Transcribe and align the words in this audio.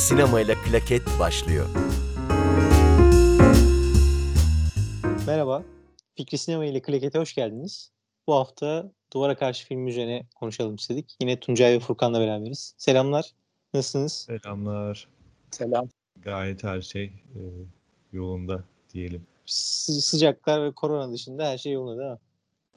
Fikri 0.00 0.08
Sinema 0.08 0.40
ile 0.40 0.54
Klaket 0.54 1.02
başlıyor. 1.18 1.66
Merhaba, 5.26 5.62
Fikri 6.16 6.38
Sinema 6.38 6.64
ile 6.64 6.82
Klaket'e 6.82 7.18
hoş 7.18 7.34
geldiniz. 7.34 7.90
Bu 8.26 8.34
hafta 8.34 8.92
Duvara 9.12 9.36
Karşı 9.36 9.66
film 9.66 9.86
üzerine 9.86 10.26
konuşalım 10.34 10.74
istedik. 10.74 11.16
Yine 11.20 11.40
Tuncay 11.40 11.72
ve 11.72 11.80
Furkan'la 11.80 12.20
beraberiz. 12.20 12.74
Selamlar, 12.78 13.32
nasılsınız? 13.74 14.12
Selamlar. 14.12 15.08
Selam. 15.50 15.88
Gayet 16.16 16.64
her 16.64 16.80
şey 16.80 17.04
e, 17.04 17.40
yolunda 18.12 18.64
diyelim. 18.94 19.26
Sı- 19.46 20.00
sıcaklar 20.00 20.64
ve 20.64 20.72
korona 20.72 21.12
dışında 21.12 21.48
her 21.48 21.58
şey 21.58 21.72
yolunda 21.72 22.00
değil 22.00 22.10
mi? 22.10 22.18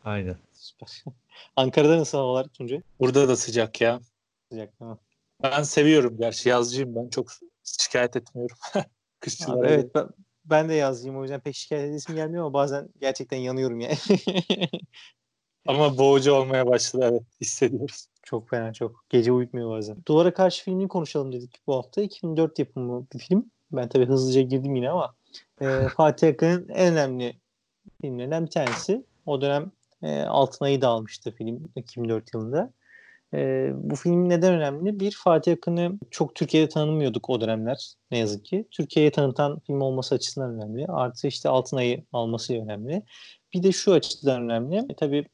Aynen. 0.03 0.37
Süper. 0.53 1.03
Ankara'da 1.55 1.97
nasıl 1.97 2.17
havalar 2.17 2.47
Tuncay? 2.47 2.81
Burada 2.99 3.27
da 3.27 3.35
sıcak 3.35 3.81
ya. 3.81 3.99
Sıcak 4.51 4.79
değil 4.79 4.91
mi? 4.91 4.97
Ben 5.43 5.63
seviyorum 5.63 6.17
gerçi 6.17 6.49
yazcıyım 6.49 6.95
ben 6.95 7.09
çok 7.09 7.27
şikayet 7.63 8.15
etmiyorum. 8.15 8.57
Abi, 8.75 8.85
Kışçılara. 9.19 9.69
evet 9.69 9.95
ben, 9.95 10.09
ben 10.45 10.69
de 10.69 10.73
yazayım 10.73 11.17
o 11.17 11.21
yüzden 11.21 11.39
pek 11.39 11.55
şikayet 11.55 11.89
edesim 11.89 12.15
gelmiyor 12.15 12.43
ama 12.43 12.53
bazen 12.53 12.89
gerçekten 13.01 13.37
yanıyorum 13.37 13.79
yani. 13.79 13.97
Ama 15.67 15.97
boğucu 15.97 16.33
olmaya 16.33 16.67
başladı 16.67 17.07
evet 17.11 17.23
hissediyoruz. 17.41 18.07
çok 18.23 18.49
fena 18.49 18.73
çok. 18.73 19.05
Gece 19.09 19.31
uyutmuyor 19.31 19.71
bazen. 19.71 19.97
Duvara 20.07 20.33
Karşı 20.33 20.63
filmini 20.63 20.87
konuşalım 20.87 21.33
dedik 21.33 21.59
bu 21.67 21.75
hafta. 21.75 22.01
2004 22.01 22.59
yapımı 22.59 23.07
bir 23.13 23.19
film. 23.19 23.51
Ben 23.71 23.89
tabii 23.89 24.05
hızlıca 24.05 24.41
girdim 24.41 24.75
yine 24.75 24.89
ama 24.89 25.15
e, 25.61 25.87
Fatih 25.97 26.27
Akın'ın 26.27 26.69
en 26.69 26.93
önemli 26.93 27.39
filmlerinden 28.01 28.45
bir 28.45 28.51
tanesi. 28.51 29.05
O 29.25 29.41
dönem 29.41 29.71
e, 30.01 30.21
Altın 30.21 30.65
Ayı 30.65 30.81
da 30.81 30.87
almıştı 30.87 31.31
film 31.31 31.71
2004 31.75 32.33
yılında. 32.33 32.73
E, 33.33 33.71
bu 33.75 33.95
film 33.95 34.29
neden 34.29 34.53
önemli? 34.53 34.99
Bir, 34.99 35.11
Fatih 35.23 35.53
Akın'ı 35.53 35.99
çok 36.11 36.35
Türkiye'de 36.35 36.69
tanımıyorduk 36.69 37.29
o 37.29 37.41
dönemler 37.41 37.93
ne 38.11 38.17
yazık 38.17 38.45
ki. 38.45 38.67
Türkiye'ye 38.71 39.11
tanıtan 39.11 39.59
film 39.59 39.81
olması 39.81 40.15
açısından 40.15 40.55
önemli. 40.55 40.85
Artı 40.87 41.27
işte 41.27 41.49
Altın 41.49 41.77
Ayı 41.77 42.03
alması 42.13 42.53
önemli. 42.53 43.03
Bir 43.53 43.63
de 43.63 43.71
şu 43.71 43.93
açıdan 43.93 44.41
önemli. 44.41 44.77
E, 44.77 44.95
tabii 44.97 45.25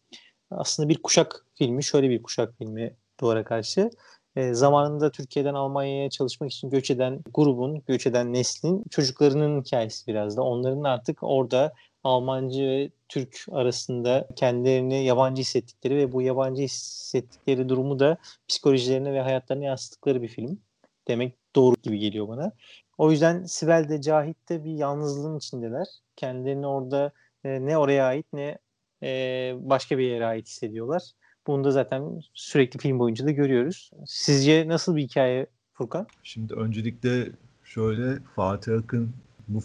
aslında 0.52 0.90
bir 0.90 1.02
kuşak 1.02 1.46
filmi, 1.56 1.84
şöyle 1.84 2.10
bir 2.10 2.24
kuşak 2.24 2.58
filmi 2.58 2.96
duvara 3.20 3.44
karşı. 3.44 3.90
E, 4.36 4.54
zamanında 4.54 5.12
Türkiye'den 5.12 5.54
Almanya'ya 5.54 6.10
çalışmak 6.10 6.52
için 6.52 6.70
göç 6.70 6.92
eden 6.92 7.20
grubun, 7.34 7.84
göç 7.88 8.08
eden 8.08 8.34
neslin 8.34 8.84
çocuklarının 8.90 9.62
hikayesi 9.62 10.08
biraz 10.08 10.38
da. 10.38 10.42
Onların 10.42 10.84
artık 10.84 11.18
orada 11.22 11.74
Almancı 12.10 12.62
ve 12.62 12.90
Türk 13.10 13.46
arasında 13.52 14.28
kendilerini 14.36 15.04
yabancı 15.04 15.42
hissettikleri 15.42 15.96
ve 15.96 16.12
bu 16.12 16.22
yabancı 16.22 16.62
hissettikleri 16.62 17.70
durumu 17.70 18.00
da 18.00 18.18
psikolojilerine 18.48 19.14
ve 19.14 19.22
hayatlarına 19.22 19.66
yansıttıkları 19.66 20.22
bir 20.22 20.28
film. 20.28 20.60
Demek 21.08 21.34
doğru 21.56 21.76
gibi 21.84 22.00
geliyor 22.00 22.28
bana. 22.28 22.52
O 22.98 23.12
yüzden 23.12 23.44
Sibel 23.44 23.90
de 23.90 24.02
Cahit 24.02 24.50
de 24.50 24.64
bir 24.64 24.72
yalnızlığın 24.72 25.38
içindeler. 25.38 25.88
Kendilerini 26.16 26.68
orada 26.68 27.12
e, 27.44 27.66
ne 27.66 27.78
oraya 27.78 28.06
ait 28.06 28.26
ne 28.34 28.58
e, 29.04 29.54
başka 29.60 29.98
bir 29.98 30.04
yere 30.04 30.26
ait 30.26 30.48
hissediyorlar. 30.48 31.04
Bunu 31.48 31.64
da 31.64 31.72
zaten 31.72 32.22
sürekli 32.34 32.80
film 32.80 33.00
boyunca 33.00 33.26
da 33.26 33.32
görüyoruz. 33.32 33.92
Sizce 34.06 34.68
nasıl 34.68 34.96
bir 34.96 35.02
hikaye 35.02 35.48
Furkan? 35.74 36.08
Şimdi 36.24 36.54
öncelikle 36.54 37.30
şöyle 37.64 38.20
Fatih 38.36 38.74
Akın 38.74 39.14
bu 39.48 39.60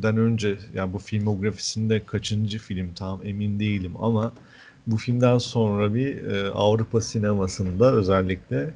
filmden 0.00 0.16
önce 0.16 0.58
yani 0.74 0.92
bu 0.92 0.98
filmografisinde 0.98 2.04
kaçıncı 2.06 2.58
film 2.58 2.94
tam 2.94 3.20
emin 3.24 3.60
değilim 3.60 3.92
ama 4.00 4.32
bu 4.86 4.96
filmden 4.96 5.38
sonra 5.38 5.94
bir 5.94 6.24
e, 6.24 6.50
Avrupa 6.50 7.00
sinemasında 7.00 7.92
özellikle 7.92 8.74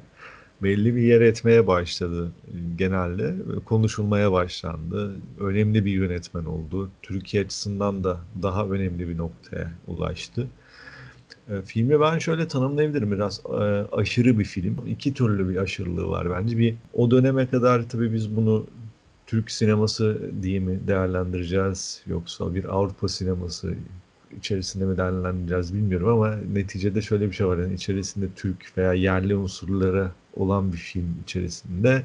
belli 0.63 0.95
bir 0.95 1.01
yer 1.01 1.21
etmeye 1.21 1.67
başladı 1.67 2.31
e, 2.47 2.57
genelde. 2.77 3.35
Konuşulmaya 3.65 4.31
başlandı. 4.31 5.15
Önemli 5.39 5.85
bir 5.85 5.91
yönetmen 5.91 6.45
oldu. 6.45 6.89
Türkiye 7.01 7.43
açısından 7.43 8.03
da 8.03 8.17
daha 8.41 8.65
önemli 8.65 9.09
bir 9.09 9.17
noktaya 9.17 9.71
ulaştı. 9.87 10.47
E, 11.49 11.61
filmi 11.61 11.99
ben 11.99 12.19
şöyle 12.19 12.47
tanımlayabilirim 12.47 13.11
biraz 13.11 13.41
e, 13.45 13.57
aşırı 13.91 14.39
bir 14.39 14.45
film. 14.45 14.77
İki 14.87 15.13
türlü 15.13 15.49
bir 15.49 15.57
aşırılığı 15.57 16.07
var 16.07 16.27
bence. 16.31 16.57
Bir 16.57 16.75
o 16.93 17.11
döneme 17.11 17.47
kadar 17.47 17.89
tabii 17.89 18.13
biz 18.13 18.35
bunu 18.35 18.65
Türk 19.27 19.51
sineması 19.51 20.21
diye 20.41 20.59
mi 20.59 20.79
değerlendireceğiz 20.87 22.01
yoksa 22.07 22.55
bir 22.55 22.75
Avrupa 22.75 23.07
sineması 23.07 23.73
içerisinde 24.37 24.85
mi 24.85 24.97
değerlendireceğiz 24.97 25.73
bilmiyorum 25.73 26.07
ama 26.07 26.35
neticede 26.53 27.01
şöyle 27.01 27.27
bir 27.27 27.35
şey 27.35 27.47
var. 27.47 27.57
Yani 27.57 27.73
içerisinde 27.73 28.25
Türk 28.35 28.77
veya 28.77 28.93
yerli 28.93 29.35
unsurlara 29.35 30.11
olan 30.35 30.73
bir 30.73 30.77
film 30.77 31.15
içerisinde 31.23 32.03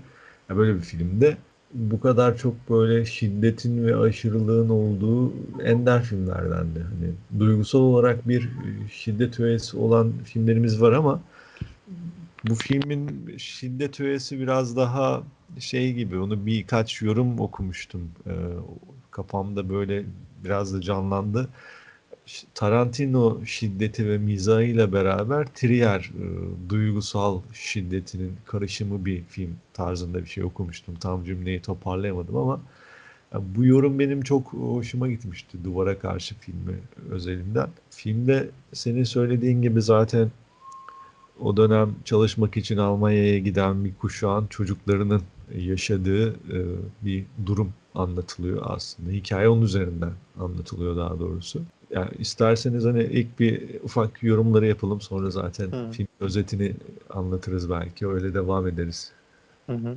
ya 0.50 0.56
böyle 0.56 0.74
bir 0.74 0.80
filmde 0.80 1.36
bu 1.74 2.00
kadar 2.00 2.36
çok 2.36 2.70
böyle 2.70 3.04
şiddetin 3.04 3.86
ve 3.86 3.96
aşırılığın 3.96 4.68
olduğu 4.68 5.32
ender 5.64 6.02
filmlerdendi. 6.02 6.80
Hani 6.80 7.40
duygusal 7.40 7.78
olarak 7.78 8.28
bir 8.28 8.48
şiddet 8.92 9.40
öğesi 9.40 9.76
olan 9.76 10.12
filmlerimiz 10.24 10.80
var 10.80 10.92
ama 10.92 11.20
bu 12.44 12.54
filmin 12.54 13.34
şiddet 13.38 14.00
öğesi 14.00 14.40
biraz 14.40 14.76
daha 14.76 15.22
şey 15.58 15.94
gibi 15.94 16.18
onu 16.18 16.46
birkaç 16.46 17.02
yorum 17.02 17.40
okumuştum. 17.40 18.10
Ee, 18.26 18.32
kafamda 19.10 19.68
böyle 19.68 20.04
biraz 20.44 20.74
da 20.74 20.80
canlandı. 20.80 21.48
Tarantino 22.54 23.46
şiddeti 23.46 24.08
ve 24.08 24.18
mizahıyla 24.18 24.92
beraber 24.92 25.46
Trier 25.54 26.00
e, 26.00 26.24
duygusal 26.70 27.40
şiddetinin 27.52 28.36
karışımı 28.46 29.04
bir 29.04 29.24
film 29.24 29.56
tarzında 29.72 30.18
bir 30.22 30.28
şey 30.28 30.44
okumuştum. 30.44 30.94
Tam 30.94 31.24
cümleyi 31.24 31.62
toparlayamadım 31.62 32.36
ama 32.36 32.60
yani 33.34 33.44
bu 33.56 33.64
yorum 33.64 33.98
benim 33.98 34.22
çok 34.22 34.52
hoşuma 34.52 35.08
gitmişti 35.08 35.64
Duvara 35.64 35.98
Karşı 35.98 36.34
filmi 36.34 36.78
özelinden. 37.10 37.68
Filmde 37.90 38.50
senin 38.72 39.04
söylediğin 39.04 39.62
gibi 39.62 39.82
zaten 39.82 40.30
o 41.40 41.56
dönem 41.56 41.94
çalışmak 42.04 42.56
için 42.56 42.76
Almanya'ya 42.76 43.38
giden 43.38 43.84
bir 43.84 43.94
kuşağın 43.94 44.46
çocuklarının 44.46 45.22
yaşadığı 45.58 46.30
e, 46.30 46.58
bir 47.02 47.24
durum 47.46 47.72
anlatılıyor 47.94 48.62
aslında. 48.64 49.10
Hikaye 49.10 49.48
onun 49.48 49.62
üzerinden 49.62 50.12
anlatılıyor 50.40 50.96
daha 50.96 51.18
doğrusu. 51.18 51.62
Yani 51.90 52.10
isterseniz 52.18 52.84
hani 52.84 53.02
ilk 53.02 53.40
bir 53.40 53.80
ufak 53.82 54.22
yorumları 54.22 54.66
yapalım 54.66 55.00
sonra 55.00 55.30
zaten 55.30 55.66
Hı. 55.66 55.90
film 55.92 56.08
özetini 56.20 56.72
anlatırız 57.10 57.70
belki. 57.70 58.08
Öyle 58.08 58.34
devam 58.34 58.66
ederiz. 58.66 59.12
Hı 59.66 59.72
hı. 59.72 59.96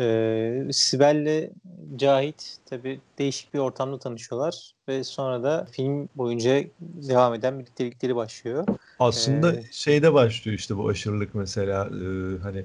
Ee, 0.00 0.62
Sibel'le 0.72 1.50
Cahit 1.96 2.56
tabii 2.70 3.00
değişik 3.18 3.54
bir 3.54 3.58
ortamda 3.58 3.98
tanışıyorlar 3.98 4.72
ve 4.88 5.04
sonra 5.04 5.42
da 5.42 5.66
film 5.72 6.08
boyunca 6.14 6.64
devam 6.80 7.34
eden 7.34 7.58
birliktelikleri 7.58 8.16
başlıyor. 8.16 8.66
Aslında 8.98 9.52
Ee, 9.52 9.62
şeyde 9.72 10.14
başlıyor 10.14 10.58
işte 10.58 10.76
bu 10.76 10.88
aşırılık 10.88 11.34
mesela 11.34 11.84
e, 11.86 12.38
hani 12.42 12.64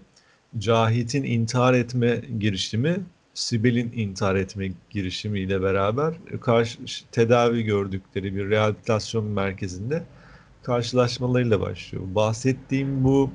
Cahit'in 0.60 1.24
intihar 1.24 1.74
etme 1.74 2.22
girişimi 2.40 3.00
Sibel'in 3.34 3.92
intihar 3.96 4.36
etme 4.36 4.72
girişimiyle 4.90 5.62
beraber 5.62 6.14
karşı 6.42 6.78
tedavi 7.12 7.64
gördükleri 7.64 8.36
bir 8.36 8.50
rehabilitasyon 8.50 9.26
merkezinde 9.26 10.04
karşılaşmalarıyla 10.64 11.62
başlıyor. 11.62 12.04
Bahsettiğim 12.16 13.04
bu 13.04 13.32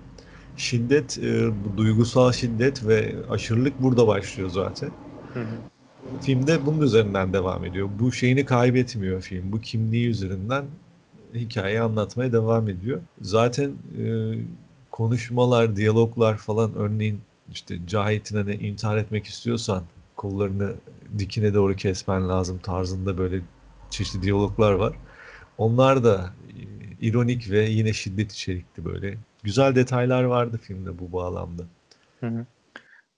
şiddet, 0.57 1.19
e, 1.19 1.51
duygusal 1.77 2.33
şiddet 2.33 2.87
ve 2.87 3.15
aşırılık 3.31 3.83
burada 3.83 4.07
başlıyor 4.07 4.51
zaten. 4.51 4.91
Hı 5.35 5.41
hı. 5.41 5.57
Filmde 6.23 6.67
bunun 6.67 6.81
üzerinden 6.81 7.33
devam 7.33 7.65
ediyor. 7.65 7.89
Bu 7.99 8.13
şeyini 8.13 8.45
kaybetmiyor 8.45 9.23
film. 9.23 9.53
Bu 9.53 9.61
kimliği 9.61 10.09
üzerinden 10.09 10.65
hikayeyi 11.35 11.81
anlatmaya 11.81 12.33
devam 12.33 12.69
ediyor. 12.69 13.01
Zaten 13.21 13.71
e, 13.99 14.05
konuşmalar, 14.91 15.77
diyaloglar 15.77 16.37
falan 16.37 16.75
örneğin 16.75 17.21
işte 17.53 17.79
Cahit'in 17.87 18.37
hani 18.37 18.55
intihar 18.55 18.97
etmek 18.97 19.27
istiyorsan 19.27 19.83
kollarını 20.17 20.75
dikine 21.19 21.55
doğru 21.55 21.77
kesmen 21.77 22.29
lazım 22.29 22.59
tarzında 22.59 23.19
böyle 23.19 23.41
çeşitli 23.91 24.23
diyaloglar 24.23 24.73
var. 24.73 24.93
Onlar 25.59 26.05
da 26.05 26.33
e, 26.49 27.07
ironik 27.07 27.51
ve 27.51 27.65
yine 27.65 27.93
şiddet 27.93 28.33
içerikli 28.33 28.85
böyle. 28.85 29.19
Güzel 29.43 29.75
detaylar 29.75 30.25
vardı 30.25 30.59
filmde 30.63 30.99
bu 30.99 31.13
bağlamda. 31.13 31.63
Hı 32.21 32.27
hı. 32.27 32.47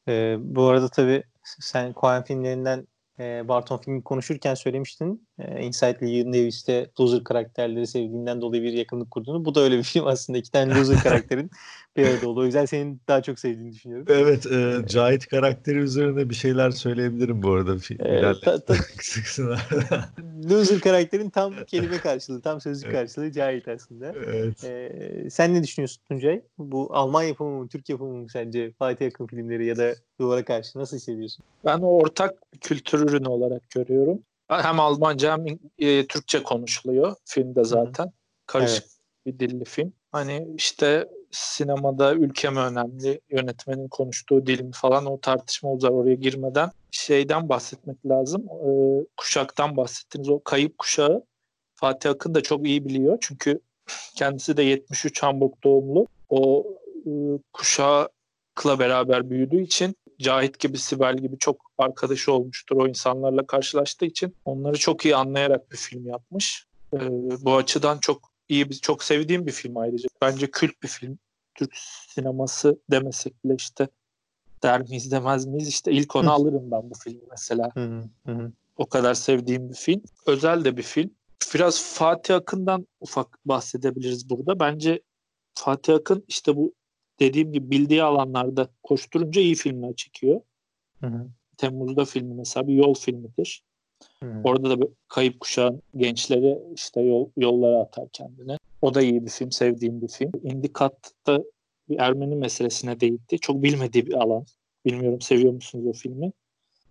Ee, 0.09 0.37
bu 0.41 0.69
arada 0.69 0.89
tabii 0.89 1.23
sen 1.43 1.93
Coen 2.01 2.25
filmlerinden 2.25 2.89
e, 3.19 3.49
Barton 3.49 3.79
filmi 3.79 4.05
konuşurken 4.05 4.55
söylemiştin. 4.55 5.24
E, 5.39 5.63
Inside 5.63 5.99
Llewyn 6.01 6.33
Davis'te 6.33 6.87
loser 7.01 7.25
karakterleri 7.25 7.87
sevdiğinden 7.87 8.41
dolayı 8.41 8.63
bir 8.63 8.73
yakınlık 8.73 9.11
kurduğunu. 9.11 9.45
Bu 9.45 9.55
da 9.55 9.61
öyle 9.61 9.79
bir 9.79 9.83
film 9.93 10.07
aslında. 10.07 10.39
iki 10.39 10.51
tane 10.51 10.75
loser 10.75 10.99
karakterin 11.03 11.51
bir 11.97 12.07
arada 12.07 12.29
olduğu. 12.29 12.41
O 12.41 12.45
yüzden 12.45 12.65
senin 12.65 13.01
daha 13.09 13.23
çok 13.23 13.39
sevdiğini 13.39 13.73
düşünüyorum. 13.73 14.07
Evet, 14.09 14.47
e, 14.47 14.89
Cahit 14.89 15.27
karakteri 15.27 15.79
üzerine 15.79 16.31
bir 16.31 16.35
şeyler 16.35 16.71
söyleyebilirim 16.71 17.43
bu 17.43 17.53
arada. 17.53 17.77
Evet, 17.99 18.37
ta, 18.43 18.65
ta, 18.65 18.75
loser 20.51 20.81
karakterin 20.81 21.31
tam 21.31 21.55
kelime 21.67 21.99
karşılığı, 21.99 22.41
tam 22.41 22.61
sözcük 22.61 22.87
evet. 22.87 22.97
karşılığı 22.97 23.33
Cahit 23.33 23.69
aslında. 23.69 24.13
Evet. 24.27 24.65
Ee, 24.65 25.31
sen 25.31 25.55
ne 25.55 25.63
düşünüyorsun 25.63 26.03
Tuncay? 26.09 26.43
Bu 26.59 26.89
Alman 26.91 27.23
yapımı 27.23 27.63
mı, 27.63 27.69
Türk 27.69 27.89
yapımı 27.89 28.15
mı 28.15 28.27
sence 28.33 28.73
Fatih 28.79 29.07
Akın 29.07 29.27
filmleri 29.27 29.67
ya 29.67 29.77
da 29.77 29.95
Duvara 30.21 30.45
Karşı 30.45 30.79
nasıl 30.79 30.97
hissediyorsun? 30.97 31.45
Ben 31.65 31.79
o 31.79 31.87
ortak 31.87 32.35
kültür 32.61 33.01
ürünü 33.01 33.29
olarak 33.29 33.71
görüyorum. 33.71 34.19
Hem 34.49 34.81
Almanca 34.81 35.33
hem 35.33 35.59
e, 35.79 36.07
Türkçe 36.07 36.43
konuşuluyor 36.43 37.17
filmde 37.25 37.65
zaten. 37.65 38.05
Hı-hı. 38.05 38.13
Karışık 38.47 38.85
evet. 38.85 38.99
bir 39.27 39.39
dilli 39.39 39.65
film. 39.65 39.93
Hani 40.13 40.49
işte 40.57 41.09
sinemada 41.31 42.15
ülke 42.15 42.51
mi 42.51 42.59
önemli, 42.59 43.21
yönetmenin 43.31 43.89
konuştuğu 43.89 44.47
dil 44.47 44.61
mi 44.61 44.71
falan 44.75 45.07
o 45.07 45.21
tartışma 45.21 45.73
uzar 45.73 45.91
oraya 45.91 46.15
girmeden 46.15 46.71
şeyden 46.91 47.49
bahsetmek 47.49 48.07
lazım. 48.07 48.47
Ee, 48.49 49.07
kuşaktan 49.17 49.77
bahsettiniz 49.77 50.29
o 50.29 50.43
kayıp 50.43 50.79
kuşağı 50.79 51.25
Fatih 51.75 52.11
Akın 52.11 52.35
da 52.35 52.43
çok 52.43 52.67
iyi 52.67 52.85
biliyor. 52.85 53.19
Çünkü 53.21 53.61
kendisi 54.17 54.57
de 54.57 54.63
73 54.63 55.23
Hamburg 55.23 55.53
doğumlu. 55.65 56.07
O 56.29 56.67
e, 57.07 57.11
kuşakla 57.53 58.79
beraber 58.79 59.31
büyüdüğü 59.31 59.63
için 59.63 59.97
Cahit 60.19 60.59
gibi, 60.59 60.79
Sibel 60.79 61.17
gibi 61.17 61.39
çok 61.39 61.57
arkadaşı 61.79 62.33
olmuştur. 62.33 62.77
O 62.77 62.89
insanlarla 62.89 63.47
karşılaştığı 63.47 64.05
için 64.05 64.37
onları 64.45 64.79
çok 64.79 65.05
iyi 65.05 65.17
anlayarak 65.17 65.73
bir 65.73 65.77
film 65.77 66.07
yapmış. 66.07 66.67
Ee, 66.95 66.99
bu 67.41 67.57
açıdan 67.57 67.99
çok 67.99 68.31
iyi, 68.49 68.71
bir, 68.71 68.75
çok 68.75 69.05
sevdiğim 69.05 69.47
bir 69.47 69.53
film 69.53 69.77
ayrıca. 69.77 70.09
Bence 70.23 70.51
kült 70.51 70.83
bir 70.83 70.89
film. 70.89 71.19
Türk 71.55 71.71
sineması 72.09 72.79
demesek 72.91 73.45
bile 73.45 73.55
işte 73.55 73.89
der 74.63 74.81
miyiz 74.81 75.11
demez 75.11 75.47
miyiz 75.47 75.69
işte 75.69 75.93
ilk 75.93 76.17
onu 76.17 76.33
alırım 76.33 76.71
ben 76.71 76.91
bu 76.91 76.95
filmi 77.05 77.23
mesela. 77.31 77.71
O 78.77 78.87
kadar 78.87 79.15
sevdiğim 79.15 79.69
bir 79.71 79.75
film. 79.75 80.03
Özel 80.27 80.65
de 80.65 80.77
bir 80.77 80.83
film. 80.83 81.11
Biraz 81.55 81.83
Fatih 81.83 82.37
Akın'dan 82.37 82.87
ufak 83.01 83.39
bahsedebiliriz 83.45 84.31
burada. 84.31 84.61
Bence 84.61 85.03
Fatih 85.55 85.95
Akın 85.95 86.25
işte 86.29 86.57
bu 86.57 86.75
dediğim 87.21 87.53
gibi 87.53 87.71
bildiği 87.71 88.03
alanlarda 88.03 88.69
koşturunca 88.83 89.41
iyi 89.41 89.55
filmler 89.55 89.95
çekiyor. 89.95 90.41
Hı 91.01 91.07
hı. 91.07 91.27
Temmuz'da 91.57 92.05
filmi 92.05 92.35
mesela 92.35 92.67
bir 92.69 92.75
yol 92.75 92.95
filmidir. 92.95 93.65
Hı. 94.23 94.41
Orada 94.45 94.81
da 94.81 94.89
kayıp 95.09 95.41
kuşağın 95.41 95.83
gençleri 95.97 96.59
işte 96.75 97.01
yol, 97.01 97.29
yollara 97.37 97.81
atar 97.81 98.09
kendine. 98.13 98.57
O 98.83 98.95
da 98.95 99.03
iyi 99.03 99.25
bir 99.25 99.31
film, 99.31 99.53
sevdiğim 99.53 100.03
bir 100.03 100.09
film. 100.09 100.33
Indikat'ta 100.43 101.43
bir 101.89 101.99
Ermeni 101.99 102.37
meselesine 102.37 103.01
değitti. 103.01 103.39
Çok 103.39 103.63
bilmediği 103.63 104.07
bir 104.07 104.13
alan. 104.13 104.45
Bilmiyorum 104.85 105.21
seviyor 105.21 105.53
musunuz 105.53 105.87
o 105.87 105.93
filmi? 105.93 106.33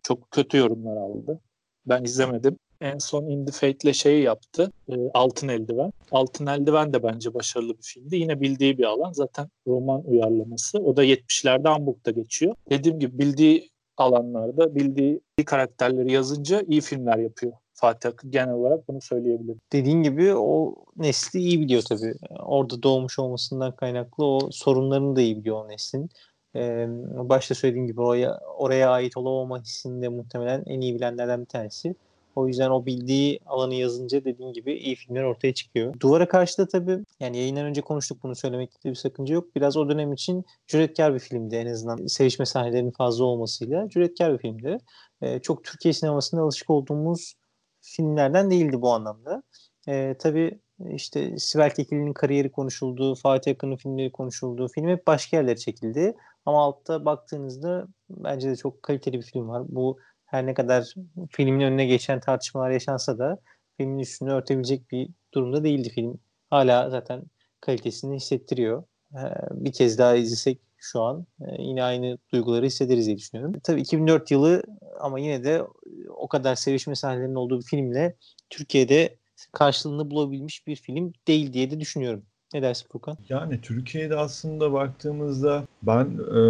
Çok 0.04 0.32
kötü 0.32 0.58
yorumlar 0.58 0.98
aldı. 0.98 1.40
Ben 1.86 2.04
izlemedim. 2.04 2.58
En 2.84 2.98
son 2.98 3.26
Indie 3.26 3.52
Fate'le 3.52 3.94
şeyi 3.94 4.24
yaptı. 4.24 4.72
E, 4.90 4.94
Altın 5.14 5.48
Eldiven. 5.48 5.92
Altın 6.12 6.46
Eldiven 6.46 6.94
de 6.94 7.04
bence 7.04 7.34
başarılı 7.34 7.78
bir 7.78 7.84
filmdi. 7.84 8.16
Yine 8.16 8.42
bildiği 8.42 8.78
bir 8.78 8.84
alan. 8.84 9.12
Zaten 9.12 9.50
roman 9.68 10.04
uyarlaması. 10.06 10.80
O 10.80 10.96
da 10.96 11.06
70'lerde 11.06 11.68
Hamburg'da 11.68 12.12
geçiyor. 12.12 12.56
Dediğim 12.70 13.00
gibi 13.00 13.20
bildiği 13.20 13.70
alanlarda 13.98 14.76
bildiği 14.76 15.22
karakterleri 15.46 16.12
yazınca 16.12 16.62
iyi 16.68 16.82
filmler 16.82 17.18
yapıyor. 17.18 17.54
Fatih 17.74 18.10
Akın 18.10 18.32
genel 18.32 18.54
olarak 18.54 18.88
bunu 18.88 19.02
söyleyebilirim. 19.02 19.60
Dediğin 19.74 20.04
gibi 20.04 20.36
o 20.36 20.76
nesli 20.98 21.40
iyi 21.40 21.62
biliyor 21.62 21.82
tabii. 21.82 22.14
Orada 22.40 22.84
doğmuş 22.84 23.20
olmasından 23.20 23.76
kaynaklı 23.76 24.26
o 24.26 24.52
sorunlarını 24.52 25.16
da 25.16 25.22
iyi 25.22 25.38
biliyor 25.38 25.66
o 25.66 25.70
neslin. 25.70 26.10
Ee, 26.56 26.88
başta 27.16 27.56
söylediğim 27.56 27.88
gibi 27.88 28.02
oraya, 28.02 28.40
oraya 28.58 28.90
ait 28.90 29.18
olamama 29.18 29.62
hissini 29.62 30.02
de 30.02 30.08
muhtemelen 30.08 30.64
en 30.66 30.82
iyi 30.82 30.96
bilenlerden 30.96 31.42
bir 31.42 31.46
tanesi. 31.46 31.96
O 32.36 32.48
yüzden 32.48 32.70
o 32.70 32.86
bildiği 32.86 33.40
alanı 33.46 33.74
yazınca 33.74 34.26
dediğim 34.26 34.54
gibi 34.54 34.74
iyi 34.74 34.96
filmler 34.96 35.24
ortaya 35.24 35.54
çıkıyor. 35.54 35.94
Duvara 36.00 36.28
karşı 36.28 36.58
da 36.58 36.68
tabii 36.68 37.00
yani 37.20 37.38
yayından 37.38 37.66
önce 37.66 37.82
konuştuk 37.82 38.24
bunu 38.24 38.36
söylemekte 38.36 38.90
bir 38.90 38.96
sakınca 38.96 39.34
yok. 39.34 39.56
Biraz 39.56 39.78
o 39.78 39.90
dönem 39.90 40.14
için 40.14 40.46
cüretkar 40.68 41.14
bir 41.14 41.20
filmdi 41.20 41.56
en 41.56 41.68
azından. 41.68 42.08
Sevişme 42.08 42.46
sahnelerinin 42.46 42.92
fazla 42.92 43.26
olmasıyla 43.26 43.90
cüretkar 43.90 44.34
bir 44.34 44.38
filmdi. 44.38 44.78
Ee, 45.22 45.40
çok 45.40 45.64
Türkiye 45.64 45.94
sinemasında 45.94 46.42
alışık 46.42 46.70
olduğumuz 46.70 47.34
filmlerden 47.82 48.52
değildi 48.52 48.82
bu 48.82 48.94
anlamda. 48.94 49.44
Ee, 49.88 50.16
tabii 50.20 50.60
işte 50.90 51.40
Sibel 51.40 51.70
Kekilli'nin 51.70 52.14
kariyeri 52.14 52.52
konuşuldu, 52.52 53.16
Fatih 53.16 53.52
Akın'ın 53.52 53.76
filmleri 53.76 54.12
konuşuldu. 54.12 54.68
Film 54.68 54.88
hep 54.88 55.08
başka 55.08 55.38
yerlere 55.38 55.58
çekildi. 55.58 56.16
Ama 56.46 56.64
altta 56.64 57.06
baktığınızda 57.06 57.88
bence 58.10 58.50
de 58.50 58.56
çok 58.56 58.84
kaliteli 58.84 59.18
bir 59.18 59.24
film 59.24 59.48
var. 59.50 59.64
Bu 59.68 59.98
her 60.34 60.46
ne 60.46 60.54
kadar 60.54 60.94
filmin 61.30 61.60
önüne 61.60 61.86
geçen 61.86 62.20
tartışmalar 62.20 62.72
yaşansa 62.72 63.18
da 63.18 63.38
filmin 63.78 64.00
üstünü 64.00 64.32
örtebilecek 64.32 64.92
bir 64.92 65.10
durumda 65.34 65.64
değildi 65.64 65.90
film. 65.90 66.20
Hala 66.50 66.90
zaten 66.90 67.24
kalitesini 67.62 68.16
hissettiriyor. 68.16 68.84
Ee, 69.14 69.18
bir 69.52 69.72
kez 69.72 69.98
daha 69.98 70.16
izlesek 70.16 70.60
şu 70.78 71.02
an 71.02 71.26
e, 71.42 71.62
yine 71.62 71.84
aynı 71.84 72.18
duyguları 72.34 72.66
hissederiz 72.66 73.06
diye 73.06 73.18
düşünüyorum. 73.18 73.54
Tabii 73.64 73.82
2004 73.82 74.32
yılı 74.32 74.64
ama 75.00 75.20
yine 75.20 75.44
de 75.44 75.62
o 76.10 76.28
kadar 76.28 76.56
sevişme 76.56 76.96
sahnelerinin 76.96 77.36
olduğu 77.36 77.60
bir 77.60 77.66
filmle 77.66 78.16
Türkiye'de 78.50 79.16
karşılığını 79.52 80.12
bulabilmiş 80.12 80.68
bir 80.68 80.76
film 80.76 81.14
değil 81.28 81.54
diye 81.54 81.72
de 81.72 81.80
düşünüyorum. 81.80 82.26
Ne 82.54 82.62
dersin 82.62 82.88
Furkan? 82.92 83.18
Yani 83.30 83.62
Türkiye'de 83.62 84.16
aslında 84.16 84.74
baktığımızda 84.74 85.64
ben 85.84 86.06
e, 86.06 86.42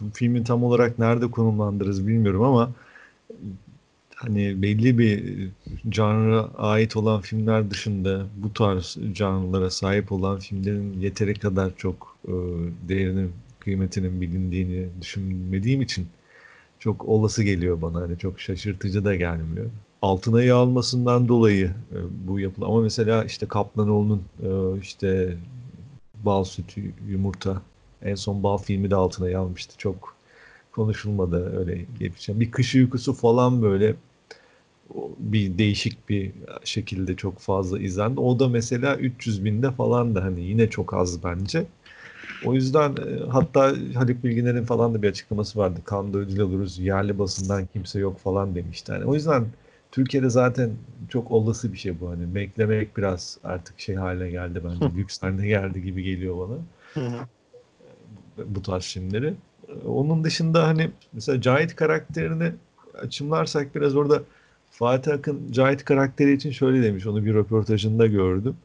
bu 0.00 0.10
filmi 0.14 0.44
tam 0.44 0.64
olarak 0.64 0.98
nerede 0.98 1.30
konumlandırırız 1.30 2.06
bilmiyorum 2.06 2.42
ama 2.42 2.72
hani 4.16 4.62
belli 4.62 4.98
bir 4.98 5.48
canra 5.88 6.50
ait 6.58 6.96
olan 6.96 7.20
filmler 7.20 7.70
dışında 7.70 8.26
bu 8.36 8.52
tarz 8.52 8.98
canlılara 9.12 9.70
sahip 9.70 10.12
olan 10.12 10.38
filmlerin 10.38 11.00
yeteri 11.00 11.34
kadar 11.34 11.76
çok 11.76 12.16
e, 12.28 12.32
değerinin, 12.88 13.32
kıymetinin 13.60 14.20
bilindiğini 14.20 14.88
düşünmediğim 15.00 15.82
için 15.82 16.06
çok 16.78 17.04
olası 17.04 17.42
geliyor 17.42 17.82
bana. 17.82 18.00
Hani 18.00 18.18
çok 18.18 18.40
şaşırtıcı 18.40 19.04
da 19.04 19.14
gelmiyor. 19.16 19.66
Altınayı 20.02 20.56
almasından 20.56 21.28
dolayı 21.28 21.66
e, 21.66 21.98
bu 22.28 22.40
yapılan 22.40 22.68
ama 22.68 22.80
mesela 22.80 23.24
işte 23.24 23.46
Kaplanoğlu'nun 23.46 24.22
e, 24.42 24.80
işte 24.80 25.36
bal 26.24 26.44
sütü, 26.44 26.92
yumurta 27.08 27.62
en 28.02 28.14
son 28.14 28.42
bal 28.42 28.58
filmi 28.58 28.90
de 28.90 28.94
altına 28.94 29.38
almıştı. 29.38 29.74
Çok 29.78 30.15
konuşulmadı 30.76 31.58
öyle 31.58 31.84
geçen. 31.98 32.40
Bir 32.40 32.50
kış 32.50 32.74
uykusu 32.74 33.12
falan 33.12 33.62
böyle 33.62 33.94
bir 35.18 35.58
değişik 35.58 36.08
bir 36.08 36.32
şekilde 36.64 37.16
çok 37.16 37.38
fazla 37.38 37.78
izlendi. 37.78 38.20
O 38.20 38.38
da 38.38 38.48
mesela 38.48 38.96
300 38.96 39.44
binde 39.44 39.70
falan 39.70 40.14
da 40.14 40.24
hani 40.24 40.40
yine 40.44 40.70
çok 40.70 40.94
az 40.94 41.24
bence. 41.24 41.66
O 42.44 42.54
yüzden 42.54 42.90
e, 42.90 43.30
hatta 43.30 43.74
Haluk 43.94 44.24
Bilginer'in 44.24 44.64
falan 44.64 44.94
da 44.94 45.02
bir 45.02 45.08
açıklaması 45.08 45.58
vardı. 45.58 45.80
Kanda 45.84 46.18
ödül 46.18 46.40
alırız, 46.40 46.78
yerli 46.78 47.18
basından 47.18 47.66
kimse 47.66 47.98
yok 47.98 48.18
falan 48.18 48.54
demişti. 48.54 48.92
Yani 48.92 49.04
o 49.04 49.14
yüzden 49.14 49.44
Türkiye'de 49.92 50.30
zaten 50.30 50.70
çok 51.08 51.30
olası 51.30 51.72
bir 51.72 51.78
şey 51.78 52.00
bu. 52.00 52.10
Hani 52.10 52.34
beklemek 52.34 52.96
biraz 52.96 53.38
artık 53.44 53.80
şey 53.80 53.94
haline 53.94 54.30
geldi 54.30 54.60
bence. 54.64 54.96
Lüks 54.96 55.22
haline 55.22 55.46
geldi 55.46 55.82
gibi 55.82 56.02
geliyor 56.02 56.36
bana. 56.38 56.58
bu 58.46 58.62
tarz 58.62 58.84
filmleri. 58.84 59.34
Onun 59.86 60.24
dışında 60.24 60.66
hani 60.66 60.90
mesela 61.12 61.40
Cahit 61.40 61.76
karakterini 61.76 62.52
açımlarsak 62.94 63.74
biraz 63.74 63.96
orada 63.96 64.22
Fatih 64.70 65.12
Akın 65.12 65.52
Cahit 65.52 65.84
karakteri 65.84 66.32
için 66.32 66.50
şöyle 66.50 66.82
demiş. 66.82 67.06
Onu 67.06 67.24
bir 67.24 67.34
röportajında 67.34 68.06
gördüm. 68.06 68.56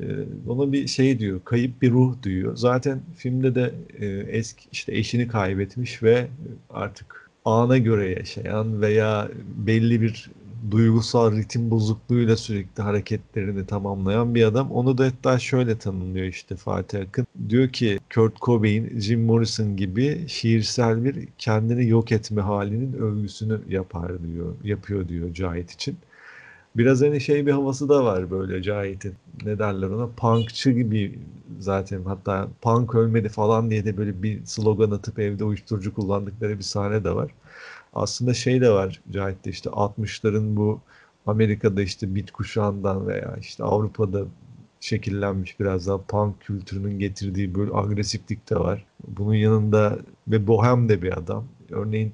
Ee, 0.00 0.04
ona 0.48 0.72
bir 0.72 0.86
şey 0.86 1.18
diyor, 1.18 1.40
kayıp 1.44 1.82
bir 1.82 1.90
ruh 1.90 2.14
diyor. 2.22 2.56
Zaten 2.56 3.00
filmde 3.16 3.54
de 3.54 3.74
e, 3.98 4.06
eski 4.06 4.68
işte 4.72 4.92
eşini 4.96 5.28
kaybetmiş 5.28 6.02
ve 6.02 6.26
artık 6.70 7.30
ana 7.44 7.78
göre 7.78 8.10
yaşayan 8.10 8.80
veya 8.80 9.28
belli 9.56 10.00
bir 10.02 10.30
duygusal 10.70 11.36
ritim 11.36 11.70
bozukluğuyla 11.70 12.36
sürekli 12.36 12.82
hareketlerini 12.82 13.66
tamamlayan 13.66 14.34
bir 14.34 14.44
adam. 14.44 14.70
Onu 14.70 14.98
da 14.98 15.04
hatta 15.04 15.38
şöyle 15.38 15.78
tanımlıyor 15.78 16.26
işte 16.26 16.56
Fatih 16.56 17.00
Akın. 17.00 17.26
Diyor 17.48 17.68
ki 17.68 17.98
Kurt 18.14 18.40
Cobain, 18.40 19.00
Jim 19.00 19.24
Morrison 19.24 19.76
gibi 19.76 20.28
şiirsel 20.28 21.04
bir 21.04 21.28
kendini 21.38 21.88
yok 21.88 22.12
etme 22.12 22.42
halinin 22.42 22.92
övgüsünü 22.92 23.60
yapar 23.68 24.22
diyor, 24.24 24.54
yapıyor 24.64 25.08
diyor 25.08 25.34
Cahit 25.34 25.70
için. 25.70 25.96
Biraz 26.76 27.02
hani 27.02 27.20
şey 27.20 27.46
bir 27.46 27.52
havası 27.52 27.88
da 27.88 28.04
var 28.04 28.30
böyle 28.30 28.62
Cahit'in. 28.62 29.14
Ne 29.44 29.58
derler 29.58 29.88
ona? 29.88 30.08
Punkçı 30.16 30.70
gibi 30.70 31.18
zaten. 31.58 32.04
Hatta 32.04 32.48
punk 32.62 32.94
ölmedi 32.94 33.28
falan 33.28 33.70
diye 33.70 33.84
de 33.84 33.96
böyle 33.96 34.22
bir 34.22 34.40
slogan 34.44 34.90
atıp 34.90 35.18
evde 35.18 35.44
uyuşturucu 35.44 35.94
kullandıkları 35.94 36.58
bir 36.58 36.62
sahne 36.62 37.04
de 37.04 37.14
var 37.14 37.30
aslında 37.92 38.34
şey 38.34 38.60
de 38.60 38.70
var 38.70 39.00
Cahit'te 39.10 39.50
işte 39.50 39.70
60'ların 39.70 40.56
bu 40.56 40.80
Amerika'da 41.26 41.82
işte 41.82 42.14
bit 42.14 42.30
kuşağından 42.30 43.06
veya 43.06 43.36
işte 43.40 43.64
Avrupa'da 43.64 44.24
şekillenmiş 44.80 45.60
biraz 45.60 45.86
daha 45.86 45.98
punk 46.02 46.40
kültürünün 46.40 46.98
getirdiği 46.98 47.54
böyle 47.54 47.70
agresiflik 47.74 48.50
de 48.50 48.56
var. 48.56 48.84
Bunun 49.08 49.34
yanında 49.34 49.98
ve 50.28 50.46
bohem 50.46 50.88
de 50.88 51.02
bir 51.02 51.18
adam. 51.18 51.44
Örneğin 51.70 52.12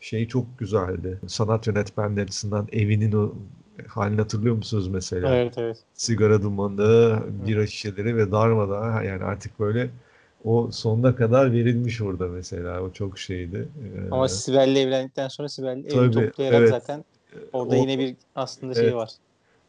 şey 0.00 0.28
çok 0.28 0.58
güzeldi. 0.58 1.20
Sanat 1.26 1.66
yönetmenleri 1.66 2.24
açısından 2.24 2.68
evinin 2.72 3.12
o 3.12 3.34
halini 3.86 4.20
hatırlıyor 4.20 4.56
musunuz 4.56 4.88
mesela? 4.88 5.34
Evet 5.36 5.58
evet. 5.58 5.76
Sigara 5.94 6.42
dumanı, 6.42 7.22
bira 7.46 7.66
şişeleri 7.66 8.16
ve 8.16 8.32
darmadağın 8.32 9.02
yani 9.02 9.24
artık 9.24 9.60
böyle 9.60 9.90
o 10.44 10.70
sonuna 10.72 11.16
kadar 11.16 11.52
verilmiş 11.52 12.00
orada 12.00 12.28
mesela. 12.28 12.82
O 12.82 12.92
çok 12.92 13.18
şeydi. 13.18 13.68
Ee, 13.84 14.10
Ama 14.10 14.28
Sibel'le 14.28 14.76
evlendikten 14.76 15.28
sonra 15.28 15.48
Sibel 15.48 15.84
evi 15.84 16.10
toplayarak 16.10 16.58
evet. 16.58 16.70
zaten 16.70 17.04
orada 17.52 17.76
O- 17.76 17.80
yine 17.80 17.98
bir 17.98 18.16
aslında 18.34 18.74
şey 18.74 18.82
Evet. 18.82 18.94
var. 18.94 19.10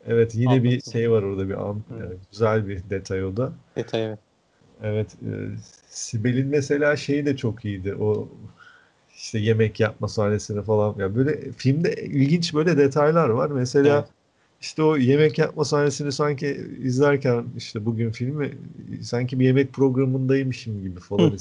Evet 0.08 0.36
yine 0.36 0.64
bir 0.64 0.70
Anladım. 0.70 0.92
şey 0.92 1.12
var 1.12 1.24
orada 1.24 1.50
bir 1.50 1.54
an, 1.70 1.82
yani 2.00 2.16
güzel 2.32 2.68
bir 2.68 2.90
detay 2.90 3.26
o 3.26 3.38
da. 3.38 3.54
Detay 3.76 4.04
evet. 4.06 4.20
Evet 4.84 5.08
e, 5.14 5.32
Sibel'in 5.90 6.48
mesela 6.48 6.96
şeyi 6.96 7.26
de 7.26 7.38
çok 7.38 7.66
iyiydi. 7.66 7.96
O 7.96 8.30
işte 9.18 9.40
yemek 9.40 9.80
yapma 9.80 10.08
sahnesini 10.08 10.62
falan. 10.64 10.96
Ya 11.00 11.16
böyle 11.16 11.52
filmde 11.52 11.96
ilginç 12.06 12.54
böyle 12.54 12.78
detaylar 12.78 13.30
var. 13.30 13.50
Mesela 13.50 13.96
Evet. 13.96 14.10
İşte 14.62 14.84
o 14.84 14.98
yemek 14.98 15.38
yapma 15.38 15.66
sahnesini 15.66 16.12
sanki 16.12 16.68
izlerken 16.84 17.46
işte 17.58 17.86
bugün 17.86 18.12
filmi 18.12 18.58
sanki 19.02 19.40
bir 19.40 19.46
yemek 19.46 19.74
programındaymışım 19.74 20.82
gibi 20.82 21.00
falan. 21.00 21.38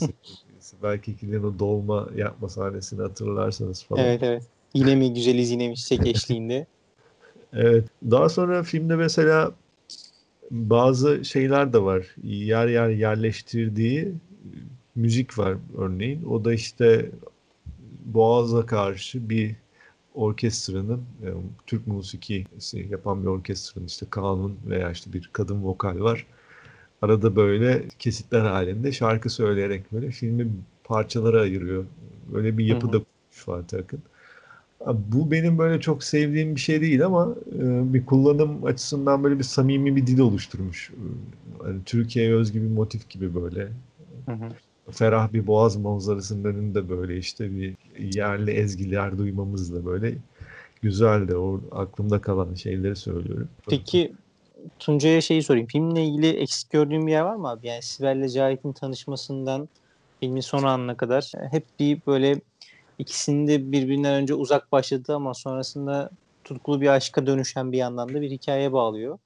Belki 0.83 1.13
ikilinin 1.13 1.43
o 1.43 1.59
dolma 1.59 2.09
yapma 2.17 2.49
sahnesini 2.49 3.03
hatırlarsanız 3.03 3.85
falan. 3.85 4.05
Evet 4.05 4.23
evet. 4.23 4.43
Yine 4.75 4.95
mi 4.97 5.15
güzeliz 5.15 5.51
yine 5.51 5.69
mi 5.69 5.77
çiçek 5.77 6.07
eşliğinde. 6.07 6.67
Evet. 7.53 7.85
Daha 8.11 8.29
sonra 8.29 8.63
filmde 8.63 8.97
mesela 8.97 9.53
bazı 10.51 11.25
şeyler 11.25 11.73
de 11.73 11.83
var. 11.83 12.07
Yer 12.23 12.69
yer 12.69 12.89
yerleştirdiği 12.89 14.13
müzik 14.95 15.39
var 15.39 15.57
örneğin. 15.79 16.25
O 16.25 16.45
da 16.45 16.55
işte 16.55 17.11
Boğaz'a 18.05 18.67
karşı 18.67 19.31
bir 19.31 19.55
orkestranın, 20.19 20.99
e, 20.99 21.29
Türk 21.67 21.87
musikisi 21.87 22.89
yapan 22.91 23.23
bir 23.23 23.27
orkestranın 23.27 23.87
işte 23.87 24.07
kanun 24.11 24.57
veya 24.67 24.91
işte 24.91 25.13
bir 25.13 25.31
kadın 25.33 25.65
vokal 25.65 26.01
var. 26.01 26.27
Arada 27.03 27.37
böyle 27.37 27.85
kesitler 27.99 28.41
halinde 28.41 28.93
şarkı 28.93 29.31
söyleyerek 29.31 29.93
böyle 29.93 30.11
filmi 30.11 30.49
parçalara 30.85 31.41
ayırıyor. 31.41 31.85
Böyle 32.33 32.59
bir 32.59 32.65
yapı 32.67 32.87
Hı 32.87 32.91
hı. 32.91 32.93
da 32.93 32.99
kurmuş 32.99 33.45
Fatih 33.45 33.79
Akın. 33.79 34.03
Bu 34.87 35.31
benim 35.31 35.59
böyle 35.59 35.81
çok 35.81 36.05
sevdiğim 36.05 36.55
bir 36.57 36.61
şey 36.61 36.81
değil 36.81 37.07
ama 37.07 37.35
e, 37.59 37.95
bir 37.95 38.07
kullanım 38.07 38.65
açısından 38.65 39.25
böyle 39.25 39.39
bir 39.39 39.45
samimi 39.45 39.97
bir 39.97 40.07
dil 40.07 40.19
oluşturmuş. 40.19 40.93
Hani 41.63 41.85
Türkiye'ye 41.85 42.35
özgü 42.35 42.63
bir 42.63 42.69
motif 42.69 43.11
gibi 43.11 43.35
böyle. 43.35 43.69
Hı 44.27 44.33
hı. 44.33 44.49
Ferah 44.93 45.33
bir 45.33 45.47
boğaz 45.47 45.77
manzarasının 45.77 46.45
önünde 46.45 46.89
böyle 46.89 47.19
işte 47.19 47.57
bir 47.57 47.75
yerli 47.99 48.51
ezgiler 48.51 49.19
duymamız 49.19 49.75
da 49.75 49.85
böyle 49.85 50.15
güzeldi. 50.83 51.37
O 51.37 51.61
aklımda 51.73 52.21
kalan 52.21 52.55
şeyleri 52.55 52.97
söylüyorum. 52.97 53.49
Peki 53.71 54.13
Tuncay'a 54.79 55.21
şeyi 55.21 55.43
sorayım. 55.43 55.67
Filmle 55.67 56.05
ilgili 56.05 56.29
eksik 56.29 56.71
gördüğün 56.71 57.07
bir 57.07 57.13
yer 57.13 57.23
var 57.23 57.37
mı 57.37 57.49
abi? 57.49 57.67
Yani 57.67 57.83
Sibel'le 57.83 58.29
Cahit'in 58.29 58.73
tanışmasından 58.73 59.69
filmin 60.21 60.41
son 60.41 60.63
anına 60.63 60.97
kadar 60.97 61.33
hep 61.51 61.65
bir 61.81 62.01
böyle 62.07 62.41
ikisinde 62.99 63.73
birbirinden 63.73 64.15
önce 64.15 64.35
uzak 64.35 64.73
başladı 64.73 65.15
ama 65.15 65.35
sonrasında 65.35 66.11
tutkulu 66.45 66.81
bir 66.81 66.89
aşka 66.89 67.27
dönüşen 67.27 67.73
bir 67.73 67.79
yandan 67.79 68.09
da 68.09 68.21
bir 68.21 68.31
hikaye 68.31 68.73
bağlıyor. 68.73 69.19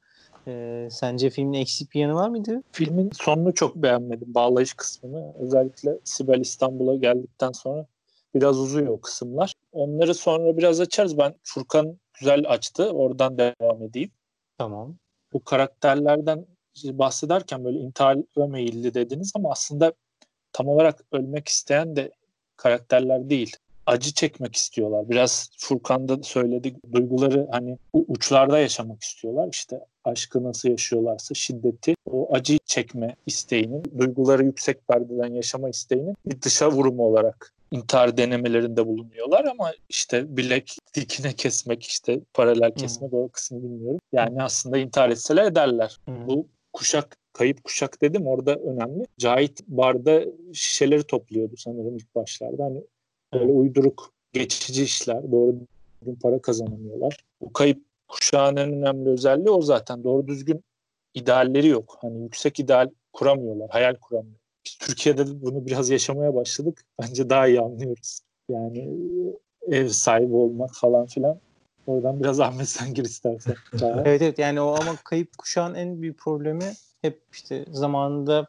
Ee, 0.46 0.88
sence 0.90 1.30
filmin 1.30 1.52
eksik 1.52 1.94
bir 1.94 2.00
yanı 2.00 2.14
var 2.14 2.28
mıydı? 2.28 2.62
Filmin 2.72 3.10
sonunu 3.14 3.54
çok 3.54 3.76
beğenmedim. 3.76 4.34
Bağlayış 4.34 4.74
kısmını. 4.74 5.32
Özellikle 5.38 5.98
Sibel 6.04 6.40
İstanbul'a 6.40 6.94
geldikten 6.94 7.52
sonra 7.52 7.86
biraz 8.34 8.58
uzuyor 8.58 8.88
o 8.88 9.00
kısımlar. 9.00 9.54
Onları 9.72 10.14
sonra 10.14 10.56
biraz 10.56 10.80
açarız. 10.80 11.18
Ben 11.18 11.34
Furkan 11.42 11.98
güzel 12.20 12.44
açtı. 12.48 12.90
Oradan 12.90 13.38
devam 13.38 13.82
edeyim. 13.82 14.10
Tamam. 14.58 14.96
Bu 15.32 15.44
karakterlerden 15.44 16.46
bahsederken 16.84 17.64
böyle 17.64 17.78
intihara 17.78 18.46
meyilli 18.46 18.94
dediniz 18.94 19.32
ama 19.34 19.50
aslında 19.50 19.92
tam 20.52 20.68
olarak 20.68 21.04
ölmek 21.12 21.48
isteyen 21.48 21.96
de 21.96 22.10
karakterler 22.56 23.30
değil. 23.30 23.56
Acı 23.86 24.14
çekmek 24.14 24.56
istiyorlar. 24.56 25.08
Biraz 25.08 25.50
Furkan 25.58 26.08
da 26.08 26.22
söyledi. 26.22 26.76
Duyguları 26.92 27.48
hani 27.50 27.78
uçlarda 27.92 28.58
yaşamak 28.58 29.02
istiyorlar. 29.02 29.48
İşte 29.52 29.80
aşkı 30.04 30.44
nasıl 30.44 30.68
yaşıyorlarsa 30.68 31.34
şiddeti, 31.34 31.94
o 32.10 32.34
acı 32.34 32.58
çekme 32.64 33.16
isteğinin, 33.26 33.82
duyguları 33.98 34.44
yüksek 34.44 34.88
perdeden 34.88 35.32
yaşama 35.34 35.68
isteğinin 35.68 36.16
bir 36.26 36.42
dışa 36.42 36.70
vurumu 36.70 37.06
olarak 37.06 37.52
intihar 37.70 38.16
denemelerinde 38.16 38.86
bulunuyorlar 38.86 39.44
ama 39.44 39.72
işte 39.88 40.36
bilek 40.36 40.76
dikine 40.94 41.32
kesmek 41.32 41.84
işte 41.84 42.20
paralel 42.34 42.74
kesmek 42.74 43.12
o 43.12 43.28
kısmı 43.28 43.62
bilmiyorum. 43.62 44.00
Yani 44.12 44.42
aslında 44.42 44.78
intihar 44.78 45.10
etseler 45.10 45.44
ederler. 45.44 45.98
Hı. 46.08 46.12
Bu 46.26 46.46
kuşak 46.72 47.16
kayıp 47.32 47.64
kuşak 47.64 48.02
dedim 48.02 48.26
orada 48.26 48.54
önemli. 48.54 49.04
Cahit 49.18 49.62
barda 49.68 50.22
şişeleri 50.52 51.04
topluyordu 51.04 51.56
sanırım 51.56 51.96
ilk 51.96 52.14
başlarda. 52.14 52.64
Hani 52.64 52.82
böyle 53.34 53.52
uyduruk 53.52 54.12
geçici 54.32 54.82
işler 54.82 55.32
doğru 55.32 55.56
düzgün 56.00 56.14
para 56.22 56.42
kazanamıyorlar. 56.42 57.16
Bu 57.40 57.52
kayıp 57.52 57.84
kuşağın 58.12 58.56
en 58.56 58.72
önemli 58.72 59.08
özelliği 59.08 59.50
o 59.50 59.62
zaten. 59.62 60.04
Doğru 60.04 60.26
düzgün 60.26 60.64
idealleri 61.14 61.66
yok. 61.66 61.98
Hani 62.00 62.22
yüksek 62.22 62.60
ideal 62.60 62.90
kuramıyorlar, 63.12 63.70
hayal 63.70 63.94
kuramıyorlar. 63.94 64.42
Biz 64.64 64.78
Türkiye'de 64.78 65.26
de 65.26 65.42
bunu 65.42 65.66
biraz 65.66 65.90
yaşamaya 65.90 66.34
başladık. 66.34 66.84
Bence 67.02 67.30
daha 67.30 67.46
iyi 67.46 67.60
anlıyoruz. 67.60 68.20
Yani 68.48 68.78
e, 69.68 69.76
ev 69.76 69.88
sahibi 69.88 70.34
olmak 70.34 70.70
falan 70.74 71.06
filan. 71.06 71.40
Oradan 71.86 72.20
biraz 72.20 72.40
Ahmet 72.40 72.68
sen 72.68 72.94
gir 72.94 73.04
istersen. 73.04 73.54
Evet 73.82 74.22
evet 74.22 74.38
yani 74.38 74.60
o 74.60 74.74
ama 74.80 74.96
kayıp 75.04 75.38
kuşağın 75.38 75.74
en 75.74 76.02
büyük 76.02 76.18
problemi 76.18 76.72
hep 77.02 77.22
işte 77.32 77.64
zamanında 77.70 78.46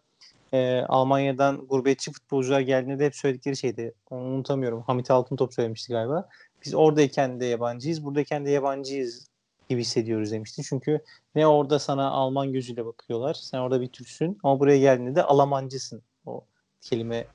e, 0.54 0.82
Almanya'dan 0.82 1.68
gurbetçi 1.68 2.12
futbolcular 2.12 2.60
geldiğinde 2.60 3.00
de 3.00 3.06
hep 3.06 3.16
söyledikleri 3.16 3.58
şeydi. 3.58 3.94
Onu 4.10 4.22
unutamıyorum. 4.22 4.82
Hamit 4.82 5.12
Altıntop 5.12 5.54
söylemişti 5.54 5.94
galiba. 5.94 6.30
Biz 6.66 6.74
oradayken 6.74 7.40
de 7.40 7.46
yabancıyız, 7.46 8.06
buradayken 8.06 8.46
de 8.46 8.50
yabancıyız 8.50 9.33
gibi 9.70 9.82
hissediyoruz 9.82 10.32
demişti. 10.32 10.62
Çünkü 10.64 11.00
ne 11.36 11.48
orada 11.48 11.80
sana 11.80 12.10
Alman 12.10 12.54
gözüyle 12.54 12.86
bakıyorlar. 12.86 13.34
Sen 13.34 13.60
orada 13.60 13.82
bir 13.82 13.88
Türksün 13.88 14.38
ama 14.44 14.60
buraya 14.60 14.80
geldiğinde 14.80 15.16
de 15.16 15.24
Alamancısın. 15.24 16.02
O 16.26 16.46
kelime 16.82 17.28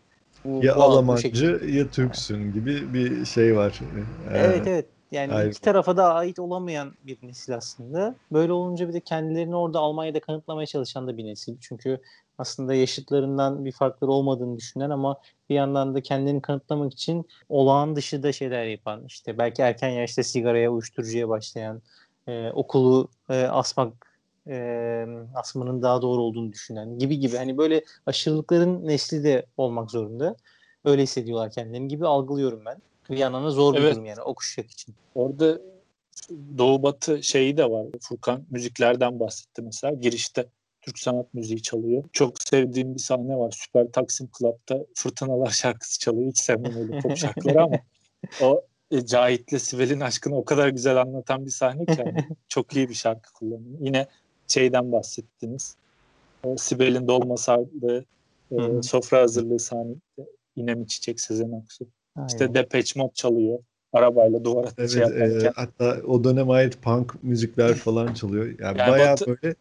bu, 0.45 0.65
Ya 0.65 0.77
bu- 0.77 0.83
Almancı 0.83 1.61
ya 1.69 1.89
Türksün 1.89 2.53
gibi 2.53 2.95
bir 2.95 3.25
şey 3.25 3.57
var. 3.57 3.81
Ee, 4.35 4.39
Evet 4.39 4.67
evet. 4.67 4.87
Yani 5.13 5.33
Aynen. 5.33 5.51
iki 5.51 5.61
tarafa 5.61 5.97
da 5.97 6.15
ait 6.15 6.39
olamayan 6.39 6.95
bir 7.03 7.19
nesil 7.23 7.57
aslında. 7.57 8.15
Böyle 8.33 8.53
olunca 8.53 8.89
bir 8.89 8.93
de 8.93 9.01
kendilerini 9.01 9.57
orada 9.57 9.79
Almanya'da 9.79 10.21
kanıtlamaya 10.21 10.67
çalışan 10.67 11.07
da 11.07 11.17
bir 11.17 11.25
nesil. 11.25 11.57
Çünkü 11.61 12.01
aslında 12.39 12.75
yaşıtlarından 12.75 13.65
bir 13.65 13.73
farkları 13.73 14.11
olmadığını 14.11 14.57
düşünen 14.57 14.91
ama 14.91 15.21
bir 15.51 15.55
yandan 15.55 15.95
da 15.95 16.01
kendini 16.01 16.43
kanıtlamak 16.43 16.93
için 16.93 17.27
olağan 17.49 17.97
dışı 17.97 18.23
da 18.23 18.33
şeyler 18.33 18.65
yapan. 18.65 19.05
işte 19.07 19.39
belki 19.39 19.63
erken 19.63 19.89
yaşta 19.89 20.23
sigaraya, 20.23 20.71
uyuşturucuya 20.71 21.29
başlayan, 21.29 21.83
e, 22.29 22.51
okulu 22.51 23.09
e, 23.31 23.43
asmak 23.43 24.19
e, 24.49 25.07
asmanın 25.35 25.83
daha 25.83 26.03
doğru 26.03 26.23
olduğunu 26.23 26.53
düşünen 26.53 26.99
gibi 26.99 27.19
gibi. 27.19 27.37
Hani 27.37 27.59
böyle 27.59 27.85
aşırılıkların 28.07 28.87
nesli 28.87 29.25
de 29.25 29.47
olmak 29.57 29.91
zorunda. 29.91 30.37
Öyle 30.85 31.03
hissediyorlar 31.03 31.51
kendilerini 31.51 31.89
gibi 31.89 32.07
algılıyorum 32.07 32.65
ben. 32.65 32.83
Bir 33.11 33.17
yandan 33.17 33.45
da 33.45 33.51
zor 33.51 33.75
bir 33.75 33.79
Evet. 33.79 33.95
durum 33.95 34.07
yani 34.07 34.23
o 34.23 34.35
kuşak 34.35 34.71
için. 34.71 34.95
Orada 35.15 35.59
Doğu 36.59 36.83
Batı 36.83 37.23
şeyi 37.23 37.57
de 37.57 37.71
var. 37.71 37.87
Furkan 38.01 38.45
müziklerden 38.51 39.21
bahsetti 39.21 39.63
mesela. 39.63 39.95
Girişte 39.95 40.47
Türk 40.83 40.99
sanat 40.99 41.35
müziği 41.35 41.63
çalıyor. 41.63 42.05
Çok 42.13 42.43
sevdiğim 42.43 42.95
bir 42.95 43.01
sahne 43.01 43.37
var. 43.37 43.51
Süper 43.51 43.93
Taksim 43.93 44.29
Club'da 44.39 44.87
Fırtınalar 44.95 45.51
şarkısı 45.51 45.99
çalıyor. 45.99 46.29
Hiç 46.31 46.39
sevmem 46.39 46.77
öyle 46.77 46.99
pop 46.99 47.17
şarkıları 47.17 47.63
ama 47.63 47.79
o 48.43 48.63
e, 48.91 49.07
Cahit'le 49.07 49.59
Sibel'in 49.59 50.01
aşkını 50.01 50.37
o 50.37 50.45
kadar 50.45 50.69
güzel 50.69 51.01
anlatan 51.01 51.47
bir 51.47 51.51
sahne 51.51 51.87
ki 51.87 51.95
yani. 52.07 52.29
çok 52.49 52.77
iyi 52.77 52.89
bir 52.89 52.95
şarkı 52.95 53.33
kullanıyor. 53.33 53.79
Yine 53.81 54.07
şeyden 54.49 54.93
bahsettiniz. 54.93 55.77
O 56.45 56.57
Sibel'in 56.57 57.09
dolma 57.09 57.37
sardığı 57.37 58.05
e, 58.53 58.83
sofra 58.83 59.21
hazırlığı 59.21 59.59
sahnesi. 59.59 60.01
Yine 60.57 60.75
mi 60.75 60.87
çiçek 60.87 61.21
Sezen 61.21 61.53
Aksu? 61.53 61.87
İşte. 62.29 62.55
Depeche 62.55 63.01
Mode 63.01 63.15
çalıyor. 63.15 63.59
Arabayla 63.93 64.45
duvara 64.45 64.69
Evet, 64.79 64.91
şey 64.91 65.03
yaparken. 65.03 65.41
e, 65.47 65.53
hatta 65.55 65.97
o 66.07 66.25
döneme 66.25 66.53
ait 66.53 66.83
punk 66.83 67.25
müzikler 67.25 67.75
falan 67.75 68.15
çalıyor. 68.15 68.47
Yani, 68.47 68.79
Yani 68.79 68.91
bayağı 68.91 69.13
Batı- 69.13 69.27
böyle 69.43 69.55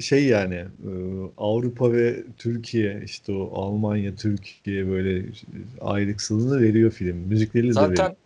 şey 0.00 0.24
yani 0.24 0.54
e, 0.54 0.90
Avrupa 1.38 1.92
ve 1.92 2.24
Türkiye 2.38 3.02
işte 3.04 3.32
o 3.32 3.60
Almanya, 3.62 4.14
Türkiye 4.16 4.88
böyle 4.88 5.26
ayrıksılığını 5.80 6.62
veriyor 6.62 6.90
film. 6.90 7.16
Müzikleri 7.16 7.64
de 7.64 7.68
veriyor. 7.68 7.96
Zaten 7.96 8.16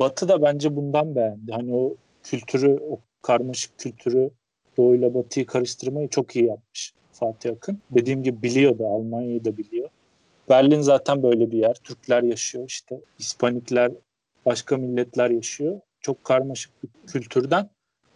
Batı 0.00 0.28
da 0.28 0.42
bence 0.42 0.76
bundan 0.76 1.16
beğendi. 1.16 1.52
Hani 1.52 1.74
o 1.74 1.94
kültürü, 2.22 2.78
o 2.90 3.00
karmaşık 3.22 3.78
kültürü 3.78 4.30
doğuyla 4.76 5.14
batıyı 5.14 5.46
karıştırmayı 5.46 6.08
çok 6.08 6.36
iyi 6.36 6.44
yapmış 6.44 6.94
Fatih 7.12 7.52
Akın. 7.52 7.78
Dediğim 7.90 8.22
gibi 8.22 8.42
biliyor 8.42 8.78
da 8.78 8.86
Almanya'yı 8.86 9.44
da 9.44 9.56
biliyor. 9.56 9.88
Berlin 10.48 10.80
zaten 10.80 11.22
böyle 11.22 11.50
bir 11.50 11.58
yer. 11.58 11.74
Türkler 11.74 12.22
yaşıyor 12.22 12.64
işte. 12.68 13.00
Hispanikler, 13.18 13.92
başka 14.46 14.76
milletler 14.76 15.30
yaşıyor. 15.30 15.80
Çok 16.00 16.24
karmaşık 16.24 16.72
bir 16.82 16.88
kültürden 17.06 17.70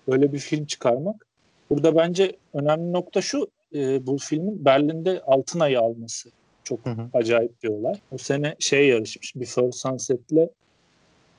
böyle 0.09 0.33
bir 0.33 0.39
film 0.39 0.65
çıkarmak. 0.65 1.27
Burada 1.71 1.97
bence 1.97 2.37
önemli 2.55 2.93
nokta 2.93 3.21
şu. 3.21 3.51
E, 3.75 4.07
bu 4.07 4.19
filmin 4.19 4.65
Berlin'de 4.65 5.23
altın 5.27 5.61
ayı 5.61 5.81
alması. 5.81 6.31
Çok 6.65 6.87
hı 6.87 6.91
hı. 6.91 7.09
acayip 7.13 7.63
bir 7.63 7.69
olay. 7.69 7.95
O 8.11 8.19
sene 8.19 8.57
şey 8.59 8.89
yarışmış. 8.89 9.37
Before 9.37 9.73
Sunset'le 9.73 10.49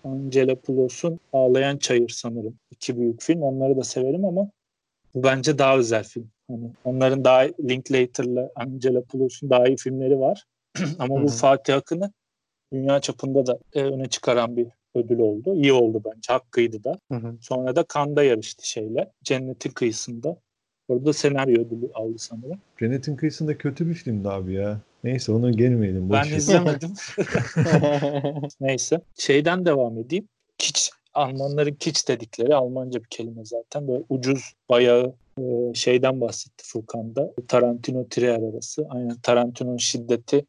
Angela 0.03 0.55
Poulos'un 0.55 1.19
Ağlayan 1.33 1.77
Çayır 1.77 2.09
sanırım. 2.09 2.59
İki 2.71 2.97
büyük 2.97 3.21
film. 3.21 3.41
Onları 3.41 3.77
da 3.77 3.83
severim 3.83 4.25
ama 4.25 4.49
bu 5.15 5.23
bence 5.23 5.57
daha 5.57 5.77
özel 5.77 6.03
film. 6.03 6.31
Hani 6.47 6.71
onların 6.83 7.25
daha 7.25 7.39
Linklater'la 7.39 8.49
Angela 8.55 9.01
Poulos'un 9.01 9.49
daha 9.49 9.67
iyi 9.67 9.77
filmleri 9.77 10.19
var. 10.19 10.45
ama 10.99 11.15
Hı-hı. 11.15 11.23
bu 11.23 11.27
Fatih 11.27 11.75
Akın'ı 11.75 12.11
dünya 12.73 12.99
çapında 12.99 13.45
da 13.45 13.59
e, 13.73 13.83
öne 13.83 14.09
çıkaran 14.09 14.57
bir 14.57 14.67
ödül 14.95 15.19
oldu. 15.19 15.55
İyi 15.55 15.73
oldu 15.73 16.01
bence. 16.05 16.33
Hakkıydı 16.33 16.83
da. 16.83 16.99
Hı-hı. 17.11 17.37
Sonra 17.41 17.75
da 17.75 17.83
Kanda 17.83 18.23
yarıştı 18.23 18.69
şeyle. 18.69 19.11
Cennetin 19.23 19.69
kıyısında. 19.69 20.37
Orada 20.87 21.13
senaryo 21.13 21.61
ödülü 21.61 21.89
aldı 21.93 22.17
sanırım. 22.17 22.59
Cennetin 22.79 23.15
kıyısında 23.15 23.57
kötü 23.57 23.87
bir 23.89 23.93
filmdi 23.93 24.29
abi 24.29 24.53
ya. 24.53 24.79
Neyse 25.03 25.31
onu 25.31 25.51
gelmeyelim. 25.51 26.09
Ben 26.09 26.23
izlemedim. 26.23 26.93
Neyse. 28.61 29.01
Şeyden 29.17 29.65
devam 29.65 29.97
edeyim. 29.97 30.27
Kiç 30.57 30.91
Almanların 31.13 31.73
kiç 31.73 32.07
dedikleri 32.07 32.55
Almanca 32.55 32.99
bir 32.99 33.07
kelime 33.09 33.45
zaten. 33.45 33.87
Böyle 33.87 34.03
ucuz 34.09 34.53
bayağı 34.69 35.13
e, 35.39 35.73
şeyden 35.73 36.21
bahsetti 36.21 36.63
Furkan'da. 36.65 37.31
Tarantino 37.47 38.07
Trier 38.07 38.53
arası. 38.53 38.85
Aynen 38.89 39.15
Tarantino'nun 39.23 39.77
şiddeti 39.77 40.45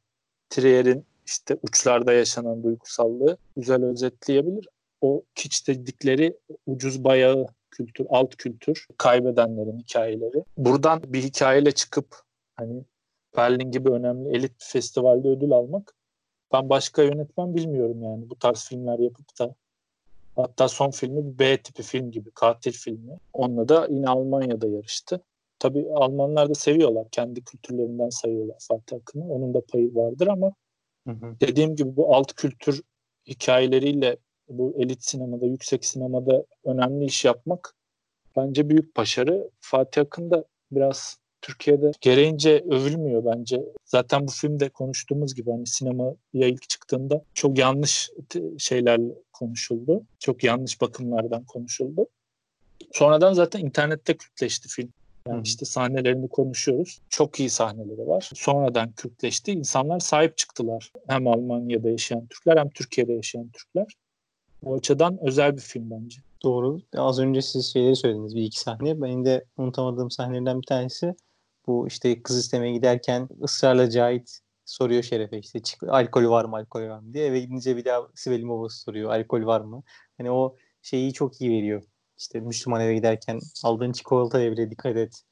Trier'in 0.50 1.04
işte 1.26 1.56
uçlarda 1.62 2.12
yaşanan 2.12 2.62
duygusallığı 2.62 3.36
güzel 3.56 3.84
özetleyebilir. 3.84 4.68
O 5.00 5.22
kiç 5.34 5.68
dedikleri 5.68 6.36
ucuz 6.66 7.04
bayağı 7.04 7.46
kültür, 7.70 8.06
alt 8.08 8.36
kültür, 8.36 8.86
kaybedenlerin 8.98 9.78
hikayeleri. 9.78 10.44
Buradan 10.56 11.02
bir 11.06 11.22
hikayeyle 11.22 11.72
çıkıp 11.72 12.16
hani 12.56 12.84
Berlin 13.36 13.70
gibi 13.70 13.90
önemli 13.90 14.36
elit 14.36 14.52
festivalde 14.58 15.28
ödül 15.28 15.52
almak 15.52 15.94
ben 16.52 16.68
başka 16.68 17.02
yönetmen 17.02 17.54
bilmiyorum 17.54 18.02
yani 18.02 18.30
bu 18.30 18.38
tarz 18.38 18.68
filmler 18.68 18.98
yapıp 18.98 19.38
da 19.38 19.54
hatta 20.36 20.68
son 20.68 20.90
filmi 20.90 21.24
bir 21.24 21.38
B 21.38 21.56
tipi 21.56 21.82
film 21.82 22.10
gibi 22.10 22.30
katil 22.30 22.72
filmi. 22.72 23.16
Onunla 23.32 23.68
da 23.68 23.86
yine 23.90 24.08
Almanya'da 24.08 24.66
yarıştı. 24.68 25.20
Tabii 25.58 25.86
Almanlar 25.94 26.50
da 26.50 26.54
seviyorlar. 26.54 27.06
Kendi 27.12 27.44
kültürlerinden 27.44 28.08
sayıyorlar 28.08 28.56
Fatih 28.68 28.96
Akın'ı. 28.96 29.32
Onun 29.32 29.54
da 29.54 29.60
payı 29.72 29.94
vardır 29.94 30.26
ama 30.26 30.52
hı 31.06 31.10
hı. 31.12 31.36
dediğim 31.40 31.76
gibi 31.76 31.96
bu 31.96 32.14
alt 32.14 32.32
kültür 32.32 32.82
hikayeleriyle 33.26 34.16
bu 34.48 34.74
elit 34.78 35.04
sinemada, 35.04 35.46
yüksek 35.46 35.84
sinemada 35.84 36.44
önemli 36.64 37.04
iş 37.04 37.24
yapmak 37.24 37.74
bence 38.36 38.68
büyük 38.68 38.96
başarı. 38.96 39.50
Fatih 39.60 40.02
Akın 40.02 40.30
da 40.30 40.44
biraz 40.70 41.18
Türkiye'de 41.42 41.90
gereğince 42.00 42.64
övülmüyor 42.70 43.24
bence. 43.24 43.62
Zaten 43.84 44.26
bu 44.26 44.30
filmde 44.30 44.68
konuştuğumuz 44.68 45.34
gibi 45.34 45.50
hani 45.50 45.66
sinemaya 45.66 46.14
ilk 46.32 46.68
çıktığında 46.68 47.22
çok 47.34 47.58
yanlış 47.58 48.10
şeylerle 48.58 49.12
konuşuldu. 49.32 50.02
Çok 50.18 50.44
yanlış 50.44 50.80
bakımlardan 50.80 51.44
konuşuldu. 51.44 52.06
Sonradan 52.92 53.32
zaten 53.32 53.60
internette 53.60 54.16
kültleşti 54.16 54.68
film. 54.68 54.92
Yani 55.28 55.38
Hı. 55.38 55.42
işte 55.42 55.66
sahnelerini 55.66 56.28
konuşuyoruz. 56.28 57.00
Çok 57.08 57.40
iyi 57.40 57.50
sahneleri 57.50 58.08
var. 58.08 58.30
Sonradan 58.34 58.92
Kürtleşti. 58.92 59.52
İnsanlar 59.52 60.00
sahip 60.00 60.36
çıktılar. 60.36 60.92
Hem 61.08 61.26
Almanya'da 61.26 61.90
yaşayan 61.90 62.26
Türkler 62.26 62.56
hem 62.56 62.70
Türkiye'de 62.70 63.12
yaşayan 63.12 63.48
Türkler. 63.48 63.86
O 64.64 64.74
açıdan 64.74 65.18
özel 65.22 65.56
bir 65.56 65.60
film 65.60 65.90
bence. 65.90 66.20
Doğru. 66.42 66.80
Az 66.96 67.18
önce 67.18 67.42
siz 67.42 67.72
şeyleri 67.72 67.96
söylediniz 67.96 68.36
bir 68.36 68.42
iki 68.42 68.60
sahne. 68.60 69.02
Benim 69.02 69.24
de 69.24 69.44
unutamadığım 69.56 70.10
sahnelerden 70.10 70.60
bir 70.60 70.66
tanesi 70.66 71.14
bu 71.66 71.88
işte 71.88 72.22
kız 72.22 72.38
istemeye 72.38 72.72
giderken 72.72 73.28
ısrarla 73.42 73.90
Cahit 73.90 74.40
soruyor 74.64 75.02
Şeref'e 75.02 75.38
işte 75.38 75.60
alkol 75.88 76.30
var 76.30 76.44
mı 76.44 76.56
alkol 76.56 76.88
var 76.88 76.98
mı 76.98 77.14
diye 77.14 77.26
eve 77.26 77.40
gidince 77.40 77.76
bir 77.76 77.84
daha 77.84 78.08
Sibel'in 78.14 78.48
babası 78.48 78.80
soruyor 78.80 79.10
alkol 79.10 79.46
var 79.46 79.60
mı? 79.60 79.82
Hani 80.18 80.30
o 80.30 80.56
şeyi 80.82 81.12
çok 81.12 81.40
iyi 81.40 81.50
veriyor. 81.50 81.82
İşte 82.18 82.40
Müslüman 82.40 82.80
eve 82.80 82.94
giderken 82.94 83.40
aldığın 83.64 83.92
çikolata 83.92 84.52
bile 84.52 84.70
dikkat 84.70 84.96
et. 84.96 85.22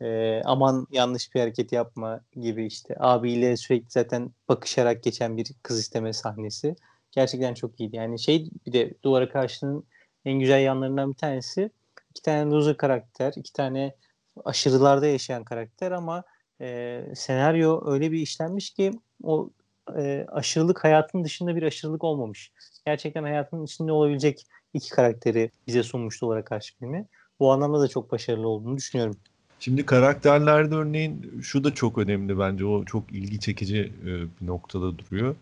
Ee, 0.00 0.42
aman 0.44 0.86
yanlış 0.90 1.34
bir 1.34 1.40
hareket 1.40 1.72
yapma 1.72 2.20
gibi 2.32 2.66
işte 2.66 2.94
abiyle 2.98 3.56
sürekli 3.56 3.90
zaten 3.90 4.30
bakışarak 4.48 5.02
geçen 5.02 5.36
bir 5.36 5.46
kız 5.62 5.78
isteme 5.80 6.12
sahnesi. 6.12 6.76
Gerçekten 7.12 7.54
çok 7.54 7.80
iyiydi. 7.80 7.96
Yani 7.96 8.18
şey 8.18 8.50
bir 8.66 8.72
de 8.72 8.94
duvara 9.02 9.28
karşının 9.28 9.84
en 10.24 10.38
güzel 10.40 10.62
yanlarından 10.62 11.10
bir 11.10 11.16
tanesi 11.16 11.70
iki 12.10 12.22
tane 12.22 12.50
loser 12.50 12.76
karakter, 12.76 13.32
iki 13.36 13.52
tane 13.52 13.94
aşırılarda 14.44 15.06
yaşayan 15.06 15.44
karakter 15.44 15.92
ama 15.92 16.24
e, 16.60 17.02
senaryo 17.14 17.92
öyle 17.92 18.12
bir 18.12 18.18
işlenmiş 18.18 18.70
ki 18.70 18.92
o 19.22 19.50
e, 19.96 20.26
aşırılık 20.28 20.84
hayatın 20.84 21.24
dışında 21.24 21.56
bir 21.56 21.62
aşırılık 21.62 22.04
olmamış. 22.04 22.52
Gerçekten 22.86 23.22
hayatın 23.22 23.64
içinde 23.64 23.92
olabilecek 23.92 24.46
iki 24.74 24.90
karakteri 24.90 25.50
bize 25.66 25.82
sunmuştu 25.82 26.26
olarak 26.26 26.46
karşı 26.46 26.76
filmi. 26.78 27.06
Bu 27.40 27.52
anlamda 27.52 27.80
da 27.80 27.88
çok 27.88 28.12
başarılı 28.12 28.48
olduğunu 28.48 28.76
düşünüyorum. 28.76 29.16
Şimdi 29.60 29.86
karakterlerde 29.86 30.74
örneğin 30.74 31.40
şu 31.42 31.64
da 31.64 31.74
çok 31.74 31.98
önemli 31.98 32.38
bence. 32.38 32.64
O 32.64 32.84
çok 32.84 33.12
ilgi 33.12 33.40
çekici 33.40 33.92
e, 34.02 34.06
bir 34.06 34.46
noktada 34.46 34.98
duruyor. 34.98 35.36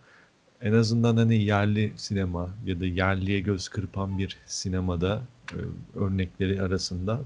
En 0.62 0.72
azından 0.72 1.16
hani 1.16 1.36
yerli 1.36 1.92
sinema 1.96 2.50
ya 2.64 2.80
da 2.80 2.86
yerliye 2.86 3.40
göz 3.40 3.68
kırpan 3.68 4.18
bir 4.18 4.38
sinemada 4.46 5.22
e, 5.52 5.58
örnekleri 5.98 6.62
arasında 6.62 7.20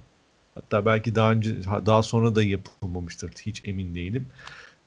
Hatta 0.60 0.86
belki 0.86 1.14
daha 1.14 1.32
önce 1.32 1.56
daha 1.86 2.02
sonra 2.02 2.34
da 2.34 2.42
yapılmamıştır. 2.42 3.30
Hiç 3.30 3.62
emin 3.64 3.94
değilim. 3.94 4.26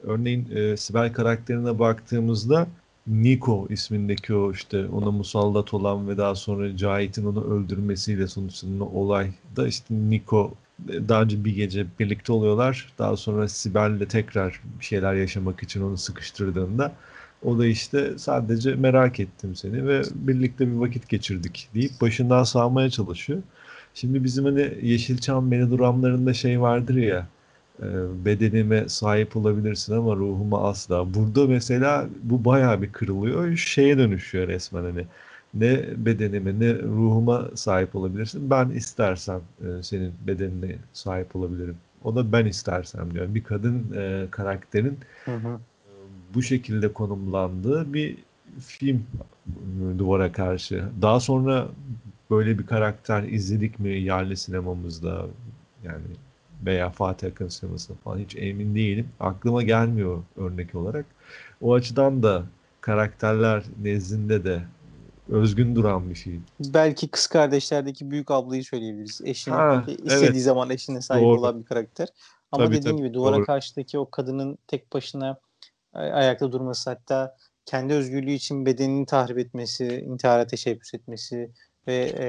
Örneğin 0.03 0.47
e, 0.55 0.77
Sibel 0.77 1.13
karakterine 1.13 1.79
baktığımızda 1.79 2.67
Nico 3.07 3.67
ismindeki 3.69 4.35
o 4.35 4.51
işte 4.51 4.87
ona 4.87 5.11
musallat 5.11 5.73
olan 5.73 6.07
ve 6.07 6.17
daha 6.17 6.35
sonra 6.35 6.77
Cahit'in 6.77 7.25
onu 7.25 7.43
öldürmesiyle 7.53 8.27
sonuçlanan 8.27 8.95
olayda 8.95 9.67
işte 9.67 9.85
Nico 9.89 10.53
e, 10.89 11.09
daha 11.09 11.21
önce 11.21 11.45
bir 11.45 11.55
gece 11.55 11.85
birlikte 11.99 12.33
oluyorlar. 12.33 12.93
Daha 12.97 13.17
sonra 13.17 13.47
Sibel'le 13.47 14.07
tekrar 14.07 14.61
bir 14.79 14.85
şeyler 14.85 15.13
yaşamak 15.13 15.63
için 15.63 15.81
onu 15.81 15.97
sıkıştırdığında 15.97 16.91
o 17.43 17.59
da 17.59 17.65
işte 17.65 18.13
sadece 18.17 18.75
merak 18.75 19.19
ettim 19.19 19.55
seni 19.55 19.87
ve 19.87 20.01
birlikte 20.15 20.67
bir 20.67 20.75
vakit 20.75 21.09
geçirdik 21.09 21.69
deyip 21.73 22.01
başından 22.01 22.43
sağmaya 22.43 22.89
çalışıyor. 22.89 23.41
Şimdi 23.93 24.23
bizim 24.23 24.45
hani 24.45 24.73
Yeşilçam 24.81 25.47
melodramlarında 25.47 26.33
şey 26.33 26.61
vardır 26.61 26.95
ya 26.95 27.27
e, 27.81 27.85
bedenime 28.25 28.89
sahip 28.89 29.37
olabilirsin 29.37 29.93
ama 29.93 30.15
ruhuma 30.15 30.69
asla. 30.69 31.13
Burada 31.13 31.47
mesela 31.47 32.09
bu 32.23 32.45
bayağı 32.45 32.81
bir 32.81 32.91
kırılıyor. 32.91 33.55
Şeye 33.57 33.97
dönüşüyor 33.97 34.47
resmen 34.47 34.83
hani 34.83 35.05
ne 35.53 35.83
bedenime 35.97 36.59
ne 36.59 36.73
ruhuma 36.81 37.49
sahip 37.55 37.95
olabilirsin. 37.95 38.49
Ben 38.49 38.69
istersem 38.69 39.41
e, 39.61 39.83
senin 39.83 40.13
bedenine 40.27 40.75
sahip 40.93 41.35
olabilirim. 41.35 41.77
O 42.03 42.15
da 42.15 42.31
ben 42.31 42.45
istersem 42.45 43.13
diyor. 43.13 43.35
Bir 43.35 43.43
kadın 43.43 43.85
e, 43.95 44.25
karakterin 44.31 44.97
hı 45.25 45.35
hı. 45.35 45.59
bu 46.33 46.41
şekilde 46.41 46.93
konumlandığı 46.93 47.93
bir 47.93 48.17
film 48.59 49.03
duvara 49.97 50.31
karşı. 50.31 50.83
Daha 51.01 51.19
sonra 51.19 51.67
böyle 52.33 52.59
bir 52.59 52.65
karakter 52.65 53.23
izledik 53.23 53.79
mi 53.79 53.89
yerli 53.89 54.37
sinemamızda 54.37 55.25
yani 55.83 56.05
veya 56.65 56.89
Fatih 56.89 57.27
Akın 57.27 57.47
sinemasında 57.47 57.97
falan 58.03 58.17
hiç 58.17 58.35
emin 58.35 58.75
değilim. 58.75 59.09
Aklıma 59.19 59.63
gelmiyor 59.63 60.23
örnek 60.37 60.75
olarak. 60.75 61.05
O 61.61 61.73
açıdan 61.73 62.23
da 62.23 62.43
karakterler 62.81 63.63
nezdinde 63.81 64.43
de 64.43 64.61
özgün 65.29 65.75
duran 65.75 66.09
bir 66.09 66.15
şey. 66.15 66.39
Belki 66.59 67.07
kız 67.07 67.27
kardeşlerdeki 67.27 68.11
büyük 68.11 68.31
ablayı 68.31 68.63
söyleyebiliriz. 68.63 69.21
Eşine 69.23 69.55
ha, 69.55 69.85
istediği 69.87 70.29
evet. 70.29 70.43
zaman 70.43 70.69
eşine 70.69 71.01
sahip 71.01 71.23
doğru. 71.23 71.39
olan 71.39 71.59
bir 71.59 71.65
karakter. 71.65 72.07
Ama 72.51 72.65
tabii, 72.65 72.75
dediğim 72.75 72.97
tabii, 72.97 73.07
gibi 73.07 73.13
duvara 73.13 73.35
doğru. 73.35 73.45
karşıdaki 73.45 73.99
o 73.99 74.09
kadının 74.09 74.57
tek 74.67 74.93
başına 74.93 75.37
ayakta 75.93 76.51
durması 76.51 76.89
hatta 76.89 77.37
kendi 77.65 77.93
özgürlüğü 77.93 78.31
için 78.31 78.65
bedenini 78.65 79.05
tahrip 79.05 79.37
etmesi, 79.37 80.05
intihara 80.07 80.47
teşebbüs 80.47 80.93
etmesi, 80.93 81.51
ve 81.87 81.95
e, 81.95 82.25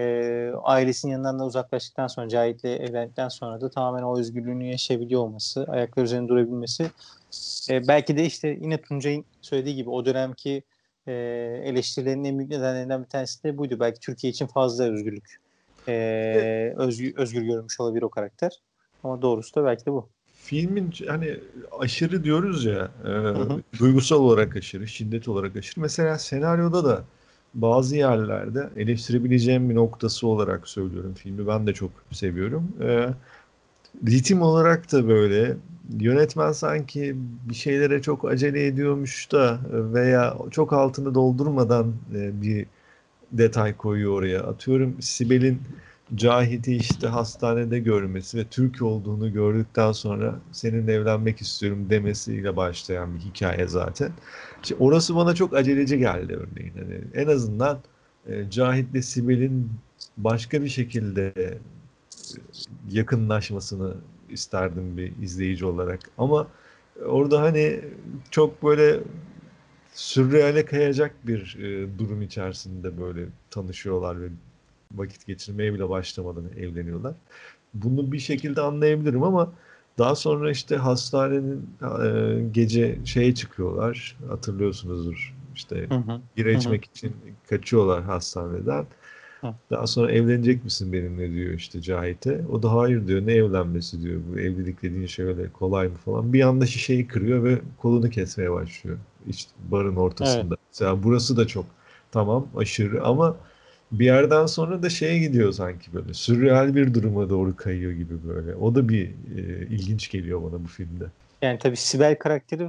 ailesinin 0.63 1.13
yanından 1.13 1.39
da 1.39 1.45
uzaklaştıktan 1.45 2.07
sonra 2.07 2.29
Cahit'le 2.29 2.65
evlendikten 2.65 3.29
sonra 3.29 3.61
da 3.61 3.71
tamamen 3.71 4.03
o 4.03 4.19
özgürlüğünü 4.19 4.65
yaşayabiliyor 4.65 5.21
olması, 5.21 5.67
ayakları 5.69 6.05
üzerinde 6.05 6.29
durabilmesi 6.29 6.91
e, 7.71 7.89
belki 7.89 8.17
de 8.17 8.25
işte 8.25 8.59
yine 8.61 8.83
Tuncay'ın 8.83 9.25
söylediği 9.41 9.77
gibi 9.77 9.91
o 9.91 10.05
dönemki 10.05 10.63
e, 11.07 11.13
eleştirilerin 11.65 12.25
en 12.25 12.39
büyük 12.39 12.51
nedenlerinden 12.51 13.03
bir 13.03 13.09
tanesi 13.09 13.45
de 13.45 13.59
buydu. 13.59 13.81
Belki 13.81 14.01
Türkiye 14.01 14.31
için 14.31 14.47
fazla 14.47 14.85
özgürlük 14.85 15.41
e, 15.89 16.75
özgür, 16.77 17.17
özgür 17.17 17.43
görünmüş 17.43 17.81
olabilir 17.81 18.03
o 18.03 18.09
karakter. 18.09 18.53
Ama 19.05 19.23
doğrusu 19.23 19.55
da 19.55 19.65
belki 19.65 19.87
de 19.87 19.93
bu. 19.93 20.09
Filmin 20.35 20.95
hani 21.07 21.37
aşırı 21.79 22.25
diyoruz 22.25 22.65
ya 22.65 22.91
e, 23.05 23.79
duygusal 23.79 24.21
olarak 24.21 24.57
aşırı, 24.57 24.89
şiddet 24.89 25.29
olarak 25.29 25.57
aşırı. 25.57 25.81
Mesela 25.81 26.19
senaryoda 26.19 26.85
da 26.85 27.05
bazı 27.55 27.97
yerlerde 27.97 28.71
eleştirebileceğim 28.77 29.71
bir 29.71 29.75
noktası 29.75 30.27
olarak 30.27 30.69
söylüyorum 30.69 31.15
filmi. 31.15 31.47
Ben 31.47 31.67
de 31.67 31.73
çok 31.73 31.91
seviyorum. 32.11 32.69
E, 32.83 33.09
ritim 34.07 34.43
olarak 34.43 34.93
da 34.93 35.09
böyle 35.09 35.57
yönetmen 36.01 36.53
sanki 36.53 37.17
bir 37.49 37.55
şeylere 37.55 38.03
çok 38.03 38.25
acele 38.25 38.67
ediyormuş 38.67 39.33
da 39.33 39.59
veya 39.73 40.37
çok 40.51 40.73
altını 40.73 41.15
doldurmadan 41.15 41.93
e, 42.15 42.43
bir 42.43 42.67
detay 43.33 43.77
koyuyor 43.77 44.13
oraya. 44.13 44.43
Atıyorum 44.43 44.97
Sibel'in 45.03 45.61
Cahit'i 46.17 46.77
işte 46.77 47.07
hastanede 47.07 47.79
görmesi 47.79 48.39
ve 48.39 48.45
Türk 48.45 48.83
olduğunu 48.83 49.33
gördükten 49.33 49.93
sonra 49.93 50.41
seninle 50.53 50.93
evlenmek 50.93 51.41
istiyorum 51.41 51.87
demesiyle 51.91 52.57
başlayan 52.57 53.15
bir 53.15 53.21
hikaye 53.21 53.67
zaten. 53.67 54.13
İşte 54.63 54.75
orası 54.79 55.17
bana 55.17 55.35
çok 55.35 55.55
aceleci 55.55 55.99
geldi 55.99 56.33
örneğin. 56.33 56.73
Yani 56.77 57.01
en 57.15 57.27
azından 57.27 57.79
e, 58.27 58.51
Cahit'le 58.51 59.05
Sibel'in 59.05 59.71
başka 60.17 60.63
bir 60.63 60.69
şekilde 60.69 61.33
e, 61.37 61.59
yakınlaşmasını 62.91 63.95
isterdim 64.29 64.97
bir 64.97 65.13
izleyici 65.23 65.67
olarak. 65.67 66.01
Ama 66.19 66.47
orada 67.07 67.43
hani 67.43 67.81
çok 68.31 68.63
böyle 68.63 69.01
sürreale 69.95 70.65
kayacak 70.65 71.15
bir 71.27 71.57
e, 71.59 71.99
durum 71.99 72.23
içerisinde 72.23 73.01
böyle 73.01 73.27
tanışıyorlar 73.51 74.23
ve 74.23 74.29
vakit 74.95 75.27
geçirmeye 75.27 75.75
bile 75.75 75.89
başlamadan 75.89 76.45
evleniyorlar. 76.59 77.15
Bunu 77.75 78.13
bir 78.13 78.19
şekilde 78.19 78.61
anlayabilirim 78.61 79.23
ama 79.23 79.53
daha 79.99 80.15
sonra 80.15 80.51
işte 80.51 80.77
hastanenin 80.77 81.71
e, 82.05 82.41
gece 82.53 82.99
şeye 83.05 83.35
çıkıyorlar. 83.35 84.17
Hatırlıyorsunuzdur. 84.29 85.35
İşte 85.55 85.89
bira 86.37 86.51
içmek 86.51 86.85
için 86.85 87.13
kaçıyorlar 87.49 88.03
hastaneden. 88.03 88.87
Daha 89.71 89.87
sonra 89.87 90.13
evlenecek 90.13 90.65
misin 90.65 90.93
benimle 90.93 91.33
diyor 91.33 91.53
işte 91.55 91.81
Cahit'e. 91.81 92.45
O 92.53 92.63
da 92.63 92.73
hayır 92.73 93.07
diyor 93.07 93.27
ne 93.27 93.33
evlenmesi 93.33 94.03
diyor. 94.03 94.21
Bu 94.33 94.39
evlilik 94.41 94.83
dediğin 94.83 95.07
şey 95.07 95.25
öyle 95.25 95.49
kolay 95.53 95.89
mı 95.89 95.97
falan. 95.97 96.33
Bir 96.33 96.43
anda 96.43 96.67
şişeyi 96.67 97.07
kırıyor 97.07 97.45
ve 97.45 97.61
kolunu 97.79 98.11
kesmeye 98.11 98.53
başlıyor. 98.53 98.99
İşte 99.29 99.51
barın 99.71 99.97
ortasında. 99.97 100.55
Evet. 100.55 100.59
Mesela 100.73 101.03
burası 101.03 101.37
da 101.37 101.47
çok 101.47 101.67
tamam 102.13 102.47
aşırı 102.57 103.05
ama 103.05 103.37
bir 103.99 104.05
yerden 104.05 104.47
sonra 104.47 104.83
da 104.83 104.91
şeye 104.91 105.19
gidiyor 105.19 105.53
sanki 105.53 105.93
böyle. 105.93 106.15
Sürreal 106.15 106.75
bir 106.75 106.95
duruma 106.95 107.31
doğru 107.31 107.57
kayıyor 107.57 107.93
gibi 107.93 108.29
böyle. 108.29 108.55
O 108.55 108.75
da 108.75 108.89
bir 108.89 109.07
e, 109.09 109.67
ilginç 109.67 110.11
geliyor 110.11 110.43
bana 110.43 110.65
bu 110.65 110.69
filmde. 110.69 111.05
Yani 111.43 111.59
tabii 111.59 111.77
Sibel 111.77 112.19
karakteri 112.19 112.69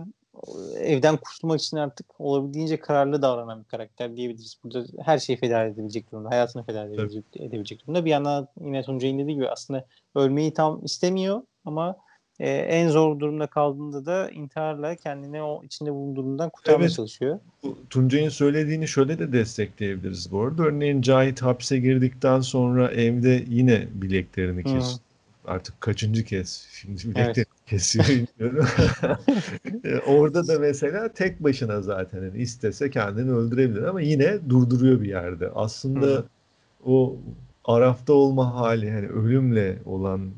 evden 0.79 1.17
kurtulmak 1.17 1.61
için 1.61 1.77
artık 1.77 2.21
olabildiğince 2.21 2.79
kararlı 2.79 3.21
davranan 3.21 3.59
bir 3.59 3.67
karakter 3.67 4.15
diyebiliriz. 4.15 4.55
Burada 4.63 4.85
her 5.05 5.19
şeyi 5.19 5.37
feda 5.39 5.65
edebilecek 5.65 6.11
durumda. 6.11 6.29
Hayatını 6.29 6.65
feda 6.65 6.85
edebilecek, 6.85 7.25
edebilecek 7.35 7.81
durumda. 7.81 8.05
Bir 8.05 8.09
yandan 8.09 8.47
yine 8.61 8.83
Tuncay'ın 8.83 9.19
dediği 9.19 9.33
gibi 9.33 9.49
aslında 9.49 9.85
ölmeyi 10.15 10.53
tam 10.53 10.85
istemiyor 10.85 11.41
ama 11.65 11.95
e, 12.39 12.49
en 12.49 12.89
zor 12.89 13.19
durumda 13.19 13.47
kaldığında 13.47 14.05
da 14.05 14.29
intiharla 14.29 14.95
kendini 14.95 15.41
o 15.41 15.63
içinde 15.63 15.91
bulunduğu 15.91 16.15
durumdan 16.15 16.49
kurtarmaya 16.49 16.85
evet. 16.85 16.95
çalışıyor. 16.95 17.39
Tuncay'ın 17.89 18.29
söylediğini 18.29 18.87
şöyle 18.87 19.19
de 19.19 19.31
destekleyebiliriz 19.31 20.31
bu 20.31 20.41
arada. 20.41 20.63
Örneğin 20.63 21.01
Cahit 21.01 21.41
hapse 21.41 21.79
girdikten 21.79 22.41
sonra 22.41 22.91
evde 22.91 23.43
yine 23.47 23.87
bileklerini 23.93 24.63
kesti 24.63 25.05
artık 25.47 25.81
kaçıncı 25.81 26.23
kez 26.25 26.67
şimdi 26.71 27.03
bileklerini 27.03 27.33
evet. 27.37 27.47
kesiyor 27.65 28.05
bilmiyorum. 28.07 28.67
Orada 30.07 30.47
da 30.47 30.59
mesela 30.59 31.09
tek 31.09 31.43
başına 31.43 31.81
zaten 31.81 32.23
yani 32.23 32.41
istese 32.41 32.89
kendini 32.89 33.31
öldürebilir 33.31 33.83
ama 33.83 34.01
yine 34.01 34.49
durduruyor 34.49 35.01
bir 35.01 35.09
yerde. 35.09 35.49
Aslında 35.55 36.07
Hı. 36.07 36.25
o 36.85 37.17
arafta 37.65 38.13
olma 38.13 38.55
hali 38.55 38.91
hani 38.91 39.07
ölümle 39.07 39.79
olan 39.85 40.31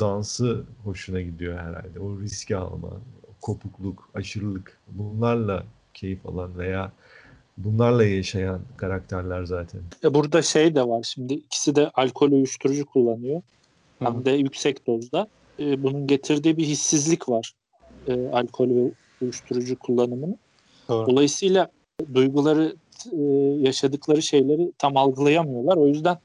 dansı 0.00 0.64
hoşuna 0.84 1.20
gidiyor 1.20 1.58
herhalde. 1.58 2.00
O 2.00 2.20
riski 2.20 2.56
alma, 2.56 2.90
kopukluk, 3.40 4.10
aşırılık 4.14 4.78
bunlarla 4.88 5.64
keyif 5.94 6.26
alan 6.26 6.58
veya 6.58 6.92
bunlarla 7.56 8.04
yaşayan 8.04 8.60
karakterler 8.76 9.44
zaten. 9.44 9.80
E 10.04 10.14
burada 10.14 10.42
şey 10.42 10.74
de 10.74 10.88
var 10.88 11.02
şimdi 11.02 11.34
ikisi 11.34 11.76
de 11.76 11.90
alkol 11.94 12.32
uyuşturucu 12.32 12.86
kullanıyor. 12.86 13.42
Hem 13.98 14.24
de 14.24 14.30
yüksek 14.30 14.86
dozda. 14.86 15.28
E, 15.58 15.82
bunun 15.82 16.06
getirdiği 16.06 16.56
bir 16.56 16.64
hissizlik 16.64 17.28
var. 17.28 17.52
E, 18.08 18.28
alkol 18.28 18.68
ve 18.68 18.92
uyuşturucu 19.22 19.78
kullanımının. 19.78 20.38
Doğru. 20.88 21.10
Dolayısıyla 21.10 21.70
duyguları 22.14 22.76
e, 23.12 23.22
yaşadıkları 23.66 24.22
şeyleri 24.22 24.72
tam 24.78 24.96
algılayamıyorlar. 24.96 25.76
O 25.76 25.86
yüzden 25.86 26.18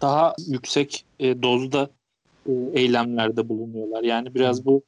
daha 0.00 0.34
yüksek 0.46 1.04
e, 1.20 1.42
dozda 1.42 1.90
eylemlerde 2.52 3.48
bulunuyorlar. 3.48 4.02
Yani 4.02 4.34
biraz 4.34 4.64
bu 4.64 4.82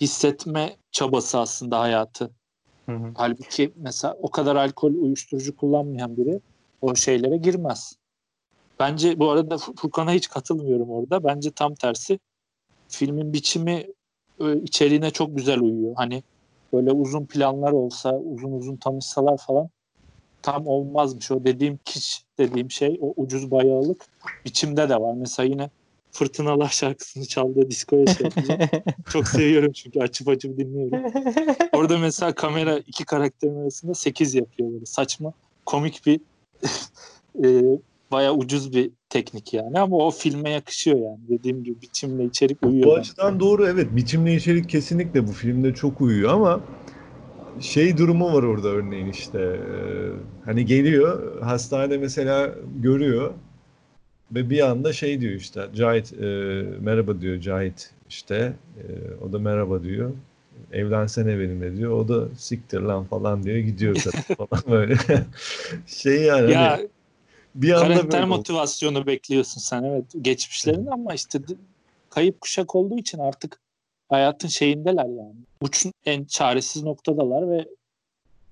hissetme 0.00 0.76
çabası 0.92 1.38
aslında 1.38 1.80
hayatı. 1.80 2.30
Hı 2.86 2.92
hı. 2.92 3.12
Halbuki 3.14 3.72
mesela 3.76 4.16
o 4.22 4.30
kadar 4.30 4.56
alkol 4.56 4.94
uyuşturucu 4.94 5.56
kullanmayan 5.56 6.16
biri 6.16 6.40
o 6.80 6.94
şeylere 6.94 7.36
girmez. 7.36 7.96
Bence 8.80 9.18
bu 9.18 9.30
arada 9.30 9.58
Furkan'a 9.58 10.12
hiç 10.12 10.28
katılmıyorum 10.28 10.90
orada. 10.90 11.24
Bence 11.24 11.50
tam 11.50 11.74
tersi. 11.74 12.18
Filmin 12.88 13.32
biçimi 13.32 13.86
içeriğine 14.62 15.10
çok 15.10 15.36
güzel 15.36 15.60
uyuyor. 15.60 15.94
Hani 15.96 16.22
böyle 16.72 16.92
uzun 16.92 17.26
planlar 17.26 17.72
olsa, 17.72 18.18
uzun 18.18 18.52
uzun 18.52 18.76
tanışsalar 18.76 19.36
falan 19.36 19.68
tam 20.42 20.66
olmazmış. 20.66 21.30
O 21.30 21.44
dediğim 21.44 21.78
kiç 21.84 22.24
dediğim 22.38 22.70
şey, 22.70 22.98
o 23.00 23.14
ucuz 23.16 23.50
bayağılık 23.50 24.06
biçimde 24.44 24.88
de 24.88 25.00
var. 25.00 25.14
Mesela 25.14 25.48
yine 25.48 25.70
Fırtınalar 26.12 26.68
şarkısını 26.68 27.24
çaldığı 27.24 27.70
diskoya 27.70 28.06
şey 28.06 28.26
Çok 29.12 29.28
seviyorum 29.28 29.72
çünkü 29.72 30.00
açıp 30.00 30.28
açıp 30.28 30.58
dinliyorum. 30.58 31.12
Orada 31.72 31.98
mesela 31.98 32.34
kamera 32.34 32.78
iki 32.78 33.04
karakterin 33.04 33.62
arasında 33.62 33.94
8 33.94 34.34
yapıyor 34.34 34.72
böyle 34.72 34.86
saçma 34.86 35.32
komik 35.66 36.06
bir 36.06 36.20
e, 37.44 37.62
baya 38.12 38.34
ucuz 38.34 38.72
bir 38.72 38.90
teknik 39.08 39.54
yani 39.54 39.80
ama 39.80 39.96
o 39.96 40.10
filme 40.10 40.50
yakışıyor 40.50 40.98
yani. 40.98 41.18
Dediğim 41.28 41.64
gibi 41.64 41.82
biçimle 41.82 42.24
içerik 42.24 42.66
uyuyor. 42.66 42.86
Bu 42.86 42.94
açıdan 42.94 43.40
doğru 43.40 43.66
evet. 43.66 43.96
Biçimle 43.96 44.34
içerik 44.34 44.70
kesinlikle 44.70 45.26
bu 45.26 45.32
filmde 45.32 45.74
çok 45.74 46.00
uyuyor 46.00 46.32
ama 46.32 46.60
şey 47.60 47.98
durumu 47.98 48.34
var 48.34 48.42
orada 48.42 48.68
örneğin 48.68 49.06
işte 49.06 49.38
e, 49.38 49.76
hani 50.44 50.66
geliyor 50.66 51.42
hastanede 51.42 51.98
mesela 51.98 52.54
görüyor 52.82 53.32
ve 54.32 54.50
bir 54.50 54.60
anda 54.60 54.92
şey 54.92 55.20
diyor 55.20 55.32
işte 55.32 55.68
Cahit 55.74 56.12
e, 56.12 56.26
merhaba 56.80 57.20
diyor 57.20 57.40
Cahit 57.40 57.90
işte 58.08 58.52
e, 58.76 58.84
o 59.24 59.32
da 59.32 59.38
merhaba 59.38 59.82
diyor 59.82 60.12
evlensene 60.72 61.38
benimle 61.38 61.76
diyor 61.76 61.90
o 61.92 62.08
da 62.08 62.28
siktir 62.38 62.80
lan 62.80 63.04
falan 63.04 63.42
diyor 63.42 63.58
gidiyor 63.58 63.96
falan 64.36 64.62
böyle 64.70 64.96
şey 65.86 66.22
yani 66.22 66.52
ya, 66.52 66.72
hani, 66.72 66.88
bir 67.54 67.72
anda 67.72 67.88
karakter 67.88 68.24
motivasyonu 68.24 68.98
oldu. 68.98 69.06
bekliyorsun 69.06 69.60
sen 69.60 69.82
evet 69.82 70.04
geçmişlerin 70.20 70.86
ama 70.86 71.14
işte 71.14 71.38
kayıp 72.10 72.40
kuşak 72.40 72.74
olduğu 72.74 72.98
için 72.98 73.18
artık 73.18 73.60
hayatın 74.08 74.48
şeyindeler 74.48 75.04
yani. 75.04 75.36
Uçun 75.60 75.92
en 76.06 76.24
çaresiz 76.24 76.82
noktadalar 76.82 77.50
ve 77.50 77.68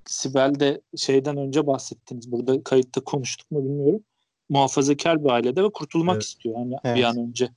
Sibel 0.05 0.61
de 0.61 0.81
şeyden 0.97 1.37
önce 1.37 1.67
bahsettiniz. 1.67 2.33
Burada 2.33 2.63
kayıtta 2.63 3.01
konuştuk 3.01 3.51
mu 3.51 3.65
bilmiyorum. 3.65 4.01
Muhafazakar 4.49 5.25
bir 5.25 5.31
ailede 5.31 5.63
ve 5.63 5.69
kurtulmak 5.69 6.15
evet. 6.15 6.23
istiyor 6.23 6.59
yani 6.59 6.75
evet. 6.85 6.97
bir 6.97 7.05
an 7.05 7.19
önce. 7.19 7.49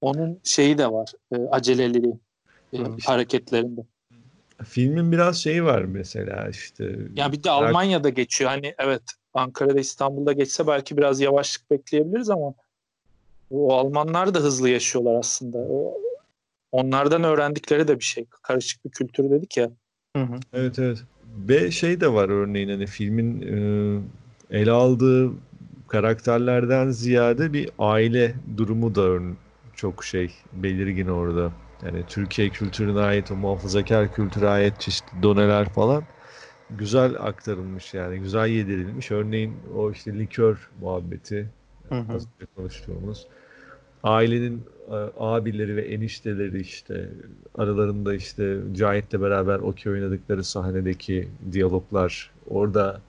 Onun 0.00 0.40
şeyi 0.44 0.78
de 0.78 0.92
var. 0.92 1.12
E, 1.32 1.36
aceleliği 1.36 2.14
e, 2.72 2.78
hareketlerinde. 3.04 3.80
Filmin 4.64 5.12
biraz 5.12 5.36
şeyi 5.36 5.64
var 5.64 5.82
mesela 5.82 6.48
işte. 6.48 6.96
Ya 7.16 7.32
bir 7.32 7.42
de 7.42 7.50
Almanya'da 7.50 8.08
geçiyor. 8.08 8.50
Hani 8.50 8.74
evet 8.78 9.02
Ankara'da 9.34 9.80
İstanbul'da 9.80 10.32
geçse 10.32 10.66
belki 10.66 10.96
biraz 10.96 11.20
yavaşlık 11.20 11.70
bekleyebiliriz 11.70 12.30
ama 12.30 12.54
o 13.50 13.72
Almanlar 13.74 14.34
da 14.34 14.38
hızlı 14.38 14.68
yaşıyorlar 14.68 15.14
aslında. 15.14 15.58
O, 15.58 15.94
onlardan 16.72 17.24
öğrendikleri 17.24 17.88
de 17.88 17.98
bir 17.98 18.04
şey. 18.04 18.24
Karışık 18.42 18.84
bir 18.84 18.90
kültür 18.90 19.30
dedik 19.30 19.56
ya. 19.56 19.70
Hı 20.16 20.22
hı. 20.22 20.40
Evet 20.52 20.78
evet. 20.78 20.98
Ve 21.48 21.70
şey 21.70 22.00
de 22.00 22.12
var 22.12 22.28
örneğin 22.28 22.68
hani 22.68 22.86
filmin 22.86 23.42
e, 23.42 24.58
ele 24.58 24.70
aldığı 24.70 25.30
karakterlerden 25.88 26.90
ziyade 26.90 27.52
bir 27.52 27.70
aile 27.78 28.34
durumu 28.56 28.94
da 28.94 29.18
çok 29.72 30.04
şey 30.04 30.42
belirgin 30.52 31.06
orada. 31.06 31.52
Yani 31.82 32.06
Türkiye 32.06 32.50
kültürüne 32.50 33.00
ait 33.00 33.30
o 33.30 33.36
muhafazakar 33.36 34.12
kültüre 34.12 34.48
ait 34.48 34.80
çeşitli 34.80 35.22
doneler 35.22 35.68
falan 35.68 36.04
güzel 36.70 37.14
aktarılmış 37.20 37.94
yani 37.94 38.18
güzel 38.20 38.48
yedirilmiş. 38.48 39.10
Örneğin 39.10 39.62
o 39.74 39.90
işte 39.92 40.18
likör 40.18 40.70
muhabbeti 40.80 41.50
Hı 41.88 41.94
hı. 41.94 42.12
Az 42.12 42.26
önce 42.26 42.46
konuştuğumuz. 42.56 43.28
Ailenin 44.02 44.66
e, 44.88 44.94
abileri 45.16 45.76
ve 45.76 45.82
enişteleri 45.82 46.60
işte 46.60 47.10
aralarında 47.54 48.14
işte 48.14 48.58
Cahit'le 48.74 49.12
beraber 49.20 49.58
okey 49.58 49.92
oynadıkları 49.92 50.44
sahnedeki 50.44 51.28
diyaloglar 51.52 52.32
orada 52.46 53.00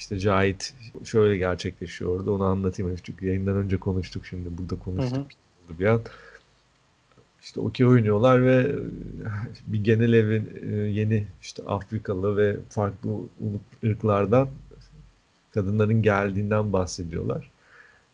işte 0.00 0.18
Cahit 0.18 0.74
şöyle 1.04 1.36
gerçekleşiyor 1.36 2.18
orada 2.18 2.32
onu 2.32 2.44
anlatayım 2.44 2.96
çünkü 3.02 3.26
yayından 3.26 3.56
önce 3.56 3.76
konuştuk 3.76 4.26
şimdi 4.26 4.58
burada 4.58 4.78
konuştuk 4.78 5.26
Hı 5.66 5.74
hı. 5.74 5.78
bir 5.78 5.86
an. 5.86 6.00
İşte 7.42 7.60
okey 7.60 7.86
oynuyorlar 7.86 8.46
ve 8.46 8.76
bir 9.66 9.84
genel 9.84 10.12
evin 10.12 10.50
e, 10.62 10.76
yeni 10.76 11.26
işte 11.42 11.62
Afrikalı 11.62 12.36
ve 12.36 12.56
farklı 12.68 13.10
ırklardan 13.84 14.48
kadınların 15.54 16.02
geldiğinden 16.02 16.72
bahsediyorlar. 16.72 17.50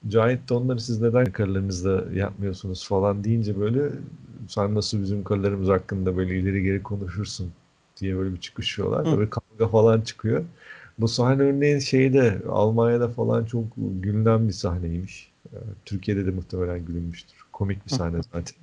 Cahit 0.08 0.48
de 0.48 0.54
onları 0.54 0.80
siz 0.80 1.00
neden 1.00 1.32
karılarınızla 1.32 2.04
yapmıyorsunuz 2.14 2.88
falan 2.88 3.24
deyince 3.24 3.60
böyle 3.60 3.90
sen 4.48 4.74
nasıl 4.74 5.02
bizim 5.02 5.24
karılarımız 5.24 5.68
hakkında 5.68 6.16
böyle 6.16 6.38
ileri 6.38 6.62
geri 6.62 6.82
konuşursun 6.82 7.52
diye 8.00 8.16
böyle 8.16 8.34
bir 8.34 8.40
çıkışıyorlar. 8.40 9.06
Hı. 9.06 9.18
Böyle 9.18 9.30
kavga 9.30 9.68
falan 9.68 10.00
çıkıyor. 10.00 10.44
Bu 10.98 11.08
sahne 11.08 11.42
örneğin 11.42 11.78
şeyde 11.78 12.38
Almanya'da 12.48 13.08
falan 13.08 13.44
çok 13.44 13.64
gülünen 13.76 14.48
bir 14.48 14.52
sahneymiş. 14.52 15.32
Ee, 15.52 15.56
Türkiye'de 15.84 16.26
de 16.26 16.30
muhtemelen 16.30 16.84
gülünmüştür. 16.84 17.36
Komik 17.52 17.86
bir 17.86 17.90
sahne 17.90 18.16
zaten. 18.32 18.56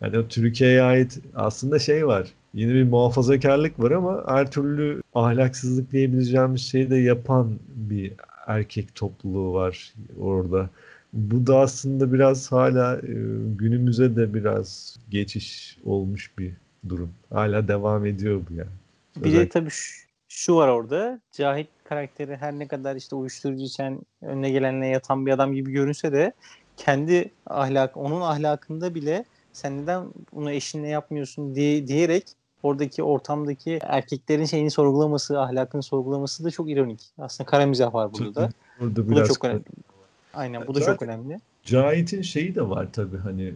Yani 0.00 0.18
o 0.18 0.28
Türkiye'ye 0.28 0.82
ait 0.82 1.18
aslında 1.34 1.78
şey 1.78 2.06
var. 2.06 2.28
Yine 2.54 2.74
bir 2.74 2.84
muhafazakarlık 2.84 3.80
var 3.80 3.90
ama 3.90 4.24
her 4.28 4.50
türlü 4.50 5.02
ahlaksızlık 5.14 5.92
diyebileceğimiz 5.92 6.60
şeyi 6.60 6.90
de 6.90 6.96
yapan 6.96 7.58
bir 7.68 8.12
erkek 8.46 8.94
topluluğu 8.94 9.54
var 9.54 9.94
orada. 10.20 10.70
Bu 11.12 11.46
da 11.46 11.58
aslında 11.58 12.12
biraz 12.12 12.52
hala 12.52 12.96
e, 12.96 13.12
günümüze 13.58 14.16
de 14.16 14.34
biraz 14.34 14.96
geçiş 15.10 15.78
olmuş 15.84 16.30
bir 16.38 16.52
durum. 16.88 17.10
Hala 17.32 17.68
devam 17.68 18.06
ediyor 18.06 18.40
bu 18.50 18.54
yani. 18.54 18.70
Bir 19.16 19.32
de 19.32 19.48
tabii 19.48 19.70
şu 20.36 20.56
var 20.56 20.68
orada. 20.68 21.20
Cahit 21.32 21.68
karakteri 21.84 22.36
her 22.36 22.52
ne 22.52 22.68
kadar 22.68 22.96
işte 22.96 23.16
uyuşturucu 23.16 23.64
içen 23.64 24.00
önüne 24.22 24.50
gelenle 24.50 24.86
yatan 24.86 25.26
bir 25.26 25.32
adam 25.32 25.54
gibi 25.54 25.72
görünse 25.72 26.12
de 26.12 26.32
kendi 26.76 27.30
ahlak 27.46 27.96
onun 27.96 28.20
ahlakında 28.20 28.94
bile 28.94 29.24
sen 29.52 29.82
neden 29.82 30.06
bunu 30.32 30.50
eşinle 30.50 30.88
yapmıyorsun 30.88 31.54
diye, 31.54 31.86
diyerek 31.86 32.24
oradaki 32.62 33.02
ortamdaki 33.02 33.78
erkeklerin 33.82 34.44
şeyini 34.44 34.70
sorgulaması, 34.70 35.40
ahlakını 35.40 35.82
sorgulaması 35.82 36.44
da 36.44 36.50
çok 36.50 36.70
ironik. 36.70 37.00
Aslında 37.18 37.50
kara 37.50 37.66
mizah 37.66 37.94
var 37.94 38.12
burada 38.12 38.34
da. 38.34 38.50
Burada 38.80 39.08
Bu 39.08 39.16
da 39.16 39.24
çok 39.24 39.44
önemli. 39.44 39.62
Aynen 40.34 40.66
bu 40.66 40.74
da 40.74 40.80
çok 40.80 41.02
önemli. 41.02 41.40
Cahit'in 41.66 42.22
şeyi 42.22 42.54
de 42.54 42.68
var 42.68 42.88
tabii 42.92 43.16
hani 43.16 43.54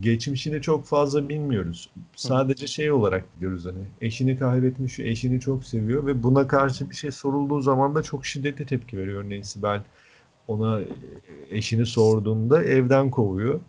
geçmişini 0.00 0.62
çok 0.62 0.86
fazla 0.86 1.28
bilmiyoruz. 1.28 1.90
Sadece 2.16 2.66
şey 2.66 2.92
olarak 2.92 3.24
biliyoruz 3.36 3.64
hani 3.66 3.84
eşini 4.00 4.38
kaybetmiş, 4.38 5.00
eşini 5.00 5.40
çok 5.40 5.64
seviyor 5.64 6.06
ve 6.06 6.22
buna 6.22 6.46
karşı 6.46 6.90
bir 6.90 6.94
şey 6.94 7.10
sorulduğu 7.10 7.60
zaman 7.60 7.94
da 7.94 8.02
çok 8.02 8.26
şiddetli 8.26 8.66
tepki 8.66 8.98
veriyor. 8.98 9.24
Örneğin 9.24 9.42
Sibel 9.42 9.82
ona 10.48 10.80
eşini 11.50 11.86
sorduğunda 11.86 12.64
evden 12.64 13.10
kovuyor. 13.10 13.60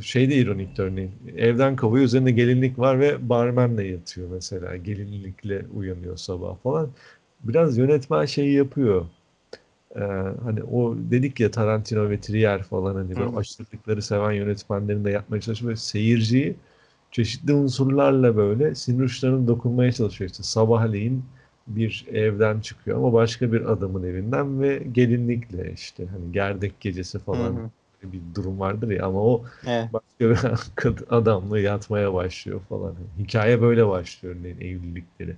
Şey 0.00 0.30
de 0.30 0.34
ironik 0.34 0.78
örneğin. 0.78 1.12
Evden 1.36 1.76
kovuyor, 1.76 2.04
üzerinde 2.04 2.30
gelinlik 2.30 2.78
var 2.78 3.00
ve 3.00 3.28
barmenle 3.28 3.84
yatıyor 3.84 4.28
mesela. 4.30 4.76
Gelinlikle 4.76 5.66
uyanıyor 5.74 6.16
sabah 6.16 6.56
falan. 6.62 6.90
Biraz 7.44 7.78
yönetmen 7.78 8.24
şeyi 8.24 8.52
yapıyor. 8.52 9.06
Ee, 9.96 10.00
hani 10.44 10.62
o 10.64 10.94
dedik 10.96 11.40
ya 11.40 11.50
Tarantino 11.50 12.10
ve 12.10 12.20
Trier 12.20 12.62
falan 12.62 12.94
hani 12.94 13.18
böyle 13.18 13.36
aşırılıkları 13.36 14.02
seven 14.02 14.32
yönetmenlerin 14.32 15.04
de 15.04 15.10
yapmaya 15.10 15.40
çalışıyor. 15.40 15.76
Seyirciyi 15.76 16.56
çeşitli 17.12 17.52
unsurlarla 17.52 18.36
böyle 18.36 18.74
sinir 18.74 19.04
uçlarına 19.04 19.48
dokunmaya 19.48 19.92
çalışıyor. 19.92 20.30
İşte 20.30 20.42
sabahleyin 20.42 21.24
bir 21.66 22.06
evden 22.12 22.60
çıkıyor 22.60 22.98
ama 22.98 23.12
başka 23.12 23.52
bir 23.52 23.72
adamın 23.72 24.02
evinden 24.02 24.60
ve 24.62 24.82
gelinlikle 24.92 25.72
işte 25.72 26.06
hani 26.06 26.32
gerdek 26.32 26.80
gecesi 26.80 27.18
falan 27.18 27.54
Hı 27.54 27.64
hı. 27.64 27.70
bir 28.02 28.20
durum 28.34 28.60
vardır 28.60 28.90
ya 28.90 29.06
ama 29.06 29.20
o 29.22 29.44
Evet. 29.66 29.90
başka 29.92 30.20
bir 30.20 30.38
adamla 31.16 31.58
yatmaya 31.60 32.14
başlıyor 32.14 32.60
falan. 32.68 32.94
Hikaye 33.18 33.62
böyle 33.62 33.88
başlıyor 33.88 34.36
örneğin 34.36 34.56
evlilikleri. 34.60 35.36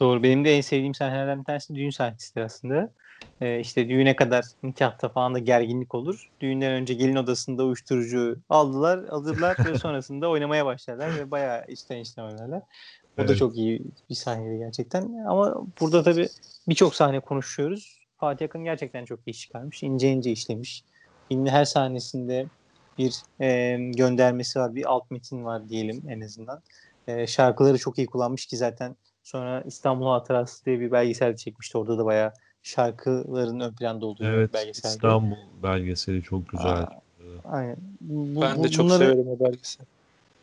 Doğru. 0.00 0.22
Benim 0.22 0.44
de 0.44 0.56
en 0.56 0.60
sevdiğim 0.60 0.94
sahnelerden 0.94 1.38
bir 1.40 1.44
tanesi 1.44 1.74
düğün 1.74 1.90
sahnesidir 1.90 2.40
aslında. 2.40 2.94
Ee, 3.40 3.60
işte 3.60 3.88
düğüne 3.88 4.16
kadar 4.16 4.44
nikahta 4.62 5.08
falan 5.08 5.34
da 5.34 5.38
gerginlik 5.38 5.94
olur. 5.94 6.30
Düğünden 6.40 6.72
önce 6.72 6.94
gelin 6.94 7.16
odasında 7.16 7.64
uyuşturucu 7.64 8.38
aldılar, 8.48 8.98
alırlar 9.08 9.56
ve 9.66 9.78
sonrasında 9.78 10.28
oynamaya 10.28 10.66
başlarlar 10.66 11.14
ve 11.14 11.30
bayağı 11.30 11.64
içten 11.68 11.96
içten 11.96 12.22
oynarlar. 12.22 12.62
O 13.18 13.18
da 13.18 13.24
Evet. 13.24 13.38
çok 13.38 13.56
iyi 13.56 13.82
bir 14.10 14.14
sahneydi 14.14 14.58
gerçekten. 14.58 15.24
Ama 15.28 15.66
burada 15.80 16.02
tabii 16.02 16.28
birçok 16.68 16.94
sahne 16.94 17.20
konuşuyoruz. 17.20 17.98
Fatih 18.16 18.46
Akın 18.46 18.64
gerçekten 18.64 19.04
çok 19.04 19.20
iyi 19.26 19.30
iş 19.30 19.40
çıkarmış. 19.40 19.82
İnce 19.82 20.08
ince 20.08 20.30
işlemiş. 20.30 20.84
Filmin 21.28 21.50
her 21.50 21.64
sahnesinde 21.64 22.46
bir 22.98 23.22
e, 23.40 23.76
göndermesi 23.96 24.58
var, 24.58 24.74
bir 24.74 24.90
alt 24.90 25.10
metin 25.10 25.44
var 25.44 25.68
diyelim 25.68 26.02
en 26.08 26.20
azından. 26.20 26.62
E, 27.06 27.26
şarkıları 27.26 27.78
çok 27.78 27.98
iyi 27.98 28.06
kullanmış 28.06 28.46
ki 28.46 28.56
zaten 28.56 28.96
Sonra 29.28 29.62
İstanbul 29.66 30.06
Hatırası 30.06 30.64
diye 30.64 30.80
bir 30.80 30.92
belgesel 30.92 31.36
çekmişti. 31.36 31.78
Orada 31.78 31.98
da 31.98 32.04
bayağı 32.04 32.32
şarkıların 32.68 33.60
ön 33.60 33.72
planda 33.72 34.06
olduğu 34.06 34.24
Evet 34.24 34.54
belgeselde. 34.54 34.94
İstanbul 34.94 35.36
belgeseli 35.62 36.22
çok 36.22 36.48
güzel. 36.48 36.72
Aa, 36.72 36.88
Aynen. 37.44 37.76
Bu, 38.00 38.40
Ben 38.40 38.58
bu- 38.58 38.64
de 38.64 38.68
çok 38.68 38.84
bunları, 38.86 38.98
severim 38.98 39.28
o 39.28 39.44
belgeseli. 39.44 39.86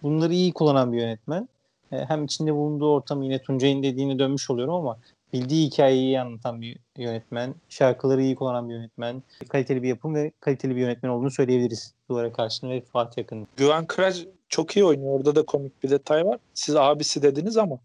bunları 0.03 0.33
iyi 0.33 0.53
kullanan 0.53 0.93
bir 0.93 0.97
yönetmen. 0.97 1.49
E, 1.91 1.97
hem 2.05 2.25
içinde 2.25 2.53
bulunduğu 2.55 2.93
ortam 2.93 3.21
yine 3.23 3.39
Tuncay'ın 3.39 3.83
dediğine 3.83 4.19
dönmüş 4.19 4.49
oluyorum 4.49 4.73
ama 4.73 4.97
bildiği 5.33 5.65
hikayeyi 5.67 6.01
iyi 6.03 6.19
anlatan 6.21 6.61
bir 6.61 6.77
yönetmen. 6.97 7.55
Şarkıları 7.69 8.21
iyi 8.23 8.35
kullanan 8.35 8.69
bir 8.69 8.73
yönetmen. 8.73 9.23
Kaliteli 9.49 9.83
bir 9.83 9.87
yapım 9.87 10.15
ve 10.15 10.31
kaliteli 10.39 10.75
bir 10.75 10.81
yönetmen 10.81 11.09
olduğunu 11.09 11.31
söyleyebiliriz. 11.31 11.93
Duvara 12.09 12.33
karşısında 12.33 12.71
ve 12.71 12.81
Fatih 12.81 13.23
Akın. 13.23 13.47
Güven 13.57 13.85
Kıraç 13.85 14.25
çok 14.49 14.75
iyi 14.77 14.85
oynuyor. 14.85 15.13
Orada 15.19 15.35
da 15.35 15.45
komik 15.45 15.83
bir 15.83 15.89
detay 15.89 16.25
var. 16.25 16.37
Siz 16.53 16.75
abisi 16.75 17.21
dediniz 17.21 17.57
ama 17.57 17.79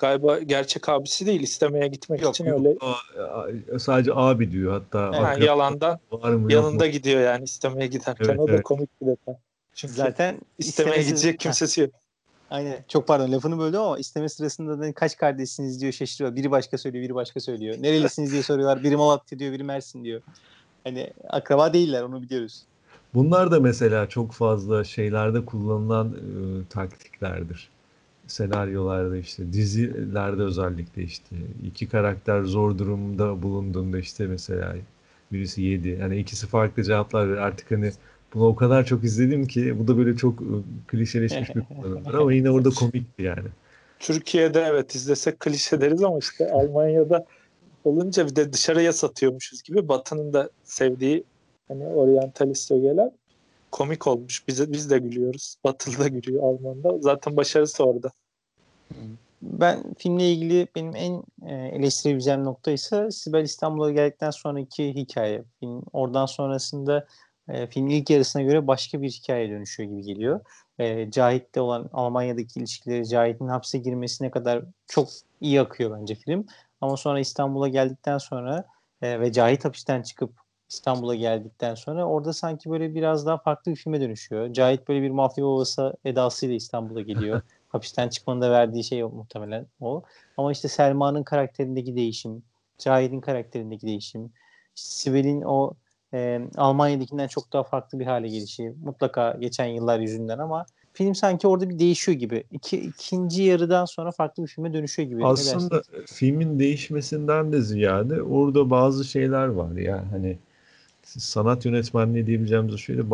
galiba 0.00 0.38
gerçek 0.38 0.88
abisi 0.88 1.26
değil. 1.26 1.40
istemeye 1.40 1.88
gitmek 1.88 2.22
Yok, 2.22 2.34
için 2.34 2.44
yok. 2.44 2.58
öyle 2.58 2.76
Aa, 2.80 3.78
Sadece 3.78 4.10
abi 4.14 4.50
diyor 4.50 4.72
hatta. 4.72 4.98
Ha, 5.00 5.22
ha, 5.22 5.28
akraba 5.28 5.44
yalandan 5.44 5.98
var 6.12 6.30
mı 6.32 6.42
yok 6.42 6.50
yanında 6.52 6.84
mu? 6.84 6.90
gidiyor 6.90 7.20
yani 7.20 7.44
istemeye 7.44 7.86
giderken. 7.86 8.24
Evet, 8.28 8.38
o 8.38 8.48
da 8.48 8.52
evet. 8.52 8.62
komik 8.62 9.00
bir 9.02 9.06
detay. 9.06 9.34
Çünkü 9.74 9.94
Zaten 9.94 10.40
istemeye 10.58 10.96
istemesi- 10.96 11.08
gidecek 11.08 11.40
kimsesi 11.40 11.80
yok. 11.80 11.90
Aynen. 12.50 12.84
Çok 12.88 13.06
pardon 13.08 13.32
lafını 13.32 13.58
böldüm 13.58 13.80
ama 13.80 13.98
isteme 13.98 14.28
sırasında 14.28 14.80
da 14.80 14.92
kaç 14.92 15.16
kardeşsiniz 15.16 15.80
diyor 15.80 15.92
şaşırıyor. 15.92 16.36
Biri 16.36 16.50
başka 16.50 16.78
söylüyor, 16.78 17.04
biri 17.04 17.14
başka 17.14 17.40
söylüyor. 17.40 17.76
Nerelisiniz 17.80 18.32
diye 18.32 18.42
soruyorlar. 18.42 18.82
Biri 18.82 18.96
Malatya 18.96 19.38
diyor, 19.38 19.52
biri 19.52 19.64
Mersin 19.64 20.04
diyor. 20.04 20.20
Hani 20.84 21.10
akraba 21.28 21.72
değiller 21.72 22.02
onu 22.02 22.22
biliyoruz. 22.22 22.62
Bunlar 23.14 23.50
da 23.50 23.60
mesela 23.60 24.08
çok 24.08 24.32
fazla 24.32 24.84
şeylerde 24.84 25.44
kullanılan 25.44 26.08
e, 26.12 26.20
taktiklerdir. 26.68 27.68
Senaryolarda 28.30 29.16
işte 29.16 29.52
dizilerde 29.52 30.42
özellikle 30.42 31.02
işte 31.02 31.36
iki 31.66 31.88
karakter 31.88 32.42
zor 32.42 32.78
durumda 32.78 33.42
bulunduğunda 33.42 33.98
işte 33.98 34.26
mesela 34.26 34.76
birisi 35.32 35.62
yedi. 35.62 35.88
Yani 35.88 36.18
ikisi 36.18 36.46
farklı 36.46 36.82
cevaplar 36.82 37.28
verir. 37.28 37.36
Artık 37.36 37.70
hani 37.70 37.92
bunu 38.34 38.46
o 38.46 38.56
kadar 38.56 38.84
çok 38.84 39.04
izledim 39.04 39.46
ki 39.46 39.78
bu 39.78 39.88
da 39.88 39.98
böyle 39.98 40.16
çok 40.16 40.42
e, 40.42 40.46
klişeleşmiş 40.86 41.54
bir 41.54 41.60
kullanımdır 41.80 42.14
ama 42.14 42.32
yine 42.32 42.50
orada 42.50 42.70
komikti 42.70 43.22
yani. 43.22 43.48
Türkiye'de 43.98 44.60
evet 44.60 44.94
izlesek 44.94 45.40
klişe 45.40 45.80
deriz 45.80 46.02
ama 46.02 46.18
işte 46.18 46.52
Almanya'da 46.52 47.26
olunca 47.84 48.26
bir 48.26 48.36
de 48.36 48.52
dışarıya 48.52 48.92
satıyormuşuz 48.92 49.62
gibi 49.62 49.88
Batı'nın 49.88 50.32
da 50.32 50.50
sevdiği 50.64 51.24
hani 51.68 51.86
oryantalist 51.86 52.70
ögeler 52.70 53.10
komik 53.70 54.06
olmuş. 54.06 54.48
Biz, 54.48 54.72
biz 54.72 54.90
de 54.90 54.98
gülüyoruz. 54.98 55.56
Batılı 55.64 55.98
da 55.98 56.08
gülüyor 56.08 56.42
Alman'da. 56.42 56.98
Zaten 57.00 57.36
başarısı 57.36 57.84
orada. 57.84 58.10
Ben 59.42 59.94
filmle 59.98 60.32
ilgili 60.32 60.68
benim 60.74 60.96
en 60.96 61.22
e, 61.46 61.68
eleştirebileceğim 61.68 62.44
nokta 62.44 62.70
ise 62.70 63.10
Sibel 63.10 63.42
İstanbul'a 63.42 63.90
geldikten 63.90 64.30
sonraki 64.30 64.94
hikaye. 64.94 65.44
Film, 65.60 65.82
oradan 65.92 66.26
sonrasında 66.26 67.06
e, 67.48 67.66
film 67.66 67.88
ilk 67.88 68.10
yarısına 68.10 68.42
göre 68.42 68.66
başka 68.66 69.02
bir 69.02 69.10
hikaye 69.10 69.50
dönüşüyor 69.50 69.90
gibi 69.90 70.02
geliyor. 70.02 70.40
E, 70.78 71.10
Cahit'le 71.10 71.56
olan 71.56 71.90
Almanya'daki 71.92 72.60
ilişkileri, 72.60 73.08
Cahit'in 73.08 73.48
hapse 73.48 73.78
girmesine 73.78 74.30
kadar 74.30 74.64
çok 74.86 75.08
iyi 75.40 75.60
akıyor 75.60 75.98
bence 76.00 76.14
film. 76.14 76.46
Ama 76.80 76.96
sonra 76.96 77.20
İstanbul'a 77.20 77.68
geldikten 77.68 78.18
sonra 78.18 78.64
e, 79.02 79.20
ve 79.20 79.32
Cahit 79.32 79.64
hapisten 79.64 80.02
çıkıp 80.02 80.30
İstanbul'a 80.68 81.14
geldikten 81.14 81.74
sonra 81.74 82.04
orada 82.04 82.32
sanki 82.32 82.70
böyle 82.70 82.94
biraz 82.94 83.26
daha 83.26 83.38
farklı 83.38 83.72
bir 83.72 83.76
filme 83.76 84.00
dönüşüyor. 84.00 84.52
Cahit 84.52 84.88
böyle 84.88 85.02
bir 85.02 85.10
mafya 85.10 85.44
babası 85.44 85.96
edasıyla 86.04 86.54
İstanbul'a 86.54 87.00
geliyor. 87.00 87.42
hapisten 87.70 88.08
çıkmanın 88.08 88.40
da 88.40 88.50
verdiği 88.50 88.84
şey 88.84 89.04
o, 89.04 89.08
muhtemelen 89.08 89.66
o. 89.80 90.02
Ama 90.36 90.52
işte 90.52 90.68
Selma'nın 90.68 91.22
karakterindeki 91.22 91.96
değişim, 91.96 92.42
Cahit'in 92.78 93.20
karakterindeki 93.20 93.86
değişim, 93.86 94.32
işte 94.76 94.88
Sibel'in 94.88 95.42
o 95.42 95.72
e, 96.14 96.40
Almanya'dakinden 96.56 97.28
çok 97.28 97.52
daha 97.52 97.62
farklı 97.62 98.00
bir 98.00 98.06
hale 98.06 98.28
gelişi 98.28 98.74
mutlaka 98.84 99.36
geçen 99.40 99.66
yıllar 99.66 100.00
yüzünden 100.00 100.38
ama 100.38 100.66
film 100.92 101.14
sanki 101.14 101.48
orada 101.48 101.68
bir 101.68 101.78
değişiyor 101.78 102.18
gibi. 102.18 102.44
İki, 102.52 102.80
ikinci 102.80 103.42
yarıdan 103.42 103.84
sonra 103.84 104.10
farklı 104.10 104.42
bir 104.42 104.48
filme 104.48 104.72
dönüşüyor 104.72 105.08
gibi. 105.08 105.24
Aslında 105.24 105.82
filmin 106.06 106.58
değişmesinden 106.58 107.52
de 107.52 107.60
ziyade 107.60 108.22
orada 108.22 108.70
bazı 108.70 109.04
şeyler 109.04 109.46
var 109.46 109.72
ya 109.76 110.04
hani 110.10 110.38
sanat 111.18 111.64
yönetmenliği 111.64 112.26
diyebileceğimiz 112.26 112.76
şöyle 112.76 113.10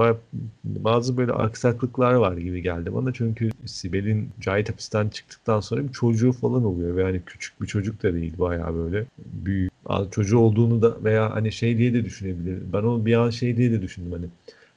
bazı 0.65 1.17
böyle 1.17 1.33
aksaklıklar 1.33 2.15
var 2.15 2.37
gibi 2.37 2.63
geldi 2.63 2.95
bana. 2.95 3.13
Çünkü 3.13 3.51
Sibel'in 3.67 4.31
Cahit 4.41 4.69
hapisten 4.69 5.09
çıktıktan 5.09 5.61
sonra 5.61 5.83
bir 5.83 5.93
çocuğu 5.93 6.33
falan 6.33 6.65
oluyor 6.65 6.97
ve 6.97 7.03
hani 7.03 7.23
küçük 7.27 7.61
bir 7.63 7.67
çocuk 7.67 8.03
da 8.03 8.15
değil 8.15 8.39
bayağı 8.39 8.75
böyle 8.75 9.05
büyük. 9.19 9.73
Çocuğu 10.11 10.39
olduğunu 10.39 10.83
da 10.83 10.97
veya 11.05 11.35
hani 11.35 11.53
şey 11.53 11.79
diye 11.79 11.95
de 11.95 12.05
düşünebilir. 12.05 12.59
Ben 12.73 12.79
onu 12.79 13.07
bir 13.07 13.15
an 13.15 13.31
şey 13.31 13.57
diye 13.57 13.73
de 13.73 13.83
düşündüm 13.83 14.13
hani 14.13 14.27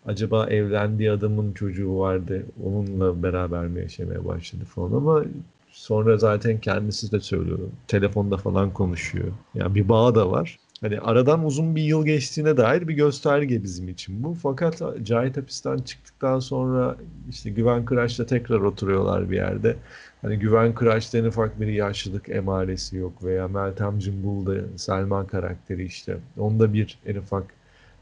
acaba 0.06 0.48
evlendiği 0.48 1.12
adamın 1.12 1.54
çocuğu 1.54 2.00
vardı 2.00 2.46
onunla 2.64 3.24
beraber 3.24 3.68
mi 3.68 3.80
yaşamaya 3.80 4.26
başladı 4.26 4.66
falan 4.66 4.92
ama 4.92 5.24
sonra 5.72 6.18
zaten 6.18 6.60
kendisi 6.60 7.12
de 7.12 7.20
söylüyor. 7.20 7.60
Telefonda 7.88 8.38
falan 8.38 8.74
konuşuyor. 8.74 9.28
Yani 9.56 9.76
bir 9.76 9.90
bağ 9.90 10.16
da 10.16 10.32
var. 10.32 10.60
Hani 10.82 11.00
aradan 11.00 11.46
uzun 11.46 11.76
bir 11.76 11.82
yıl 11.82 12.06
geçtiğine 12.06 12.58
dair 12.58 12.88
bir 12.88 12.94
gösterge 12.94 13.64
bizim 13.64 13.90
için 13.90 14.24
bu. 14.24 14.34
Fakat 14.34 14.82
Cahit 15.04 15.38
hapisten 15.38 15.78
çıktıktan 15.78 16.40
sonra 16.40 16.96
işte 17.30 17.50
Güven 17.50 17.86
Kıraç'la 17.86 18.26
tekrar 18.26 18.60
oturuyorlar 18.60 19.32
bir 19.32 19.36
yerde. 19.36 19.76
Hani 20.22 20.40
Güven 20.40 20.74
Kıraç'ta 20.74 21.18
en 21.18 21.24
ufak 21.24 21.62
bir 21.62 21.68
yaşlılık 21.68 22.30
emaresi 22.30 22.98
yok 22.98 23.24
veya 23.24 23.48
Meltem 23.48 24.00
Cumbul'da 24.00 24.78
Selman 24.78 25.28
karakteri 25.28 25.86
işte. 25.86 26.18
Onda 26.38 26.74
bir 26.74 27.00
en 27.06 27.16
ufak 27.16 27.44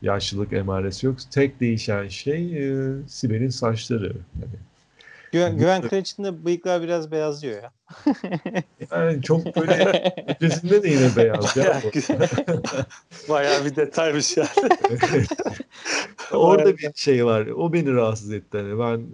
yaşlılık 0.01 0.53
emaresi 0.53 1.05
yok. 1.05 1.17
Tek 1.31 1.59
değişen 1.59 2.07
şey 2.07 2.69
e, 2.69 2.93
Sibel'in 3.07 3.49
saçları. 3.49 4.13
Yani 4.41 4.55
Güven, 5.31 5.57
Güven 5.57 5.81
Kılıç'ın 5.81 6.45
bıyıklar 6.45 6.81
biraz 6.81 7.11
beyazlıyor 7.11 7.63
ya. 7.63 7.71
yani 8.91 9.21
çok 9.21 9.55
böyle 9.55 10.13
ötesinde 10.27 10.83
de 10.83 10.89
yine 10.89 11.15
beyaz. 11.15 11.57
Bayağı, 11.57 11.81
bayağı 13.29 13.65
bir 13.65 13.75
detaymış 13.75 14.37
yani. 14.37 14.49
orada 16.31 16.77
bir 16.77 16.93
şey 16.95 17.25
var. 17.25 17.47
O 17.47 17.73
beni 17.73 17.93
rahatsız 17.93 18.31
etti. 18.31 18.57
Hani 18.57 18.79
ben 18.79 19.07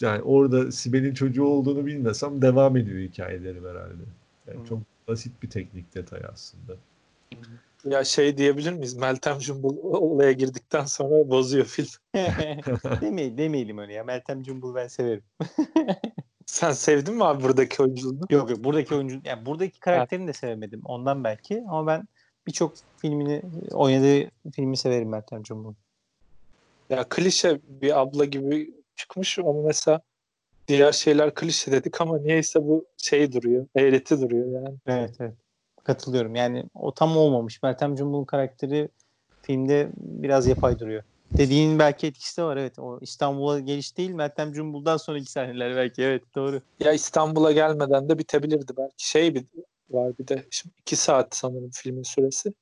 yani 0.00 0.22
orada 0.22 0.72
Sibel'in 0.72 1.14
çocuğu 1.14 1.44
olduğunu 1.44 1.86
bilmesem 1.86 2.42
devam 2.42 2.76
ediyor 2.76 2.98
hikayelerim 2.98 3.64
herhalde. 3.64 4.02
Yani 4.46 4.58
hmm. 4.58 4.64
çok 4.64 4.78
basit 5.08 5.42
bir 5.42 5.50
teknik 5.50 5.94
detay 5.94 6.20
aslında. 6.32 6.76
Ya 7.84 8.04
şey 8.04 8.36
diyebilir 8.36 8.72
miyiz? 8.72 8.96
Meltem 8.96 9.38
Cumbul 9.38 9.76
olaya 9.82 10.32
girdikten 10.32 10.84
sonra 10.84 11.30
bozuyor 11.30 11.64
film. 11.64 11.88
Demey, 13.00 13.38
demeyelim 13.38 13.78
öyle 13.78 13.92
ya. 13.92 14.04
Meltem 14.04 14.42
Cumbul 14.42 14.74
ben 14.74 14.86
severim. 14.86 15.22
Sen 16.46 16.72
sevdin 16.72 17.14
mi 17.14 17.24
abi 17.24 17.42
buradaki 17.42 17.82
oyunculuğunu? 17.82 18.26
Yok 18.30 18.50
yok 18.50 18.64
buradaki 18.64 18.94
oyuncu 18.94 19.20
yani 19.24 19.46
buradaki 19.46 19.80
karakterini 19.80 20.28
de 20.28 20.32
sevemedim 20.32 20.80
ondan 20.84 21.24
belki 21.24 21.64
ama 21.68 21.86
ben 21.86 22.08
birçok 22.46 22.74
filmini 22.96 23.42
oynadığı 23.72 24.30
filmi 24.54 24.76
severim 24.76 25.08
Meltem 25.08 25.42
Cumbul. 25.42 25.74
Ya 26.90 27.08
klişe 27.08 27.60
bir 27.64 28.00
abla 28.00 28.24
gibi 28.24 28.74
çıkmış 28.96 29.38
ama 29.38 29.62
mesela 29.62 30.00
diğer 30.68 30.92
şeyler 30.92 31.34
klişe 31.34 31.72
dedik 31.72 32.00
ama 32.00 32.18
niyeyse 32.18 32.62
bu 32.62 32.86
şey 32.96 33.32
duruyor. 33.32 33.66
Eğreti 33.76 34.20
duruyor 34.20 34.62
yani. 34.62 34.76
Evet 34.86 35.16
evet. 35.20 35.34
Katılıyorum. 35.84 36.34
Yani 36.34 36.64
o 36.74 36.94
tam 36.94 37.16
olmamış. 37.16 37.62
Meltem 37.62 37.94
Cumbul'un 37.94 38.24
karakteri 38.24 38.88
filmde 39.42 39.90
biraz 39.96 40.46
yapay 40.46 40.78
duruyor. 40.78 41.02
Dediğin 41.38 41.78
belki 41.78 42.06
etkisi 42.06 42.40
de 42.40 42.44
var 42.44 42.56
evet. 42.56 42.78
O 42.78 42.98
İstanbul'a 43.00 43.60
geliş 43.60 43.96
değil 43.96 44.10
Meltem 44.10 44.52
Cumbul'dan 44.52 44.96
sonraki 44.96 45.30
sahneler 45.30 45.76
belki 45.76 46.02
evet 46.02 46.22
doğru. 46.34 46.62
Ya 46.80 46.92
İstanbul'a 46.92 47.52
gelmeden 47.52 48.08
de 48.08 48.18
bitebilirdi 48.18 48.72
belki. 48.78 49.08
Şey 49.08 49.34
bir 49.34 49.44
var 49.90 50.18
bir 50.18 50.28
de 50.28 50.46
şimdi 50.50 50.74
iki 50.78 50.96
saat 50.96 51.36
sanırım 51.36 51.70
filmin 51.72 52.02
süresi. 52.02 52.54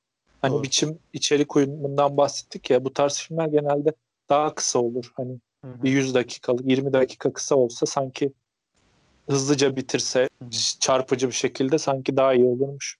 Hani 0.42 0.52
doğru. 0.52 0.62
biçim 0.62 0.98
içerik 1.12 1.56
uyumundan 1.56 2.16
bahsettik 2.16 2.70
ya 2.70 2.84
bu 2.84 2.92
tarz 2.92 3.18
filmler 3.18 3.46
genelde 3.46 3.92
daha 4.28 4.54
kısa 4.54 4.78
olur. 4.78 5.12
Hani 5.16 5.40
Hı-hı. 5.64 5.82
bir 5.82 5.90
100 5.90 6.14
dakikalık 6.14 6.70
20 6.70 6.92
dakika 6.92 7.32
kısa 7.32 7.54
olsa 7.54 7.86
sanki 7.86 8.32
hızlıca 9.30 9.76
bitirse 9.76 10.28
Hı-hı. 10.42 10.50
çarpıcı 10.80 11.26
bir 11.26 11.32
şekilde 11.32 11.78
sanki 11.78 12.16
daha 12.16 12.34
iyi 12.34 12.44
olurmuş. 12.44 12.99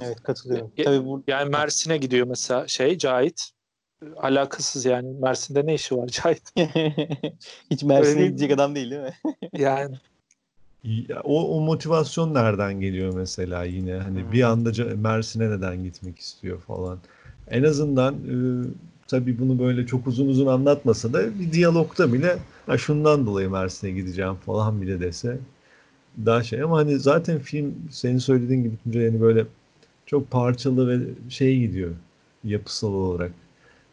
Evet 0.00 0.22
katılıyorum. 0.22 0.72
Ya, 0.76 0.84
Tabii 0.84 1.04
bu... 1.04 1.22
Yani 1.26 1.50
Mersin'e 1.50 1.96
gidiyor 1.96 2.26
mesela 2.26 2.68
şey 2.68 2.98
Cahit. 2.98 3.50
Alakasız 4.16 4.84
yani. 4.84 5.08
Mersin'de 5.20 5.66
ne 5.66 5.74
işi 5.74 5.96
var 5.96 6.08
Cahit? 6.22 6.42
Hiç 7.70 7.82
Mersin'e 7.82 8.26
gidecek 8.26 8.52
adam 8.52 8.74
değil 8.74 8.90
değil 8.90 9.02
mi? 9.02 9.14
yani. 9.58 9.96
Ya, 10.84 11.20
o, 11.24 11.56
o 11.56 11.60
motivasyon 11.60 12.34
nereden 12.34 12.80
geliyor 12.80 13.14
mesela 13.14 13.64
yine? 13.64 13.94
Hani 13.94 14.22
hmm. 14.22 14.32
bir 14.32 14.42
anda 14.42 14.94
Mersin'e 14.96 15.50
neden 15.50 15.84
gitmek 15.84 16.18
istiyor 16.18 16.60
falan. 16.60 16.98
En 17.50 17.62
azından 17.62 18.14
e, 18.14 18.34
tabii 19.08 19.38
bunu 19.38 19.58
böyle 19.58 19.86
çok 19.86 20.06
uzun 20.06 20.28
uzun 20.28 20.46
anlatmasa 20.46 21.12
da 21.12 21.38
bir 21.38 21.52
diyalogda 21.52 22.12
bile 22.12 22.38
ha 22.66 22.78
şundan 22.78 23.26
dolayı 23.26 23.50
Mersin'e 23.50 23.90
gideceğim 23.90 24.34
falan 24.34 24.82
bile 24.82 25.00
dese 25.00 25.38
daha 26.26 26.42
şey 26.42 26.62
ama 26.62 26.78
hani 26.78 26.98
zaten 26.98 27.38
film 27.38 27.74
senin 27.90 28.18
söylediğin 28.18 28.62
gibi 28.62 29.04
yani 29.04 29.20
böyle 29.20 29.46
çok 30.10 30.30
parçalı 30.30 30.88
ve 30.88 31.06
şey 31.28 31.58
gidiyor 31.60 31.90
yapısal 32.44 32.92
olarak. 32.92 33.32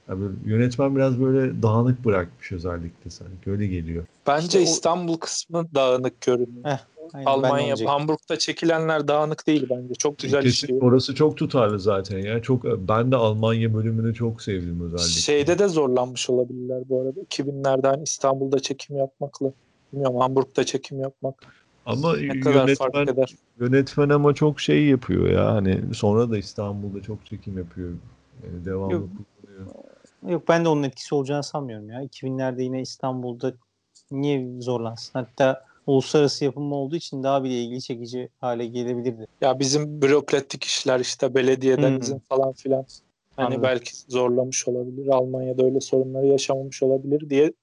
Yani 0.10 0.24
yönetmen 0.46 0.96
biraz 0.96 1.22
böyle 1.22 1.62
dağınık 1.62 2.06
bırakmış 2.06 2.52
özellikle 2.52 3.10
sanki 3.10 3.52
öyle 3.52 3.68
geliyor. 3.68 4.06
Bence 4.28 4.46
işte 4.46 4.62
İstanbul 4.62 5.14
o... 5.14 5.20
kısmı 5.20 5.68
dağınık 5.76 6.22
görünüyor. 6.22 6.66
Heh, 6.66 6.78
aynen, 7.14 7.26
Almanya, 7.26 7.76
Hamburg'da 7.86 8.38
çekilenler 8.38 9.08
dağınık 9.08 9.48
değil 9.48 9.68
bence. 9.70 9.94
Çok 9.94 10.20
güzel 10.20 10.42
Kesin, 10.42 10.66
işliyor. 10.66 10.82
Orası 10.82 11.16
çok 11.16 11.38
tutarlı 11.38 11.80
zaten 11.80 12.20
ya. 12.20 12.42
Çok 12.42 12.64
ben 12.64 13.12
de 13.12 13.16
Almanya 13.16 13.74
bölümünü 13.74 14.14
çok 14.14 14.42
sevdim 14.42 14.82
özellikle. 14.82 15.22
Şeyde 15.22 15.60
de 15.60 15.68
zorlanmış 15.68 16.30
olabilirler 16.30 16.84
bu 16.90 17.02
arada. 17.02 17.20
2000'lerden 17.20 18.04
İstanbul'da 18.04 18.60
çekim 18.60 18.98
yapmakla. 18.98 19.52
Bilmiyorum 19.94 20.20
Hamburg'da 20.20 20.64
çekim 20.64 21.00
yapmak. 21.00 21.36
Ama 21.88 22.16
ne 22.18 22.24
yönetmen, 22.24 23.26
yönetmen 23.60 24.10
ama 24.10 24.34
çok 24.34 24.60
şey 24.62 24.86
yapıyor 24.86 25.30
ya. 25.30 25.46
Hani 25.46 25.94
sonra 25.94 26.32
da 26.32 26.38
İstanbul'da 26.38 27.02
çok 27.02 27.26
çekim 27.26 27.58
yapıyor. 27.58 27.90
Yani 28.44 28.66
devamlı 28.66 28.94
Yok. 28.94 29.10
kullanıyor. 29.10 29.68
Yok 30.28 30.44
ben 30.50 30.66
de 30.66 30.70
onun 30.70 30.84
etkisi 30.84 31.16
olacağını 31.16 31.44
sanmıyorum 31.44 31.90
ya. 31.90 32.04
2000'lerde 32.04 32.62
yine 32.62 32.82
İstanbul'da 32.82 33.54
niye 34.12 34.62
zorlansın? 34.62 35.20
Hatta 35.20 35.66
uluslararası 35.88 36.46
yapım 36.46 36.72
olduğu 36.72 36.96
için 36.96 37.24
daha 37.24 37.44
bile 37.44 37.64
ilgi 37.64 37.82
çekici 37.82 38.30
hale 38.42 38.66
gelebilirdi. 38.66 39.28
Ya 39.42 39.60
bizim 39.60 40.02
bürokratik 40.02 40.64
işler 40.64 41.00
işte 41.00 41.36
belediyeden 41.36 41.92
hmm. 41.92 42.02
izin 42.02 42.20
falan 42.20 42.54
filan. 42.54 42.86
Hani 43.36 43.46
Anladım. 43.46 43.64
belki 43.64 43.92
zorlamış 44.08 44.68
olabilir. 44.68 45.08
Almanya'da 45.08 45.66
öyle 45.66 45.82
sorunları 45.82 46.28
yaşamamış 46.28 46.84
olabilir 46.84 47.30
diye 47.30 47.54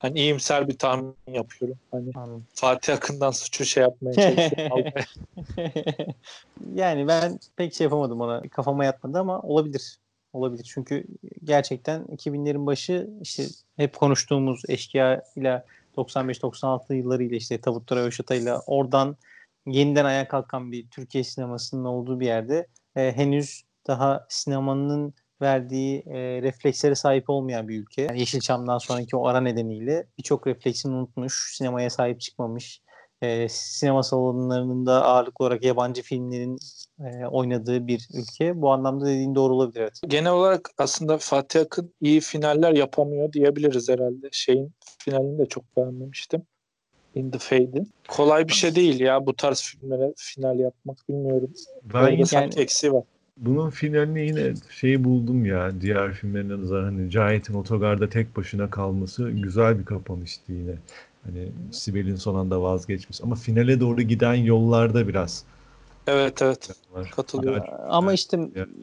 hani 0.00 0.18
iyimser 0.18 0.68
bir 0.68 0.78
tahmin 0.78 1.16
yapıyorum. 1.26 1.78
Hani 1.90 2.10
Anladım. 2.14 2.46
Fatih 2.54 2.94
Akın'dan 2.94 3.30
suçu 3.30 3.64
şey 3.64 3.82
yapmaya 3.82 4.14
çalışıyorum. 4.14 4.84
yani 6.74 7.08
ben 7.08 7.38
pek 7.56 7.74
şey 7.74 7.84
yapamadım 7.84 8.20
ona. 8.20 8.42
Kafama 8.50 8.84
yatmadı 8.84 9.18
ama 9.18 9.40
olabilir. 9.40 9.98
Olabilir. 10.32 10.70
Çünkü 10.74 11.04
gerçekten 11.44 12.02
2000'lerin 12.02 12.66
başı 12.66 13.10
işte 13.20 13.44
hep 13.76 13.96
konuştuğumuz 13.96 14.62
eşkıya 14.68 15.22
ile 15.36 15.64
95-96 15.96 16.94
yılları 16.94 17.22
ile 17.22 17.36
işte 17.36 17.60
Tavut 17.60 17.92
Öşata 17.92 18.34
ile 18.34 18.54
oradan 18.54 19.16
yeniden 19.66 20.04
ayağa 20.04 20.28
kalkan 20.28 20.72
bir 20.72 20.88
Türkiye 20.88 21.24
sinemasının 21.24 21.84
olduğu 21.84 22.20
bir 22.20 22.26
yerde 22.26 22.66
e, 22.96 23.12
henüz 23.16 23.62
daha 23.86 24.26
sinemanın 24.28 25.14
verdiği 25.42 26.02
e, 26.06 26.42
reflekslere 26.42 26.94
sahip 26.94 27.30
olmayan 27.30 27.68
bir 27.68 27.80
ülke. 27.80 28.02
Yani 28.02 28.20
Yeşilçam'dan 28.20 28.78
sonraki 28.78 29.16
o 29.16 29.26
ara 29.26 29.40
nedeniyle 29.40 30.06
birçok 30.18 30.46
refleksini 30.46 30.94
unutmuş, 30.94 31.54
sinemaya 31.56 31.90
sahip 31.90 32.20
çıkmamış. 32.20 32.82
E, 33.22 33.48
sinema 33.48 34.02
salonlarında 34.02 35.04
ağırlıklı 35.04 35.44
olarak 35.44 35.64
yabancı 35.64 36.02
filmlerin 36.02 36.58
e, 37.00 37.26
oynadığı 37.26 37.86
bir 37.86 38.08
ülke. 38.14 38.62
Bu 38.62 38.72
anlamda 38.72 39.06
dediğin 39.06 39.34
doğru 39.34 39.54
olabilir. 39.54 39.80
Evet. 39.80 40.00
Genel 40.06 40.32
olarak 40.32 40.70
aslında 40.78 41.18
Fatih 41.18 41.60
Akın 41.60 41.94
iyi 42.00 42.20
finaller 42.20 42.72
yapamıyor 42.72 43.32
diyebiliriz 43.32 43.88
herhalde. 43.88 44.28
Şeyin 44.32 44.72
finalini 44.98 45.38
de 45.38 45.46
çok 45.46 45.76
beğenmemiştim. 45.76 46.42
In 47.14 47.30
the 47.30 47.38
Fade'in. 47.38 47.92
Kolay 48.08 48.48
bir 48.48 48.52
şey 48.52 48.74
değil 48.74 49.00
ya 49.00 49.26
bu 49.26 49.36
tarz 49.36 49.62
filmlere 49.62 50.12
final 50.16 50.58
yapmak 50.58 51.08
bilmiyorum. 51.08 51.52
Ben 51.82 52.24
yani, 52.32 52.50
eksiği 52.56 52.92
var 52.92 53.04
bunun 53.40 53.70
finalini 53.70 54.26
yine 54.26 54.52
şeyi 54.70 55.04
buldum 55.04 55.44
ya 55.44 55.80
diğer 55.80 56.12
filmlerine 56.12 56.62
nazaran 56.62 56.84
hani 56.84 57.10
Cahit'in 57.10 57.54
otogarda 57.54 58.08
tek 58.08 58.36
başına 58.36 58.70
kalması 58.70 59.30
güzel 59.30 59.78
bir 59.78 59.84
kapanıştı 59.84 60.52
yine. 60.52 60.74
Hani 61.24 61.48
Sibel'in 61.72 62.16
son 62.16 62.34
anda 62.34 62.62
vazgeçmesi 62.62 63.22
ama 63.22 63.34
finale 63.34 63.80
doğru 63.80 64.02
giden 64.02 64.34
yollarda 64.34 65.08
biraz 65.08 65.44
Evet 66.06 66.42
evet 66.42 66.68
var. 66.92 67.10
katılıyorum. 67.16 67.60
Hala- 67.60 67.86
Ama 67.88 68.12
işte. 68.12 68.36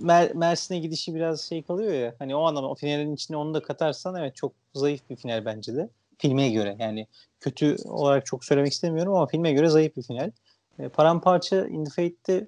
Mer- 0.04 0.34
Mersin'e 0.38 0.80
gidişi 0.80 1.16
biraz 1.16 1.42
şey 1.42 1.64
kalıyor 1.64 1.94
ya. 1.94 2.16
Hani 2.20 2.36
o 2.36 2.42
anlamda 2.44 2.68
o 2.70 2.76
finalin 2.76 3.16
içine 3.16 3.38
onu 3.38 3.54
da 3.54 3.62
katarsan 3.62 4.16
evet 4.16 4.36
çok 4.36 4.52
zayıf 4.76 5.02
bir 5.10 5.16
final 5.16 5.46
bence 5.46 5.76
de. 5.76 5.90
Filme 6.18 6.50
göre 6.50 6.76
yani 6.80 7.08
kötü 7.40 7.76
olarak 7.86 8.26
çok 8.26 8.46
söylemek 8.46 8.72
istemiyorum 8.74 9.14
ama 9.14 9.28
filme 9.28 9.54
göre 9.54 9.70
zayıf 9.70 9.98
bir 9.98 10.04
final. 10.04 10.32
E, 10.80 10.90
Paramparça 10.90 11.68
In 11.68 11.86
The 11.86 11.90
Fate'de 11.92 12.48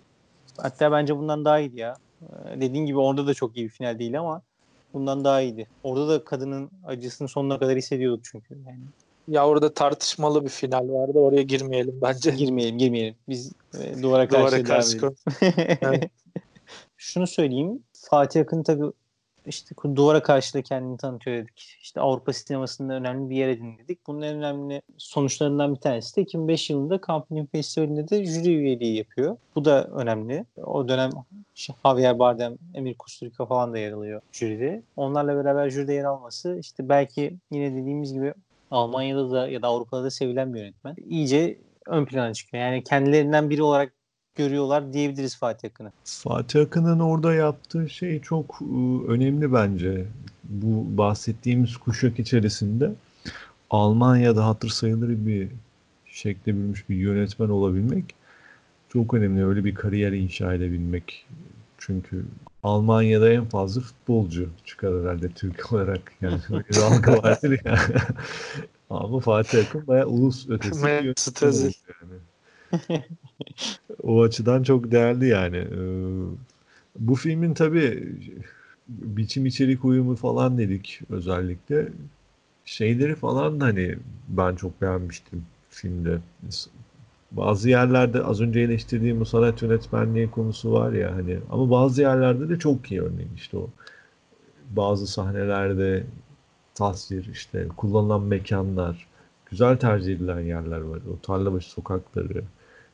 hatta 0.62 0.92
bence 0.92 1.18
bundan 1.18 1.46
daha 1.46 1.60
iyiydi 1.60 1.80
ya. 1.80 1.96
E, 2.22 2.62
dediğin 2.62 2.86
gibi 2.86 2.98
orada 2.98 3.28
da 3.28 3.34
çok 3.34 3.58
iyi 3.58 3.66
bir 3.66 3.72
final 3.72 4.00
değil 4.00 4.20
ama 4.20 4.42
bundan 4.94 5.24
daha 5.24 5.42
iyiydi. 5.42 5.68
Orada 5.84 6.10
da 6.10 6.24
kadının 6.24 6.72
acısını 6.86 7.28
sonuna 7.28 7.60
kadar 7.60 7.78
hissediyorduk 7.78 8.24
çünkü. 8.24 8.58
Yani 8.68 8.80
Ya 9.28 9.48
orada 9.48 9.74
tartışmalı 9.74 10.44
bir 10.44 10.50
final 10.50 10.90
vardı. 10.90 11.20
Oraya 11.20 11.42
girmeyelim 11.42 12.00
bence. 12.02 12.32
girmeyelim 12.32 12.78
girmeyelim. 12.78 13.16
Biz 13.30 13.52
e, 13.80 14.02
duvara 14.02 14.28
karşı 14.28 14.66
Duvara 14.66 14.82
karşı. 14.82 15.00
Evet. 15.82 16.12
Şunu 16.98 17.28
söyleyeyim. 17.28 17.84
Fatih 17.94 18.42
Akın 18.42 18.64
tabii 18.64 18.92
işte 19.50 19.76
duvara 19.96 20.24
karşı 20.24 20.54
da 20.54 20.62
kendini 20.62 20.98
tanıtıyor 20.98 21.38
dedik. 21.38 21.78
İşte 21.82 22.02
Avrupa 22.02 22.34
sinemasında 22.34 22.94
önemli 22.94 23.30
bir 23.30 23.36
yer 23.36 23.48
edin 23.48 23.78
dedik. 23.78 24.08
Bunun 24.08 24.22
en 24.22 24.36
önemli 24.36 24.82
sonuçlarından 24.98 25.76
bir 25.76 25.80
tanesi 25.80 26.16
de 26.16 26.22
2005 26.22 26.70
yılında 26.70 27.00
Film 27.30 27.46
Festivali'nde 27.46 28.10
de 28.10 28.26
jüri 28.26 28.56
üyeliği 28.56 28.98
yapıyor. 28.98 29.38
Bu 29.56 29.66
da 29.66 29.84
önemli. 29.84 30.46
O 30.64 30.88
dönem 30.88 31.12
Javier 31.56 32.20
Bardem, 32.20 32.58
Emir 32.74 32.94
Kusturica 32.94 33.46
falan 33.46 33.74
da 33.74 33.78
yer 33.78 33.92
alıyor 33.92 34.22
jüride. 34.32 34.82
Onlarla 34.96 35.44
beraber 35.44 35.70
jüride 35.70 35.94
yer 35.94 36.04
alması 36.04 36.58
işte 36.60 36.90
belki 36.90 37.36
yine 37.52 37.76
dediğimiz 37.76 38.14
gibi 38.14 38.34
Almanya'da 38.72 39.32
da 39.32 39.48
ya 39.48 39.62
da 39.62 39.68
Avrupa'da 39.68 40.04
da 40.04 40.12
sevilen 40.12 40.54
bir 40.54 40.60
yönetmen. 40.60 40.96
İyice 41.10 41.58
ön 41.86 42.06
plana 42.06 42.34
çıkıyor. 42.34 42.64
Yani 42.64 42.84
kendilerinden 42.84 43.50
biri 43.50 43.64
olarak 43.64 43.94
görüyorlar 44.40 44.94
diyebiliriz 44.94 45.38
Fatih 45.38 45.70
Akın'ı. 45.70 45.92
Fatih 46.04 46.62
Akın'ın 46.62 47.00
orada 47.00 47.34
yaptığı 47.34 47.90
şey 47.90 48.22
çok 48.22 48.60
e, 48.62 48.66
önemli 49.08 49.54
bence. 49.54 50.06
Bu 50.44 50.98
bahsettiğimiz 50.98 51.78
kuşak 51.78 52.20
içerisinde 52.20 52.92
Almanya'da 53.70 54.46
hatır 54.46 54.70
sayılır 54.70 55.10
bir 55.10 55.48
şekle 56.06 56.56
bürünmüş 56.56 56.90
bir 56.90 56.96
yönetmen 56.96 57.50
olabilmek 57.50 58.06
çok 58.94 59.14
önemli. 59.14 59.46
Öyle 59.46 59.66
bir 59.66 59.76
kariyer 59.76 60.12
inşa 60.12 60.54
edebilmek. 60.54 61.26
Çünkü 61.78 62.26
Almanya'da 62.64 63.30
en 63.30 63.46
fazla 63.46 63.82
futbolcu 63.82 64.50
çıkar 64.66 65.02
herhalde 65.02 65.30
Türk 65.30 65.74
olarak. 65.74 66.12
Yani 66.22 66.40
bir 66.50 66.78
algı 66.78 67.12
vardır 67.24 67.60
ya. 67.66 67.80
Ama 68.90 69.20
Fatih 69.20 69.66
Akın 69.68 69.88
bayağı 69.88 70.08
ulus 70.08 70.50
ötesi 70.50 70.84
bir 70.84 70.90
yönetmen 70.90 71.52
yani. 71.52 72.20
O 74.04 74.22
açıdan 74.22 74.64
çok 74.64 74.92
değerli 74.92 75.28
yani. 75.28 75.58
Ee, 75.58 75.80
bu 77.00 77.16
filmin 77.16 77.54
tabii 77.54 78.16
biçim 78.88 79.46
içerik 79.46 79.86
uyumu 79.86 80.16
falan 80.16 80.58
dedik 80.58 81.02
özellikle. 81.10 81.88
Şeyleri 82.66 83.16
falan 83.16 83.60
da 83.60 83.66
hani 83.66 83.96
ben 84.28 84.56
çok 84.56 84.82
beğenmiştim 84.82 85.46
filmde. 85.70 86.20
Bazı 87.32 87.70
yerlerde 87.70 88.24
az 88.24 88.42
önce 88.42 88.60
eleştirdiğim 88.60 89.20
bu 89.20 89.26
sanat 89.26 89.62
yönetmenliği 89.62 90.32
konusu 90.32 90.72
var 90.74 90.94
ya 90.94 91.16
hani 91.16 91.38
ama 91.52 91.72
bazı 91.72 92.02
yerlerde 92.02 92.50
de 92.50 92.60
çok 92.60 92.92
iyi 92.92 93.02
örneğin 93.02 93.32
işte 93.36 93.58
o 93.58 93.70
bazı 94.70 95.08
sahnelerde 95.08 96.04
tasvir 96.76 97.30
işte 97.32 97.68
kullanılan 97.78 98.22
mekanlar 98.22 99.08
güzel 99.46 99.78
tercih 99.78 100.16
edilen 100.16 100.40
yerler 100.40 100.82
var. 100.82 101.00
O 101.14 101.20
Tarlabaşı 101.22 101.70
sokakları 101.70 102.44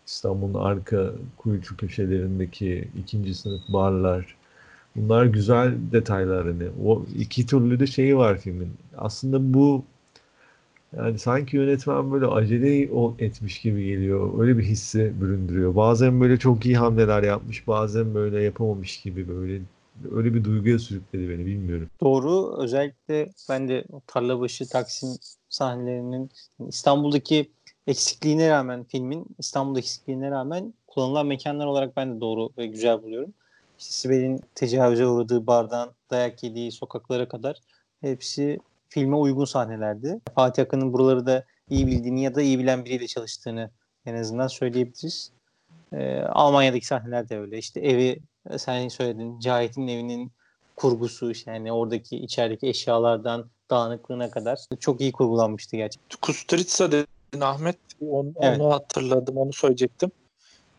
İstanbul'un 0.07 0.53
arka 0.53 1.11
kuyucu 1.37 1.77
köşelerindeki 1.77 2.87
ikinci 2.99 3.35
sınıf 3.35 3.61
barlar. 3.69 4.35
Bunlar 4.95 5.25
güzel 5.25 5.73
detaylar 5.91 6.45
hani. 6.47 6.63
O 6.85 7.05
iki 7.19 7.45
türlü 7.45 7.79
de 7.79 7.87
şeyi 7.87 8.17
var 8.17 8.37
filmin. 8.37 8.73
Aslında 8.97 9.53
bu 9.53 9.83
yani 10.97 11.19
sanki 11.19 11.57
yönetmen 11.57 12.11
böyle 12.11 12.25
acele 12.25 12.81
etmiş 13.25 13.61
gibi 13.61 13.85
geliyor. 13.85 14.39
Öyle 14.39 14.57
bir 14.57 14.63
hissi 14.63 15.13
büründürüyor. 15.21 15.75
Bazen 15.75 16.21
böyle 16.21 16.37
çok 16.37 16.65
iyi 16.65 16.77
hamleler 16.77 17.23
yapmış, 17.23 17.67
bazen 17.67 18.15
böyle 18.15 18.41
yapamamış 18.43 19.01
gibi 19.01 19.27
böyle 19.27 19.61
öyle 20.11 20.33
bir 20.33 20.43
duyguya 20.43 20.79
sürükledi 20.79 21.29
beni 21.29 21.45
bilmiyorum. 21.45 21.89
Doğru. 22.01 22.57
Özellikle 22.63 23.29
ben 23.49 23.69
de 23.69 23.85
Tarlabaşı 24.07 24.69
Taksim 24.69 25.09
sahnelerinin 25.49 26.29
İstanbul'daki 26.67 27.51
eksikliğine 27.87 28.49
rağmen 28.49 28.83
filmin 28.83 29.25
İstanbul'daki 29.39 29.85
eksikliğine 29.85 30.31
rağmen 30.31 30.73
kullanılan 30.87 31.27
mekanlar 31.27 31.65
olarak 31.65 31.97
ben 31.97 32.15
de 32.15 32.21
doğru 32.21 32.49
ve 32.57 32.65
güzel 32.65 33.03
buluyorum. 33.03 33.33
İşte 33.79 33.91
Sibel'in 33.91 34.41
tecavüze 34.55 35.07
uğradığı 35.07 35.47
bardan 35.47 35.91
dayak 36.11 36.43
yediği 36.43 36.71
sokaklara 36.71 37.27
kadar 37.27 37.57
hepsi 38.01 38.59
filme 38.89 39.15
uygun 39.15 39.45
sahnelerdi. 39.45 40.19
Fatih 40.35 40.63
Akın'ın 40.63 40.93
buraları 40.93 41.25
da 41.25 41.45
iyi 41.69 41.87
bildiğini 41.87 42.23
ya 42.23 42.35
da 42.35 42.41
iyi 42.41 42.59
bilen 42.59 42.85
biriyle 42.85 43.07
çalıştığını 43.07 43.69
en 44.05 44.15
azından 44.15 44.47
söyleyebiliriz. 44.47 45.31
Ee, 45.93 46.21
Almanya'daki 46.21 46.85
sahneler 46.85 47.29
de 47.29 47.39
öyle. 47.39 47.57
İşte 47.57 47.79
evi 47.79 48.19
sen 48.57 48.87
söyledin 48.87 49.39
Cahit'in 49.39 49.87
evinin 49.87 50.31
kurgusu 50.75 51.31
işte 51.31 51.51
yani 51.51 51.71
oradaki 51.71 52.17
içerideki 52.17 52.67
eşyalardan 52.67 53.49
dağınıklığına 53.69 54.31
kadar 54.31 54.59
çok 54.79 55.01
iyi 55.01 55.11
kurgulanmıştı 55.11 55.77
gerçekten. 55.77 56.17
Kusturica 56.21 57.05
Ahmet. 57.41 57.77
Onu, 58.09 58.33
Evet. 58.41 58.59
onu 58.61 58.71
hatırladım. 58.73 59.37
Onu 59.37 59.53
söyleyecektim. 59.53 60.11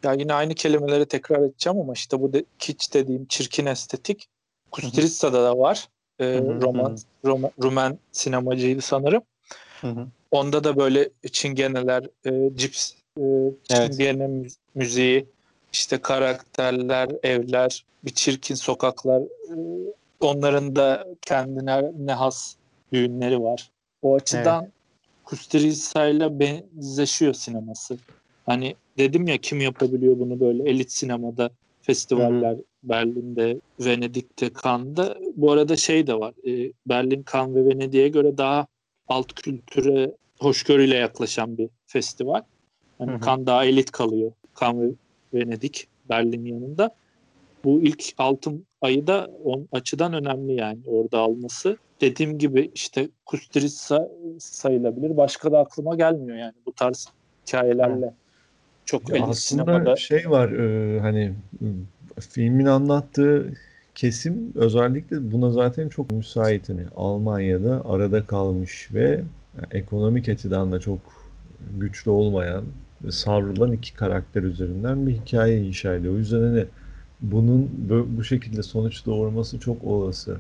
Ya 0.03 0.13
yine 0.13 0.35
aynı 0.35 0.55
kelimeleri 0.55 1.07
tekrar 1.07 1.41
edeceğim 1.43 1.81
ama 1.81 1.93
işte 1.93 2.21
bu 2.21 2.33
de, 2.33 2.45
kiç 2.59 2.95
dediğim 2.95 3.27
çirkin 3.27 3.67
estetik 3.67 4.29
Kusturica'da 4.71 5.45
da 5.45 5.59
var. 5.59 5.89
Ee, 6.19 6.25
Hı 6.25 6.39
hı, 6.39 6.61
roman. 6.61 6.99
Roma, 7.25 7.51
Rumen 7.63 7.99
sinemacıydı 8.13 8.81
sanırım. 8.83 9.23
Hı 9.81 9.87
hı. 9.87 10.07
Onda 10.31 10.65
da 10.65 10.77
böyle 10.77 11.11
çingeneler, 11.33 12.05
e, 12.27 12.57
cips, 12.57 12.93
e, 13.21 13.23
çingene 13.69 14.27
mü- 14.27 14.49
müziği, 14.75 15.27
işte 15.73 15.99
karakterler, 15.99 17.09
evler, 17.23 17.85
bir 18.05 18.11
çirkin 18.11 18.55
sokaklar. 18.55 19.21
e, 19.23 19.57
onların 20.21 20.77
da 20.77 21.07
kendine 21.23 21.93
ne 21.99 22.13
has 22.13 22.55
düğünleri 22.93 23.43
var. 23.43 23.71
O 24.03 24.15
açıdan 24.15 24.73
Kusturica'yla 25.27 26.41
benzeşiyor 26.41 27.35
sineması. 27.35 27.99
Hani 28.47 28.75
dedim 28.99 29.27
ya 29.27 29.37
kim 29.37 29.61
yapabiliyor 29.61 30.19
bunu 30.19 30.41
böyle 30.41 30.71
elit 30.71 30.93
sinemada, 30.93 31.51
festivaller 31.83 32.57
Berlin'de, 32.83 33.61
Venedik'te, 33.81 34.51
Cannes'da. 34.65 35.19
Bu 35.37 35.53
arada 35.53 35.77
şey 35.77 36.07
de 36.07 36.15
var. 36.15 36.35
e, 36.49 36.73
Berlin, 36.87 37.25
Cannes 37.33 37.57
ve 37.57 37.65
Venedik'e 37.65 38.09
göre 38.09 38.39
daha 38.39 38.67
alt 39.09 39.33
kültüre 39.33 40.13
hoşgörüyle 40.39 40.97
yaklaşan 40.97 41.59
bir 41.59 41.69
festival. 41.87 42.43
Hı. 43.01 43.07
Cannes 43.27 43.47
daha 43.47 43.65
elit 43.65 43.91
kalıyor. 43.91 44.33
Cannes 44.61 44.95
ve 45.35 45.41
Venedik 45.41 45.89
Berlin 46.09 46.45
yanında. 46.45 46.95
Bu 47.65 47.83
ilk 47.83 48.05
altın 48.19 48.67
ayı 48.87 49.07
da 49.07 49.31
on 49.45 49.69
açıdan 49.73 50.13
önemli 50.13 50.55
yani 50.55 50.79
orada 50.87 51.19
alması. 51.19 51.77
Dediğim 52.01 52.39
gibi 52.39 52.71
işte 52.75 53.09
Kusturica 53.27 54.09
sayılabilir. 54.39 55.17
Başka 55.17 55.53
da 55.53 55.59
aklıma 55.59 55.97
gelmiyor 55.97 56.37
yani 56.37 56.55
bu 56.67 56.73
tarz 56.73 57.09
hikayelerle. 57.47 58.15
Çok 58.85 59.09
Ya 59.09 59.17
aslında 59.17 59.35
sinemada. 59.35 59.97
şey 59.97 60.31
var 60.31 60.49
e, 60.53 61.01
hani 61.01 61.33
filmin 62.21 62.67
anlattığı 62.67 63.53
kesim 63.95 64.53
özellikle 64.55 65.33
buna 65.33 65.51
zaten 65.51 65.89
çok 65.89 66.11
müsait. 66.11 66.69
Hani 66.69 66.83
Almanya'da 66.97 67.83
arada 67.89 68.27
kalmış 68.27 68.89
ve 68.95 69.11
yani 69.57 69.67
ekonomik 69.71 70.29
açıdan 70.29 70.73
da 70.73 70.81
çok 70.81 70.99
güçlü 71.81 72.11
olmayan 72.11 72.65
ve 73.05 73.13
savrılan 73.13 73.73
iki 73.73 73.95
karakter 73.95 74.43
üzerinden 74.43 75.07
bir 75.07 75.13
hikaye 75.13 75.61
inşa 75.61 75.95
ediyor. 75.95 76.15
O 76.15 76.17
yüzden 76.17 76.41
hani 76.41 76.65
bunun 77.21 77.71
bu 78.19 78.25
şekilde 78.25 78.63
sonuç 78.63 79.07
doğurması 79.07 79.61
çok 79.61 79.85
olası. 79.85 80.39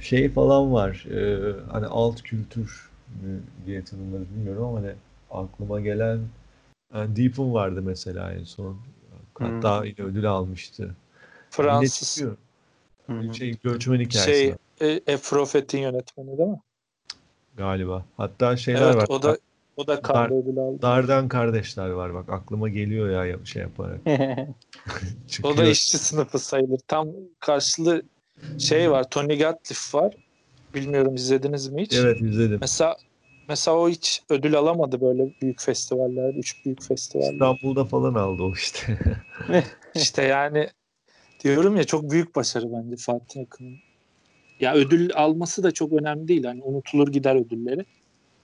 Şey 0.00 0.30
falan 0.30 0.72
var. 0.72 1.04
e, 1.10 1.52
hani 1.72 1.86
alt 1.86 2.22
kültür 2.22 2.90
mü 3.22 3.40
diye 3.66 3.84
tanımları 3.84 4.22
bilmiyorum 4.22 4.64
ama 4.64 4.78
hani 4.78 4.92
aklıma 5.30 5.80
gelen 5.80 6.18
yani 6.94 7.16
Deep'in 7.16 7.54
vardı 7.54 7.82
mesela 7.82 8.32
en 8.32 8.44
son. 8.44 8.76
Hatta 9.38 9.84
yine 9.84 9.96
ödül 10.06 10.30
almıştı. 10.30 10.94
Fransız. 11.50 12.24
Şey 13.32 13.56
göçmen 13.62 14.00
hikayesi 14.00 14.40
şey 14.40 14.50
var 14.50 14.56
e, 14.80 15.00
Efrofet'in 15.06 15.78
yönetmeni 15.78 16.38
değil 16.38 16.48
mi? 16.48 16.60
galiba. 17.56 18.04
Hatta 18.16 18.56
şeyler 18.56 18.82
Evet 18.82 18.96
var. 18.96 19.06
o 19.08 19.22
da 19.22 19.38
o 19.80 19.86
da 19.86 20.00
aldı. 20.14 20.82
Dardan 20.82 21.28
kardeşler 21.28 21.90
var 21.90 22.14
bak 22.14 22.28
aklıma 22.28 22.68
geliyor 22.68 23.26
ya 23.26 23.44
şey 23.44 23.62
yaparak. 23.62 24.00
O 25.42 25.56
da 25.56 25.66
işçi 25.66 25.98
sınıfı 25.98 26.38
sayılır. 26.38 26.80
Tam 26.86 27.08
karşılığı 27.40 28.02
şey 28.58 28.90
var. 28.90 29.10
Tony 29.10 29.38
Gatliff 29.38 29.94
var. 29.94 30.14
Bilmiyorum 30.74 31.14
izlediniz 31.14 31.68
mi 31.68 31.82
hiç? 31.82 31.94
Evet 31.94 32.20
izledim. 32.20 32.58
Mesela 32.60 32.96
Mesela 33.50 33.76
o 33.76 33.88
hiç 33.88 34.22
ödül 34.28 34.56
alamadı 34.56 35.00
böyle 35.00 35.28
büyük 35.42 35.60
festivaller, 35.62 36.34
üç 36.34 36.64
büyük 36.64 36.82
festivaller. 36.82 37.32
İstanbul'da 37.32 37.84
falan 37.84 38.14
aldı 38.14 38.42
o 38.42 38.52
işte. 38.52 38.98
İşte 39.94 40.22
yani 40.22 40.68
diyorum 41.44 41.76
ya 41.76 41.84
çok 41.84 42.10
büyük 42.10 42.36
başarı 42.36 42.72
bence 42.72 42.96
Fatih 42.96 43.40
Akın'ın. 43.40 43.76
Ya 44.60 44.74
ödül 44.74 45.10
alması 45.14 45.62
da 45.62 45.70
çok 45.70 45.92
önemli 45.92 46.28
değil. 46.28 46.44
Hani 46.44 46.62
unutulur 46.62 47.08
gider 47.08 47.36
ödülleri. 47.36 47.84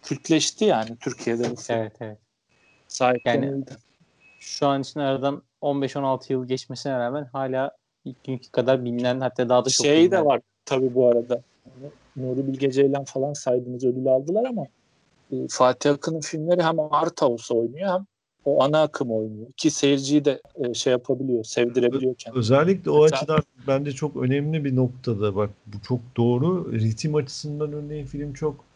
Kültleşti 0.07 0.65
yani 0.65 0.97
Türkiye'de. 1.01 1.47
Evet 1.69 1.93
evet. 2.01 2.19
Sahiplenildi. 2.89 3.71
Şu 4.41 4.67
an 4.67 4.81
için 4.81 5.01
aradan 5.01 5.43
15-16 5.63 6.33
yıl 6.33 6.47
geçmesine 6.47 6.99
rağmen 6.99 7.25
hala 7.33 7.71
ilk 8.05 8.25
günkü 8.25 8.51
kadar 8.51 8.85
bilinen 8.85 9.21
hatta 9.21 9.49
daha 9.49 9.65
da 9.65 9.71
çok 9.71 9.87
şey 9.87 9.97
bilinen. 9.97 10.11
de 10.11 10.25
var 10.25 10.41
tabii 10.65 10.95
bu 10.95 11.07
arada. 11.07 11.43
Yani 11.67 11.93
Nuri 12.17 12.47
Bilge 12.47 12.71
Ceylan 12.71 13.05
falan 13.05 13.33
saydığımız 13.33 13.85
ödül 13.85 14.07
aldılar 14.07 14.45
ama 14.45 14.67
e, 15.33 15.37
Fatih 15.51 15.91
Akın'ın 15.91 16.21
filmleri 16.21 16.63
hem 16.63 16.81
art 16.81 17.23
house 17.23 17.55
oynuyor 17.55 17.89
hem 17.93 18.07
o 18.45 18.63
ana 18.63 18.83
akım 18.83 19.11
oynuyor. 19.11 19.47
Ki 19.57 19.71
seyirciyi 19.71 20.25
de 20.25 20.41
e, 20.57 20.75
şey 20.75 20.91
yapabiliyor, 20.91 21.45
sevdirebiliyor 21.45 22.15
kendini. 22.15 22.39
Özellikle 22.39 22.91
o 22.91 23.03
Mesela- 23.03 23.19
açıdan 23.19 23.43
bence 23.67 23.93
çok 23.93 24.17
önemli 24.17 24.65
bir 24.65 24.77
noktada 24.77 25.37
bak 25.37 25.51
bu 25.67 25.77
çok 25.89 26.01
doğru. 26.17 26.73
Ritim 26.73 27.15
açısından 27.15 27.73
örneğin 27.73 28.07
film 28.07 28.33
çok 28.33 28.67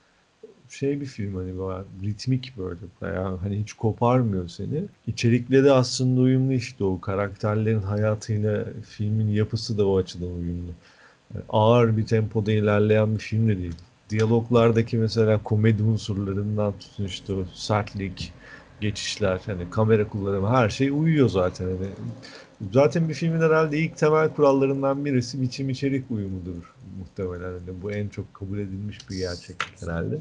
şey 0.72 1.00
bir 1.00 1.06
film 1.06 1.34
hani 1.34 1.58
böyle 1.58 1.84
ritmik 2.02 2.56
böyle 2.58 2.80
bayağı 3.00 3.36
hani 3.36 3.60
hiç 3.60 3.72
koparmıyor 3.72 4.48
seni. 4.48 4.84
İçerikle 5.06 5.64
de 5.64 5.72
aslında 5.72 6.20
uyumlu 6.20 6.52
işte 6.52 6.84
o 6.84 7.00
karakterlerin 7.00 7.82
hayatıyla 7.82 8.64
filmin 8.90 9.28
yapısı 9.28 9.78
da 9.78 9.86
o 9.88 9.96
açıdan 9.98 10.28
uyumlu. 10.32 10.70
Yani 11.34 11.44
ağır 11.48 11.96
bir 11.96 12.06
tempoda 12.06 12.52
ilerleyen 12.52 13.14
bir 13.14 13.20
film 13.20 13.48
de 13.48 13.58
değil. 13.58 13.74
Diyaloglardaki 14.10 14.96
mesela 14.96 15.42
komedi 15.42 15.82
unsurlarından 15.82 16.72
tutun 16.78 17.04
işte 17.04 17.32
o 17.32 17.44
sertlik, 17.54 18.32
geçişler, 18.80 19.42
hani 19.46 19.70
kamera 19.70 20.08
kullanımı 20.08 20.48
her 20.50 20.68
şey 20.68 20.90
uyuyor 20.90 21.28
zaten. 21.28 21.64
Hani 21.66 21.90
Zaten 22.72 23.08
bir 23.08 23.14
filmin 23.14 23.40
herhalde 23.40 23.78
ilk 23.78 23.96
temel 23.96 24.28
kurallarından 24.32 25.04
birisi 25.04 25.42
biçim 25.42 25.70
içerik 25.70 26.10
uyumudur 26.10 26.74
muhtemelen. 26.98 27.58
Hani 27.58 27.82
bu 27.82 27.92
en 27.92 28.08
çok 28.08 28.34
kabul 28.34 28.58
edilmiş 28.58 29.10
bir 29.10 29.16
gerçeklik 29.16 29.82
herhalde. 29.82 30.18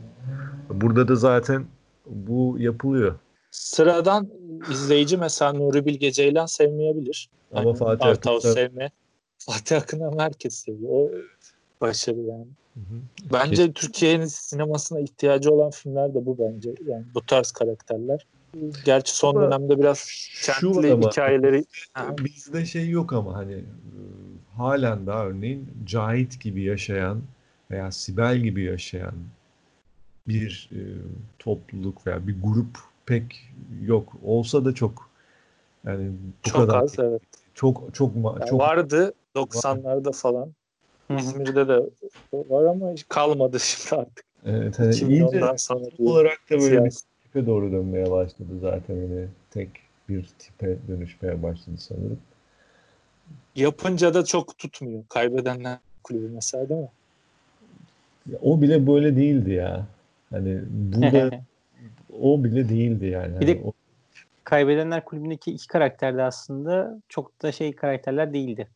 Burada 0.70 1.08
da 1.08 1.16
zaten 1.16 1.66
bu 2.06 2.56
yapılıyor. 2.60 3.16
Sıradan 3.52 4.30
izleyici 4.72 5.18
mesela 5.18 5.54
Nuri 5.54 5.86
Bilge 5.86 6.12
Ceylan 6.12 6.46
sevmeyebilir. 6.46 7.30
Ama 7.54 7.70
Hani 7.70 7.78
Fatih 7.78 8.06
art 8.06 8.26
house 8.26 8.48
Akın'da- 8.50 8.54
sevme. 8.54 8.92
Fatih 9.38 9.78
Akın 9.78 10.00
ama 10.00 10.24
herkes 10.24 10.54
seviyor. 10.54 10.92
O 10.92 11.12
başarı 11.82 12.20
yani. 12.20 12.48
Hı 12.74 12.80
hı. 12.80 13.02
Bence 13.34 13.74
Türkiye'nin 13.74 14.26
sinemasına 14.26 15.00
ihtiyacı 15.00 15.52
olan 15.52 15.72
filmler 15.72 16.14
de 16.14 16.26
bu 16.26 16.38
bence. 16.40 16.74
Yani 16.88 17.06
bu 17.16 17.26
tarz 17.26 17.52
karakterler. 17.52 18.28
Gerçi 18.86 19.16
son 19.16 19.36
Ama 19.36 19.46
dönemde 19.46 19.80
biraz 19.80 20.10
kentli 20.44 20.94
ama- 20.94 21.10
hikayeleri. 21.10 21.66
Bizde 21.98 22.66
şey 22.66 22.90
yok 22.90 23.14
ama 23.14 23.36
hani 23.36 23.54
e, 23.54 23.64
halen 24.58 25.08
daha 25.08 25.26
örneğin 25.26 25.70
Cahit 25.86 26.42
gibi 26.42 26.62
yaşayan 26.62 27.22
veya 27.72 27.92
Sibel 27.92 28.38
gibi 28.38 28.64
yaşayan 28.64 29.14
bir 30.28 30.70
e, 30.72 30.82
topluluk 31.40 32.08
veya 32.08 32.28
bir 32.28 32.36
grup 32.44 32.78
pek 33.06 33.52
yok. 33.82 34.14
Olsa 34.24 34.66
da 34.66 34.74
çok 34.76 35.10
yani 35.86 36.12
bu 36.46 36.50
çok 36.50 36.62
kadar 36.62 36.84
az 36.84 37.00
evet. 37.00 37.22
çok 37.54 37.94
çok 37.94 38.16
Yani 38.16 38.50
çok 38.50 38.60
vardı 38.60 39.14
90'larda 39.36 40.12
falan. 40.12 40.54
İzmir'de 41.18 41.68
de 41.68 41.90
var 42.34 42.66
ama 42.66 42.92
hiç 42.92 43.06
kalmadı 43.10 43.60
şimdi 43.64 44.02
artık. 44.02 44.26
evet, 44.46 44.80
hani 44.80 44.96
iyice 44.96 45.06
2010'dan 45.06 45.56
sonra 45.56 45.86
olarak 46.00 46.40
da 46.52 46.60
böyle 46.60 46.86
bir 46.86 46.94
tipe 47.34 47.46
doğru 47.46 47.72
dönmeye 47.72 48.12
başladı 48.12 48.60
zaten 48.62 48.96
hani 48.96 49.28
tek 49.52 49.70
bir 50.10 50.30
tipe 50.40 50.78
dönüşmeye 50.88 51.44
başladı 51.44 51.78
sanırım. 51.78 52.20
Yapınca 53.56 54.14
da 54.14 54.26
çok 54.26 54.58
tutmuyor. 54.58 55.04
Kaybedenler 55.10 55.78
kulübü 56.04 56.30
mesela 56.30 56.70
değil 56.70 56.82
mi? 56.82 56.90
Ya 58.32 58.38
o 58.42 58.62
bile 58.62 58.88
böyle 58.88 59.16
değildi 59.16 59.52
ya. 59.52 59.86
Hani 60.30 60.60
burada 60.70 61.32
o 62.22 62.44
bile 62.44 62.70
değildi 62.70 63.06
yani. 63.06 63.32
Bir 63.32 63.36
Hani 63.36 63.48
de- 63.48 63.62
o- 63.66 63.74
Kaybedenler 64.44 65.06
kulübündeki 65.06 65.52
iki 65.52 65.68
karakter 65.68 66.18
de 66.18 66.24
aslında 66.24 67.02
çok 67.10 67.42
da 67.42 67.52
şey 67.52 67.76
karakterler 67.76 68.34
değildi. 68.34 68.68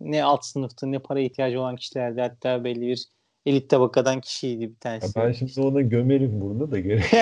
Ne 0.00 0.24
alt 0.24 0.44
sınıftı 0.44 0.92
ne 0.92 0.98
para 0.98 1.20
ihtiyacı 1.20 1.60
olan 1.60 1.76
kişilerdi. 1.76 2.20
Hatta 2.20 2.64
belli 2.64 2.80
bir 2.80 3.04
elit 3.46 3.70
tabakadan 3.70 4.20
kişiydi 4.20 4.60
bir 4.60 4.68
ya 4.68 4.74
tanesi. 4.80 5.16
ben 5.16 5.32
şimdi 5.32 5.60
ona 5.60 5.80
gömerim 5.80 6.40
burada 6.40 6.70
da 6.70 6.80
gerek. 6.80 7.12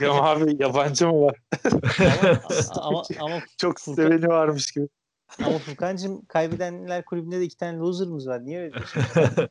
Ya 0.00 0.12
abi 0.22 0.62
yabancı 0.62 1.08
mı 1.08 1.22
var? 1.22 1.36
ama, 2.70 2.80
ama, 2.80 3.02
ama, 3.20 3.42
Çok 3.58 3.80
seveni 3.80 4.28
varmış 4.28 4.72
gibi. 4.72 4.88
ama 5.44 5.58
Furkan'cığım 5.58 6.24
kaybedenler 6.24 7.04
kulübünde 7.04 7.40
de 7.40 7.44
iki 7.44 7.56
tane 7.56 7.78
loser'ımız 7.78 8.28
var. 8.28 8.44
Niye 8.44 8.60
öyle 8.60 8.72
diyorsun? 8.74 9.02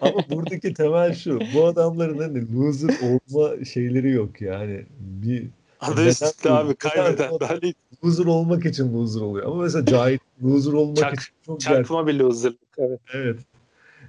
Ama 0.00 0.30
buradaki 0.30 0.74
temel 0.74 1.14
şu. 1.14 1.40
Bu 1.54 1.66
adamların 1.66 2.18
hani 2.18 2.54
loser 2.54 2.94
olma 3.02 3.64
şeyleri 3.64 4.10
yok 4.10 4.40
yani. 4.40 4.86
Bir 4.98 5.50
Üstünde 5.82 6.30
bu? 6.44 6.48
abi 6.54 6.74
kaybeden. 6.74 7.30
Hani 7.40 7.74
loser 8.04 8.24
olmak 8.24 8.66
için 8.66 8.94
loser 8.94 9.20
oluyor. 9.20 9.46
Ama 9.46 9.62
mesela 9.62 9.84
Cahit 9.86 10.20
loser 10.42 10.72
olmak 10.72 10.96
Çak- 10.96 11.14
için 11.14 11.34
çok 11.46 11.60
çakma 11.60 12.06
bir 12.06 12.14
loserlık. 12.14 12.58
Evet. 12.78 13.00
Evet. 13.14 13.38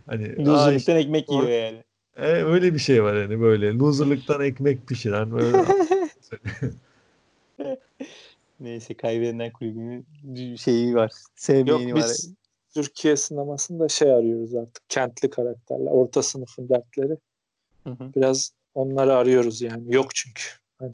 Hani 0.06 0.46
Loser'lıktan 0.46 0.98
ekmek 0.98 1.28
Doğru. 1.28 1.46
yiyor 1.46 1.64
yani. 1.64 1.84
E, 2.18 2.28
öyle 2.44 2.74
bir 2.74 2.80
şey 2.80 3.04
var 3.04 3.18
hani 3.18 3.42
böyle 3.42 3.74
loserlıktan 3.74 4.42
ekmek 4.46 4.88
pişiren 4.88 5.32
böyle 5.32 5.58
Neyse 8.60 8.94
kaybedenler 8.94 9.54
kulübünün 9.54 10.06
şeyi 10.56 10.96
var. 10.96 11.12
Sevmeyeni 11.36 11.90
Yok 11.90 12.00
var. 12.00 12.06
biz 12.10 12.34
Türkiye 12.74 13.18
sinemasında 13.18 13.90
şey 13.90 14.12
arıyoruz 14.14 14.56
artık. 14.56 14.90
Kentli 14.90 15.30
karakterler. 15.30 15.92
Orta 15.92 16.24
sınıfın 16.24 16.70
dertleri. 16.70 17.18
Hı 17.84 17.90
hı. 17.90 18.14
Biraz 18.16 18.52
onları 18.74 19.16
arıyoruz 19.16 19.62
yani. 19.62 19.96
Yok 19.96 20.16
çünkü. 20.16 20.44
Hani 20.80 20.92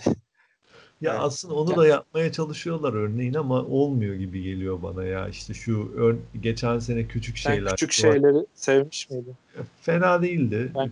ya 1.02 1.12
Evet. 1.12 1.22
aslında 1.24 1.54
onu 1.54 1.76
da 1.78 1.88
yapmaya 1.88 2.32
çalışıyorlar 2.32 2.94
örneğin 2.94 3.34
ama 3.34 3.62
olmuyor 3.64 4.16
gibi 4.16 4.42
geliyor 4.44 4.82
bana 4.82 5.04
ya 5.04 5.28
işte 5.30 5.54
şu 5.54 5.92
ör- 5.98 6.42
geçen 6.42 6.80
sene 6.80 7.06
küçük 7.08 7.38
şeyler 7.38 7.76
küçük 7.76 7.90
var. 7.90 8.14
şeyleri 8.14 8.46
sevmiş 8.54 9.10
miydin? 9.10 9.36
fena 9.82 10.22
değildi 10.22 10.72
Ben- 10.76 10.92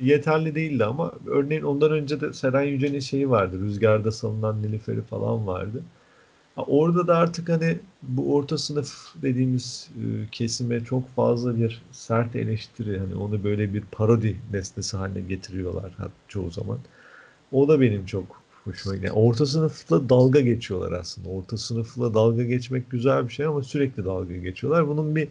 yeterli 0.00 0.54
değildi 0.54 0.84
ama 0.84 1.12
örneğin 1.26 1.62
ondan 1.62 1.92
önce 1.92 2.20
de 2.20 2.32
Seren 2.32 2.62
Yücel'in 2.62 3.00
şeyi 3.00 3.30
vardı 3.30 3.60
Rüzgarda 3.60 4.10
Salınan 4.12 4.62
Nilüfer'i 4.62 5.02
falan 5.02 5.46
vardı 5.46 5.82
orada 6.56 7.06
da 7.06 7.16
artık 7.16 7.48
hani 7.48 7.78
bu 8.02 8.34
orta 8.34 8.58
sınıf 8.58 8.94
dediğimiz 9.22 9.90
kesime 10.32 10.84
çok 10.84 11.08
fazla 11.08 11.56
bir 11.56 11.82
sert 11.92 12.36
eleştiri 12.36 12.98
hani 12.98 13.14
onu 13.14 13.44
böyle 13.44 13.74
bir 13.74 13.82
parodi 13.92 14.36
nesnesi 14.52 14.96
haline 14.96 15.20
getiriyorlar 15.20 15.92
çoğu 16.28 16.50
zaman. 16.50 16.78
O 17.52 17.68
da 17.68 17.80
benim 17.80 18.06
çok 18.06 18.39
hoşuma 18.70 18.94
gidiyor. 18.96 19.14
Yani 19.14 19.26
orta 19.26 19.46
sınıfla 19.46 20.08
dalga 20.08 20.40
geçiyorlar 20.40 20.92
aslında. 20.92 21.28
Orta 21.28 21.56
sınıfla 21.56 22.14
dalga 22.14 22.42
geçmek 22.42 22.90
güzel 22.90 23.28
bir 23.28 23.32
şey 23.32 23.46
ama 23.46 23.62
sürekli 23.62 24.04
dalga 24.04 24.36
geçiyorlar. 24.36 24.88
Bunun 24.88 25.16
bir 25.16 25.28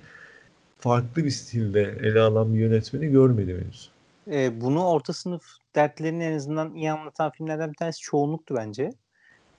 farklı 0.79 1.25
bir 1.25 1.31
stilde 1.31 1.81
ele 1.81 2.21
alan 2.21 2.53
bir 2.53 2.59
yönetmeni 2.59 3.07
görmedim 3.07 3.61
henüz. 3.63 3.89
Ee, 4.31 4.61
bunu 4.61 4.85
orta 4.87 5.13
sınıf 5.13 5.43
dertlerini 5.75 6.23
en 6.23 6.35
azından 6.35 6.75
iyi 6.75 6.91
anlatan 6.91 7.31
filmlerden 7.31 7.71
bir 7.71 7.77
tanesi 7.77 7.99
çoğunluktu 7.99 8.55
bence. 8.55 8.93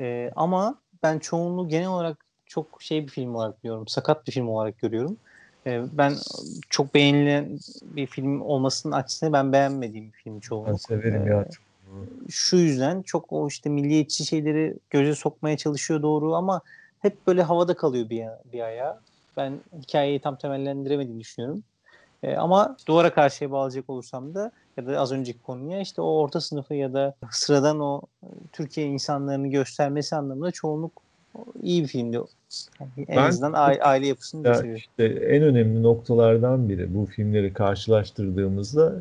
Ee, 0.01 0.31
ama 0.37 0.74
ben 1.03 1.18
çoğunluğu 1.18 1.68
genel 1.68 1.89
olarak 1.89 2.24
çok 2.47 2.83
şey 2.83 3.03
bir 3.03 3.09
film 3.09 3.35
olarak 3.35 3.62
görüyorum. 3.62 3.89
Sakat 3.89 4.26
bir 4.26 4.33
film 4.33 4.49
olarak 4.49 4.78
görüyorum. 4.78 5.16
Ee, 5.66 5.83
ben 5.93 6.14
çok 6.70 6.95
beğenilen 6.95 7.59
bir 7.83 8.07
film 8.07 8.41
olmasının 8.41 8.93
aksine 8.93 9.33
ben 9.33 9.53
beğenmediğim 9.53 10.07
bir 10.07 10.18
film 10.18 10.35
Ben 10.35 10.41
çoğunluk. 10.41 10.81
severim 10.81 11.26
Ee, 11.26 11.31
ya. 11.31 11.49
Şu 12.28 12.57
yüzden 12.57 13.03
çok 13.03 13.32
o 13.32 13.49
işte 13.49 13.70
milliyetçi 13.70 14.26
şeyleri 14.26 14.76
göze 14.91 15.14
sokmaya 15.14 15.57
çalışıyor 15.57 16.03
doğru 16.03 16.34
ama 16.34 16.61
hep 16.99 17.26
böyle 17.26 17.43
havada 17.43 17.74
kalıyor 17.74 18.11
bir, 18.11 18.26
bir 18.53 18.61
ayağı. 18.61 19.01
Ben 19.36 19.53
hikayeyi 19.82 20.20
tam 20.20 20.36
temellendiremediğini 20.36 21.20
düşünüyorum. 21.20 21.62
Ee, 22.22 22.36
ama 22.36 22.76
duvara 22.88 23.14
karşıya 23.14 23.51
bağlayacak 23.51 23.91
olursam 23.91 24.34
da 24.34 24.53
ya 24.76 24.86
da 24.86 25.01
az 25.01 25.12
önceki 25.12 25.43
konuya 25.43 25.80
işte 25.80 26.03
o 26.03 26.07
orta 26.07 26.41
sınıfı 26.41 26.74
ya 26.74 26.93
da 26.93 27.14
sıradan 27.30 27.80
o 27.80 28.03
e, 28.22 28.26
Türkiye 28.53 28.86
insanlarını 28.86 29.49
göstermesi 29.49 30.16
anlamında 30.16 30.51
çoğunluk 30.51 31.03
iyi 31.62 31.82
bir 31.82 31.88
filmdi. 31.88 32.16
Yani 32.80 32.91
en 33.09 33.16
Ben- 33.16 33.28
azından 33.28 33.53
aile, 33.53 33.82
aile 33.82 34.07
yapısını 34.07 34.47
Ya 34.47 34.53
gösteriyor. 34.53 34.78
işte 34.78 35.05
en 35.05 35.43
önemli 35.43 35.82
noktalardan 35.82 36.68
biri 36.68 36.95
bu 36.95 37.07
filmleri 37.07 37.53
karşılaştırdığımızda 37.53 38.95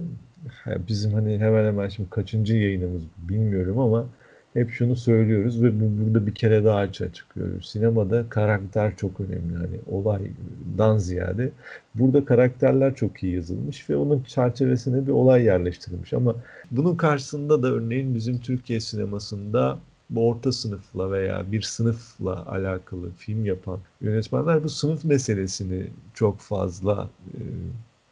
bizim 0.87 1.13
hani 1.13 1.37
hemen 1.37 1.65
hemen 1.65 1.89
şimdi 1.89 2.09
kaçıncı 2.09 2.55
yayınımız 2.55 3.03
bilmiyorum 3.17 3.79
ama 3.79 4.05
hep 4.53 4.71
şunu 4.71 4.95
söylüyoruz 4.95 5.63
ve 5.63 5.79
bu, 5.79 6.05
burada 6.05 6.27
bir 6.27 6.35
kere 6.35 6.63
daha 6.63 6.77
açığa 6.77 7.13
çıkıyoruz. 7.13 7.69
Sinemada 7.69 8.29
karakter 8.29 8.95
çok 8.95 9.19
önemli. 9.19 9.55
Hani 9.55 9.79
olaydan 9.87 10.97
ziyade 10.97 11.51
burada 11.95 12.25
karakterler 12.25 12.95
çok 12.95 13.23
iyi 13.23 13.35
yazılmış 13.35 13.89
ve 13.89 13.95
onun 13.95 14.23
çerçevesine 14.23 15.07
bir 15.07 15.11
olay 15.11 15.43
yerleştirilmiş. 15.43 16.13
Ama 16.13 16.35
bunun 16.71 16.95
karşısında 16.95 17.63
da 17.63 17.67
örneğin 17.67 18.15
bizim 18.15 18.39
Türkiye 18.39 18.79
sinemasında 18.79 19.79
bu 20.09 20.29
orta 20.29 20.51
sınıfla 20.51 21.11
veya 21.11 21.51
bir 21.51 21.61
sınıfla 21.61 22.45
alakalı 22.51 23.11
film 23.11 23.45
yapan 23.45 23.79
yönetmenler 24.01 24.63
bu 24.63 24.69
sınıf 24.69 25.05
meselesini 25.05 25.87
çok 26.13 26.39
fazla 26.39 27.09
e, 27.33 27.39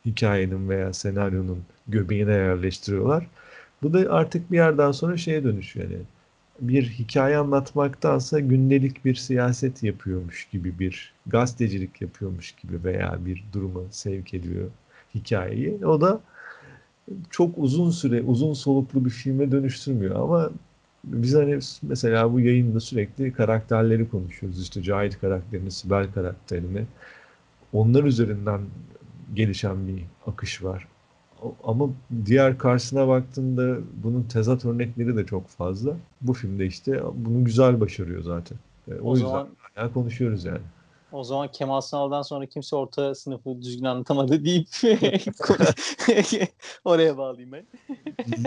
hikayenin 0.05 0.69
veya 0.69 0.93
senaryonun 0.93 1.63
göbeğine 1.88 2.31
yerleştiriyorlar. 2.31 3.27
Bu 3.83 3.93
da 3.93 4.13
artık 4.13 4.51
bir 4.51 4.57
yerden 4.57 4.91
sonra 4.91 5.17
şeye 5.17 5.43
dönüşüyor. 5.43 5.89
Yani 5.89 6.03
bir 6.61 6.83
hikaye 6.89 7.38
anlatmaktansa 7.38 8.39
gündelik 8.39 9.05
bir 9.05 9.15
siyaset 9.15 9.83
yapıyormuş 9.83 10.47
gibi 10.51 10.79
bir 10.79 11.13
gazetecilik 11.27 12.01
yapıyormuş 12.01 12.51
gibi 12.51 12.83
veya 12.83 13.17
bir 13.25 13.43
duruma 13.53 13.81
sevk 13.91 14.33
ediyor 14.33 14.69
hikayeyi. 15.15 15.85
O 15.85 16.01
da 16.01 16.21
çok 17.29 17.57
uzun 17.57 17.91
süre, 17.91 18.21
uzun 18.21 18.53
soluklu 18.53 19.05
bir 19.05 19.09
filme 19.09 19.51
dönüştürmüyor 19.51 20.15
ama 20.15 20.49
biz 21.03 21.35
hani 21.35 21.59
mesela 21.81 22.33
bu 22.33 22.39
yayında 22.39 22.79
sürekli 22.79 23.33
karakterleri 23.33 24.09
konuşuyoruz. 24.09 24.61
İşte 24.61 24.81
Cahit 24.81 25.19
karakterini, 25.19 25.71
Sibel 25.71 26.07
karakterini. 26.13 26.85
Onlar 27.73 28.03
üzerinden 28.03 28.61
gelişen 29.33 29.88
bir 29.88 30.03
akış 30.27 30.63
var. 30.63 30.88
Ama 31.63 31.89
diğer 32.25 32.57
karşısına 32.57 33.07
baktığında 33.07 33.77
bunun 34.03 34.23
tezat 34.23 34.65
örnekleri 34.65 35.17
de 35.17 35.25
çok 35.25 35.47
fazla. 35.47 35.95
Bu 36.21 36.33
filmde 36.33 36.65
işte 36.65 37.01
bunu 37.15 37.45
güzel 37.45 37.79
başarıyor 37.79 38.23
zaten. 38.23 38.57
E, 38.88 38.93
o, 38.93 39.09
o 39.09 39.13
yüzden 39.13 39.27
zaman, 39.27 39.47
hala 39.75 39.93
konuşuyoruz 39.93 40.45
yani. 40.45 40.61
O 41.11 41.23
zaman 41.23 41.47
Kemal 41.51 41.81
Sunal'dan 41.81 42.21
sonra 42.21 42.45
kimse 42.45 42.75
orta 42.75 43.15
sınıfı 43.15 43.61
düzgün 43.61 43.85
anlatamadı 43.85 44.45
deyip 44.45 44.67
oraya 46.85 47.17
bağlayayım 47.17 47.51
ben. 47.51 47.65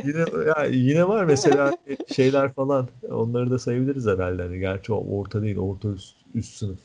yine, 0.04 0.24
ya, 0.46 0.64
yine 0.64 1.08
var 1.08 1.24
mesela 1.24 1.78
şeyler 2.14 2.52
falan 2.52 2.88
onları 3.10 3.50
da 3.50 3.58
sayabiliriz 3.58 4.06
herhalde. 4.06 4.42
Yani 4.42 4.58
gerçi 4.58 4.92
o 4.92 5.18
orta 5.18 5.42
değil 5.42 5.56
orta 5.56 5.88
üst, 5.88 6.16
üst 6.34 6.56
sınıf 6.56 6.78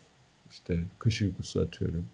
işte 0.51 0.83
kış 0.99 1.21
uykusu 1.21 1.61
atıyorum. 1.61 2.05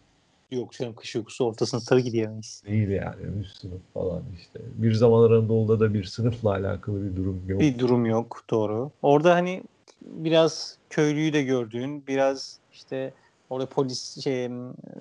Yok 0.51 0.71
canım 0.71 0.95
kış 0.95 1.15
uykusu 1.15 1.45
ortasını 1.45 1.81
tabii 1.89 2.03
ki 2.03 2.11
diyemeyiz. 2.11 2.63
Değil 2.67 2.89
yani 2.89 3.39
üst 3.39 3.57
sınıf 3.57 3.81
falan 3.93 4.23
işte. 4.39 4.59
Bir 4.75 4.93
zamanlar 4.93 5.31
Anadolu'da 5.31 5.79
da 5.79 5.93
bir 5.93 6.03
sınıfla 6.03 6.49
alakalı 6.49 7.03
bir 7.11 7.15
durum 7.15 7.43
yok. 7.47 7.59
Bir 7.59 7.79
durum 7.79 8.05
yok 8.05 8.43
doğru. 8.49 8.91
Orada 9.01 9.35
hani 9.35 9.63
biraz 10.01 10.77
köylüyü 10.89 11.33
de 11.33 11.43
gördüğün, 11.43 12.07
biraz 12.07 12.59
işte 12.73 13.13
orada 13.49 13.69
polis 13.69 14.23
şey 14.23 14.49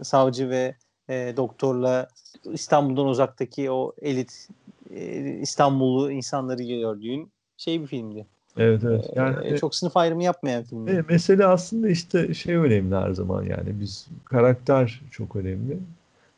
savcı 0.02 0.50
ve 0.50 0.74
e, 1.08 1.34
doktorla 1.36 2.08
İstanbul'dan 2.52 3.06
uzaktaki 3.06 3.70
o 3.70 3.92
elit 4.02 4.48
e, 4.90 5.20
İstanbullu 5.40 6.12
insanları 6.12 6.62
gördüğün 6.62 7.32
şey 7.56 7.80
bir 7.80 7.86
filmdi. 7.86 8.26
Evet 8.56 8.84
evet. 8.84 9.10
Yani 9.14 9.36
ee, 9.46 9.56
çok 9.56 9.74
sınıf 9.74 9.96
ayrımı 9.96 10.24
yapmayan 10.24 10.64
film. 10.64 10.88
Evet, 10.88 11.08
mesele 11.08 11.46
aslında 11.46 11.88
işte 11.88 12.34
şey 12.34 12.54
önemli 12.54 12.96
her 12.96 13.10
zaman 13.10 13.42
yani 13.42 13.80
biz 13.80 14.06
karakter 14.24 15.02
çok 15.10 15.36
önemli. 15.36 15.78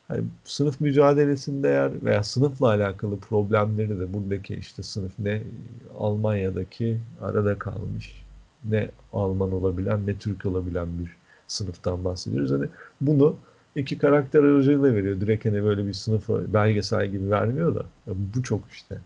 Hani 0.07 0.23
sınıf 0.43 0.81
mücadelesinde 0.81 1.69
eğer 1.69 1.91
veya 2.03 2.23
sınıfla 2.23 2.67
alakalı 2.67 3.19
problemleri 3.19 3.99
de 3.99 4.13
buradaki 4.13 4.55
işte 4.55 4.83
sınıf 4.83 5.11
ne 5.19 5.41
Almanya'daki 5.99 6.99
arada 7.21 7.59
kalmış 7.59 8.23
ne 8.63 8.89
Alman 9.13 9.51
olabilen 9.51 10.07
ne 10.07 10.17
Türk 10.17 10.45
olabilen 10.45 10.87
bir 10.99 11.15
sınıftan 11.47 12.05
bahsediyoruz. 12.05 12.51
Hani 12.51 12.65
bunu 13.01 13.35
iki 13.75 13.97
karakter 13.97 14.43
aracılığıyla 14.43 14.95
veriyor. 14.95 15.21
Direkt 15.21 15.45
hani 15.45 15.63
böyle 15.63 15.87
bir 15.87 15.93
sınıf 15.93 16.29
belgesel 16.29 17.07
gibi 17.07 17.29
vermiyor 17.31 17.75
da 17.75 17.85
bu 18.07 18.43
çok 18.43 18.61
işte 18.71 18.97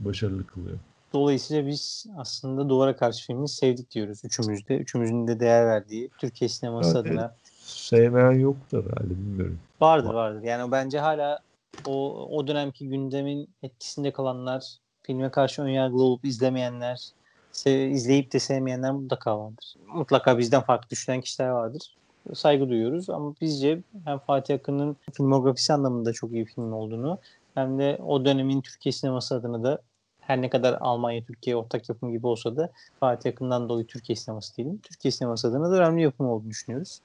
başarılı 0.00 0.46
kılıyor. 0.46 0.78
Dolayısıyla 1.12 1.66
biz 1.66 2.06
aslında 2.16 2.68
Duvara 2.68 2.96
Karşı 2.96 3.26
filmini 3.26 3.48
sevdik 3.48 3.90
diyoruz 3.90 4.20
üçümüz 4.24 4.68
de. 4.68 4.76
Üçümüzün 4.76 5.28
de 5.28 5.40
değer 5.40 5.66
verdiği 5.66 6.10
Türkiye 6.18 6.48
sineması 6.48 6.98
evet, 6.98 7.06
adına. 7.06 7.34
Sevmeyen 7.60 8.32
yoktur 8.32 8.84
herhalde 8.84 9.10
bilmiyorum. 9.10 9.58
Vardır 9.80 10.14
vardır. 10.14 10.42
Yani 10.42 10.72
bence 10.72 10.98
hala 10.98 11.38
o, 11.86 12.26
o 12.30 12.46
dönemki 12.46 12.88
gündemin 12.88 13.48
etkisinde 13.62 14.12
kalanlar, 14.12 14.64
filme 15.02 15.30
karşı 15.30 15.62
önyargılı 15.62 16.02
olup 16.02 16.24
izlemeyenler, 16.24 17.08
sev, 17.52 17.90
izleyip 17.90 18.32
de 18.32 18.38
sevmeyenler 18.38 18.92
mutlaka 18.92 19.38
vardır. 19.38 19.74
Mutlaka 19.94 20.38
bizden 20.38 20.62
farklı 20.62 20.90
düşünen 20.90 21.20
kişiler 21.20 21.48
vardır. 21.48 21.94
Saygı 22.34 22.68
duyuyoruz 22.68 23.10
ama 23.10 23.34
bizce 23.40 23.82
hem 24.04 24.18
Fatih 24.18 24.54
Akın'ın 24.54 24.96
filmografisi 25.12 25.72
anlamında 25.72 26.12
çok 26.12 26.32
iyi 26.32 26.46
bir 26.46 26.52
film 26.52 26.72
olduğunu 26.72 27.18
hem 27.54 27.78
de 27.78 27.98
o 28.06 28.24
dönemin 28.24 28.60
Türkiye 28.60 28.92
sineması 28.92 29.34
adına 29.34 29.62
da 29.62 29.82
her 30.28 30.42
ne 30.42 30.50
kadar 30.50 30.78
Almanya 30.80 31.24
Türkiye 31.24 31.56
ortak 31.56 31.88
yapım 31.88 32.12
gibi 32.12 32.26
olsa 32.26 32.56
da 32.56 32.70
Fatih 33.00 33.26
yakından 33.26 33.68
dolayı 33.68 33.86
Türkiye 33.86 34.16
sineması 34.16 34.56
diyelim. 34.56 34.78
Türkiye 34.78 35.12
sineması 35.12 35.48
adına 35.48 35.70
da 35.70 35.76
önemli 35.76 36.02
yapım 36.02 36.28
olduğunu 36.28 36.50
düşünüyoruz. 36.50 37.00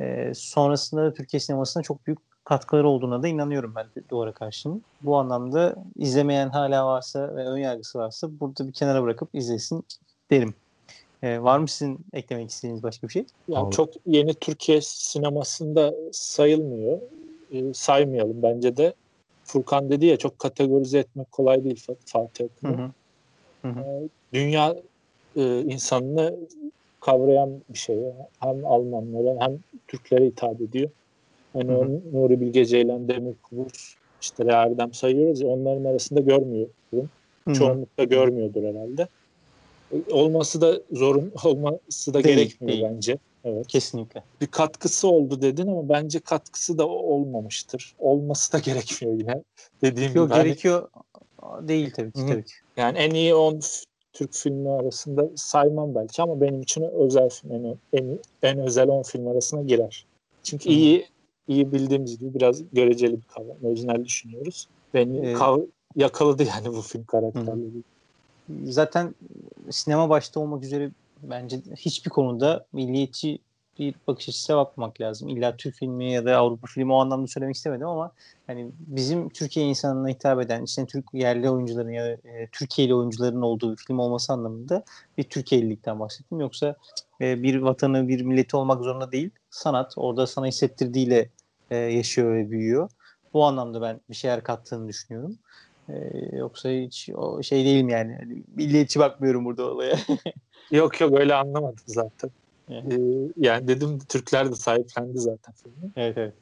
E, 0.00 0.32
sonrasında 0.34 1.04
da 1.04 1.14
Türkiye 1.14 1.40
sinemasına 1.40 1.82
çok 1.82 2.06
büyük 2.06 2.18
katkıları 2.44 2.88
olduğuna 2.88 3.22
da 3.22 3.28
inanıyorum 3.28 3.74
ben 3.76 3.86
duvara 4.10 4.32
karşının. 4.32 4.82
Bu 5.02 5.16
anlamda 5.16 5.76
izlemeyen 5.96 6.48
hala 6.48 6.86
varsa 6.86 7.36
ve 7.36 7.46
ön 7.46 7.58
yargısı 7.58 7.98
varsa 7.98 8.40
burada 8.40 8.68
bir 8.68 8.72
kenara 8.72 9.02
bırakıp 9.02 9.28
izlesin 9.32 9.84
derim. 10.30 10.54
Ee, 11.22 11.42
var 11.42 11.58
mı 11.58 11.68
sizin 11.68 12.00
eklemek 12.12 12.50
istediğiniz 12.50 12.82
başka 12.82 13.08
bir 13.08 13.12
şey? 13.12 13.24
Yani 13.48 13.70
çok 13.70 13.90
yeni 14.06 14.34
Türkiye 14.34 14.80
sinemasında 14.82 15.94
sayılmıyor. 16.12 16.98
Ee, 17.52 17.74
saymayalım 17.74 18.42
bence 18.42 18.76
de. 18.76 18.94
Furkan 19.52 19.90
dedi 19.90 20.06
ya 20.06 20.16
çok 20.16 20.38
kategorize 20.38 20.98
etmek 20.98 21.32
kolay 21.32 21.64
değil 21.64 21.86
Fatih 22.06 22.44
Akın'ı. 22.44 22.90
Ee, 23.64 24.08
dünya 24.32 24.76
e, 25.36 25.60
insanını 25.60 26.36
kavrayan 27.00 27.50
bir 27.68 27.78
şey. 27.78 27.96
Hem 28.40 28.66
Almanlara 28.66 29.40
hem 29.40 29.58
Türklere 29.88 30.24
hitap 30.24 30.60
ediyor. 30.60 30.90
Hani 31.52 31.72
hı 31.72 31.76
hı. 31.76 32.00
Nuri 32.12 32.40
Bilge 32.40 32.64
Ceylan, 32.64 33.08
Demir 33.08 33.34
Kubus, 33.42 33.94
işte 34.20 34.44
Erdem 34.44 34.92
sayıyoruz 34.92 35.40
ya 35.40 35.48
onların 35.48 35.84
arasında 35.84 36.20
görmüyorum. 36.20 37.10
Çoğunlukla 37.52 38.04
görmüyordur 38.04 38.62
herhalde. 38.62 39.08
Olması 40.10 40.60
da 40.60 40.80
zorun 40.92 41.32
olması 41.44 42.14
da 42.14 42.24
değil, 42.24 42.36
gerekmiyor 42.36 42.72
değil. 42.72 42.94
bence. 42.94 43.18
Evet. 43.44 43.66
Kesinlikle. 43.66 44.22
Bir 44.40 44.46
katkısı 44.46 45.08
oldu 45.08 45.42
dedin 45.42 45.66
ama 45.66 45.88
bence 45.88 46.20
katkısı 46.20 46.78
da 46.78 46.88
olmamıştır. 46.88 47.94
Olması 47.98 48.52
da 48.52 48.58
gerekmiyor 48.64 49.18
yine. 49.18 49.42
Dediğim 49.82 50.14
Yok, 50.14 50.26
gibi. 50.26 50.34
Hani 50.34 50.44
gerekiyor 50.44 50.88
hani... 51.40 51.68
değil 51.68 51.92
tabii 51.96 52.12
ki, 52.12 52.26
tabii 52.26 52.44
ki. 52.44 52.54
Yani 52.76 52.98
en 52.98 53.10
iyi 53.10 53.34
10 53.34 53.60
Türk 54.12 54.34
filmi 54.34 54.70
arasında 54.70 55.28
saymam 55.36 55.94
belki 55.94 56.22
ama 56.22 56.40
benim 56.40 56.60
için 56.60 56.82
özel 56.82 57.28
film 57.28 57.52
en, 57.52 57.78
en, 57.92 58.18
en 58.42 58.58
özel 58.58 58.88
10 58.88 59.02
film 59.02 59.26
arasına 59.26 59.62
girer. 59.62 60.06
Çünkü 60.42 60.68
Hı. 60.68 60.72
iyi 60.72 61.06
iyi 61.48 61.72
bildiğimiz 61.72 62.18
gibi 62.18 62.34
biraz 62.34 62.62
göreceli 62.72 63.16
bir 63.16 63.26
kavram. 63.26 63.56
Orijinal 63.64 64.04
düşünüyoruz. 64.04 64.68
Beni 64.94 65.18
ee, 65.18 65.32
kav- 65.32 65.66
yakaladı 65.96 66.44
yani 66.44 66.76
bu 66.76 66.82
film 66.82 67.04
karakterleri. 67.04 67.82
Zaten 68.64 69.14
sinema 69.70 70.08
başta 70.08 70.40
olmak 70.40 70.64
üzere 70.64 70.90
bence 71.22 71.60
hiçbir 71.76 72.10
konuda 72.10 72.66
milliyetçi 72.72 73.38
bir 73.78 73.94
bakış 74.06 74.28
açısına 74.28 74.56
bakmamak 74.56 75.00
lazım. 75.00 75.28
İlla 75.28 75.56
Türk 75.56 75.74
filmi 75.74 76.12
ya 76.12 76.24
da 76.24 76.36
Avrupa 76.36 76.66
filmi 76.66 76.92
o 76.92 76.96
anlamda 76.96 77.26
söylemek 77.26 77.56
istemedim 77.56 77.86
ama 77.86 78.12
hani 78.46 78.70
bizim 78.78 79.28
Türkiye 79.28 79.66
insanına 79.66 80.08
hitap 80.08 80.40
eden 80.40 80.62
işte 80.62 80.86
Türk 80.86 81.04
yerli 81.12 81.50
oyuncuların 81.50 81.90
ya 81.90 82.04
da 82.04 82.10
e, 82.10 82.48
Türkiye'li 82.52 82.94
oyuncuların 82.94 83.42
olduğu 83.42 83.72
bir 83.72 83.76
film 83.76 83.98
olması 83.98 84.32
anlamında 84.32 84.84
bir 85.18 85.22
Türkiye'lilikten 85.24 86.00
bahsettim. 86.00 86.40
Yoksa 86.40 86.76
e, 87.20 87.42
bir 87.42 87.56
vatanı, 87.56 88.08
bir 88.08 88.20
milleti 88.22 88.56
olmak 88.56 88.82
zorunda 88.82 89.12
değil. 89.12 89.30
Sanat 89.50 89.92
orada 89.96 90.26
sana 90.26 90.46
hissettirdiğiyle 90.46 91.30
e, 91.70 91.76
yaşıyor 91.76 92.34
ve 92.34 92.50
büyüyor. 92.50 92.90
Bu 93.34 93.44
anlamda 93.44 93.82
ben 93.82 94.00
bir 94.10 94.14
şeyler 94.14 94.42
kattığını 94.42 94.88
düşünüyorum. 94.88 95.38
Ee, 95.92 96.36
yoksa 96.36 96.68
hiç 96.68 97.10
o 97.14 97.42
şey 97.42 97.64
değilim 97.64 97.88
yani. 97.88 98.16
Hani 98.20 98.42
milliyetçi 98.56 98.98
bakmıyorum 98.98 99.44
burada 99.44 99.64
olaya. 99.64 99.96
yok 100.70 101.00
yok 101.00 101.18
öyle 101.20 101.34
anlamadım 101.34 101.84
zaten. 101.86 102.30
Ee, 102.70 102.82
yani 103.36 103.68
dedim 103.68 103.98
Türkler 104.08 104.50
de 104.50 104.54
sahiplendi 104.54 105.18
zaten 105.18 105.54
filmi. 105.62 105.92
Evet 105.96 106.18
evet. 106.18 106.34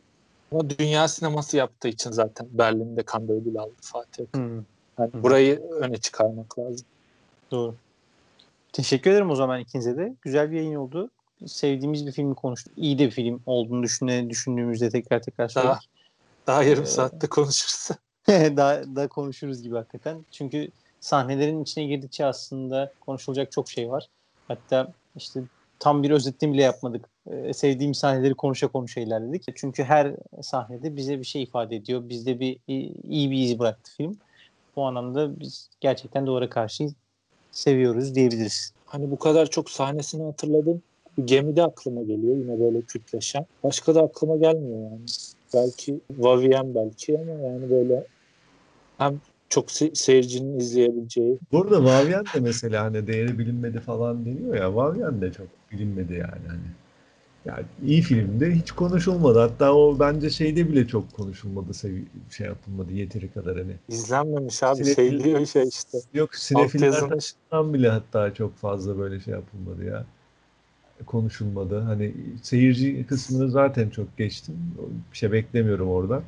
Ama 0.52 0.70
dünya 0.70 1.08
sineması 1.08 1.56
yaptığı 1.56 1.88
için 1.88 2.10
zaten 2.10 2.48
Berlin'de 2.50 3.04
Cannes 3.12 3.30
ödül 3.30 3.58
aldı 3.58 3.74
Fatih 3.80 4.24
Hmm. 4.34 4.64
Yani 4.98 5.12
hmm. 5.12 5.22
burayı 5.22 5.60
öne 5.60 5.96
çıkarmak 5.96 6.58
lazım. 6.58 6.86
Doğru. 7.50 7.74
Teşekkür 8.72 9.10
ederim 9.10 9.30
o 9.30 9.34
zaman 9.34 9.60
ikinize 9.60 9.96
de. 9.96 10.14
Güzel 10.22 10.50
bir 10.50 10.56
yayın 10.56 10.74
oldu. 10.74 11.10
Sevdiğimiz 11.46 12.06
bir 12.06 12.12
filmi 12.12 12.34
konuştuk. 12.34 12.72
İyi 12.76 12.98
de 12.98 13.06
bir 13.06 13.10
film 13.10 13.42
olduğunu 13.46 13.82
düşüne, 13.82 14.30
düşündüğümüzde 14.30 14.90
tekrar 14.90 15.22
tekrar 15.22 15.48
söyledik. 15.48 15.72
Daha, 15.72 15.80
daha 16.46 16.62
yarım 16.62 16.82
ee, 16.82 16.86
saatte 16.86 17.26
konuşuruz. 17.26 17.88
daha, 18.56 18.82
daha 18.96 19.08
konuşuruz 19.08 19.62
gibi 19.62 19.74
hakikaten. 19.74 20.24
Çünkü 20.30 20.68
sahnelerin 21.00 21.62
içine 21.62 21.84
girdikçe 21.84 22.24
aslında 22.24 22.92
konuşulacak 23.00 23.52
çok 23.52 23.68
şey 23.68 23.90
var. 23.90 24.06
Hatta 24.48 24.92
işte 25.16 25.40
tam 25.78 26.02
bir 26.02 26.10
özetini 26.10 26.52
bile 26.52 26.62
yapmadık. 26.62 27.04
Ee, 27.30 27.52
sevdiğim 27.52 27.94
sahneleri 27.94 28.34
konuşa 28.34 28.68
konuşa 28.68 29.00
ilerledik. 29.00 29.56
Çünkü 29.56 29.84
her 29.84 30.12
sahnede 30.42 30.96
bize 30.96 31.18
bir 31.18 31.24
şey 31.24 31.42
ifade 31.42 31.76
ediyor. 31.76 32.08
Bizde 32.08 32.40
bir 32.40 32.58
iyi 33.08 33.30
bir 33.30 33.38
iz 33.38 33.58
bıraktı 33.58 33.92
film. 33.96 34.18
Bu 34.76 34.84
anlamda 34.84 35.40
biz 35.40 35.68
gerçekten 35.80 36.26
duvara 36.26 36.50
karşı 36.50 36.88
seviyoruz 37.52 38.14
diyebiliriz. 38.14 38.72
Hani 38.86 39.10
bu 39.10 39.18
kadar 39.18 39.46
çok 39.46 39.70
sahnesini 39.70 40.22
hatırladım. 40.22 40.82
Gemide 41.24 41.62
aklıma 41.62 42.02
geliyor 42.02 42.36
yine 42.36 42.60
böyle 42.60 42.82
kütleşen. 42.82 43.46
Başka 43.64 43.94
da 43.94 44.02
aklıma 44.02 44.36
gelmiyor 44.36 44.90
yani. 44.90 45.00
Belki 45.54 46.00
Vavien 46.10 46.74
belki 46.74 47.18
ama 47.18 47.48
yani 47.48 47.70
böyle 47.70 48.06
hem 49.00 49.20
çok 49.48 49.68
se- 49.68 49.94
seyircinin 49.94 50.58
izleyebileceği. 50.58 51.38
Bu 51.52 51.62
arada 51.62 51.84
Vavien 51.84 52.24
de 52.34 52.40
mesela 52.40 52.84
hani 52.84 53.06
değeri 53.06 53.38
bilinmedi 53.38 53.80
falan 53.80 54.24
deniyor 54.26 54.54
ya. 54.56 54.76
Vavien 54.76 55.20
de 55.20 55.32
çok 55.32 55.46
bilinmedi 55.72 56.12
yani. 56.12 56.48
Hani. 56.48 56.60
Yani 57.44 57.64
iyi 57.84 58.02
filmde 58.02 58.50
hiç 58.50 58.70
konuşulmadı. 58.72 59.38
Hatta 59.38 59.74
o 59.74 59.98
bence 60.00 60.30
şeyde 60.30 60.68
bile 60.68 60.86
çok 60.86 61.12
konuşulmadı. 61.12 61.74
Sev- 61.74 62.04
şey 62.30 62.46
yapılmadı 62.46 62.92
yeteri 62.92 63.32
kadar 63.32 63.58
hani. 63.58 63.72
İzlenmemiş 63.88 64.62
abi 64.62 64.80
Sinefil- 64.80 64.94
şey 64.94 65.24
diyor 65.24 65.46
şey 65.46 65.68
işte. 65.68 65.98
Yok 66.14 66.34
sinefiller 66.34 66.86
Altyazılı. 66.88 67.08
tarafından 67.08 67.74
bile 67.74 67.88
hatta 67.88 68.34
çok 68.34 68.56
fazla 68.56 68.98
böyle 68.98 69.20
şey 69.20 69.34
yapılmadı 69.34 69.84
ya. 69.84 70.04
Konuşulmadı. 71.06 71.80
Hani 71.80 72.14
seyirci 72.42 73.06
kısmını 73.06 73.50
zaten 73.50 73.90
çok 73.90 74.18
geçtim. 74.18 74.54
Bir 75.12 75.16
şey 75.16 75.32
beklemiyorum 75.32 75.88
oradan. 75.88 76.22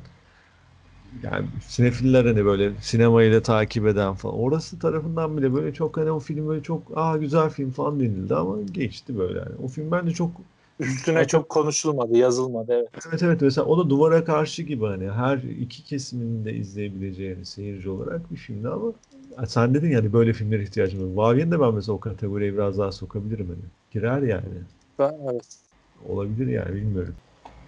Yani 1.23 1.47
sinefiller 1.67 2.25
hani 2.25 2.45
böyle 2.45 2.71
sinemayla 2.81 3.41
takip 3.41 3.87
eden 3.87 4.13
falan. 4.13 4.35
Orası 4.35 4.79
tarafından 4.79 5.37
bile 5.37 5.53
böyle 5.53 5.73
çok 5.73 5.97
hani 5.97 6.11
o 6.11 6.19
film 6.19 6.47
böyle 6.47 6.63
çok 6.63 6.81
aa 6.95 7.17
güzel 7.17 7.49
film 7.49 7.71
falan 7.71 7.99
denildi 7.99 8.35
ama 8.35 8.57
geçti 8.71 9.17
böyle 9.17 9.39
yani. 9.39 9.55
O 9.63 9.67
film 9.67 9.91
bence 9.91 10.11
çok 10.11 10.31
Üstüne 10.79 11.27
çok 11.27 11.49
konuşulmadı, 11.49 12.17
yazılmadı 12.17 12.73
evet. 12.73 12.89
Evet 13.09 13.23
evet 13.23 13.41
mesela 13.41 13.65
o 13.65 13.77
da 13.77 13.89
duvara 13.89 14.23
karşı 14.23 14.63
gibi 14.63 14.85
hani 14.85 15.11
her 15.11 15.37
iki 15.37 15.83
kesimin 15.83 16.45
de 16.45 16.53
izleyebileceği 16.53 17.33
hani 17.33 17.45
seyirci 17.45 17.89
olarak 17.89 18.31
bir 18.31 18.37
filmdi 18.37 18.67
ama 18.67 18.93
sen 19.47 19.73
dedin 19.73 19.89
yani 19.89 20.13
böyle 20.13 20.33
filmlere 20.33 20.63
ihtiyacım 20.63 21.17
var. 21.17 21.23
Vavien 21.23 21.51
de 21.51 21.59
ben 21.59 21.73
mesela 21.73 21.95
o 21.95 21.99
kategoriye 21.99 22.53
biraz 22.53 22.77
daha 22.77 22.91
sokabilirim 22.91 23.47
hani. 23.47 23.63
Girer 23.91 24.21
yani. 24.21 24.43
Ben, 24.99 25.13
evet. 25.31 25.57
Olabilir 26.05 26.47
yani 26.47 26.75
bilmiyorum. 26.75 27.15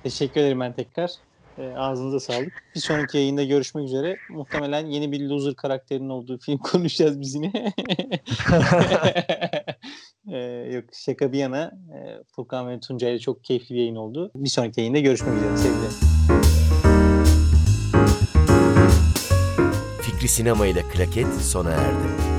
Teşekkür 0.04 0.42
ederim 0.42 0.60
ben 0.60 0.74
tekrar. 0.74 1.12
E, 1.58 1.68
ağzınıza 1.78 2.20
sağlık. 2.20 2.54
Bir 2.76 2.80
sonraki 2.80 3.18
yayında 3.18 3.44
görüşmek 3.44 3.86
üzere. 3.86 4.18
Muhtemelen 4.30 4.86
yeni 4.86 5.12
bir 5.12 5.22
loser 5.22 5.56
karakterinin 5.56 6.10
olduğu 6.10 6.38
film 6.38 6.58
konuşacağız 6.64 7.20
biz 7.20 7.36
yine. 7.36 7.52
e, 10.32 10.38
yok 10.74 10.84
şaka 10.94 11.32
bir 11.32 11.38
yana 11.38 11.64
e, 11.64 12.24
Furkan 12.36 12.70
ve 12.70 12.80
Tuncay 12.80 13.12
ile 13.12 13.20
çok 13.20 13.44
keyifli 13.44 13.76
bir 13.76 13.80
yayın 13.80 13.96
oldu. 13.96 14.32
Bir 14.36 14.50
sonraki 14.50 14.82
yayında 14.82 15.00
görüşmek 15.00 15.38
üzere 15.38 15.58
sevgiler. 15.58 15.92
Fikri 20.02 20.28
Sinema 20.28 20.68
ile 20.68 20.82
Klaket 20.82 21.34
sona 21.34 21.72
erdi. 21.72 22.35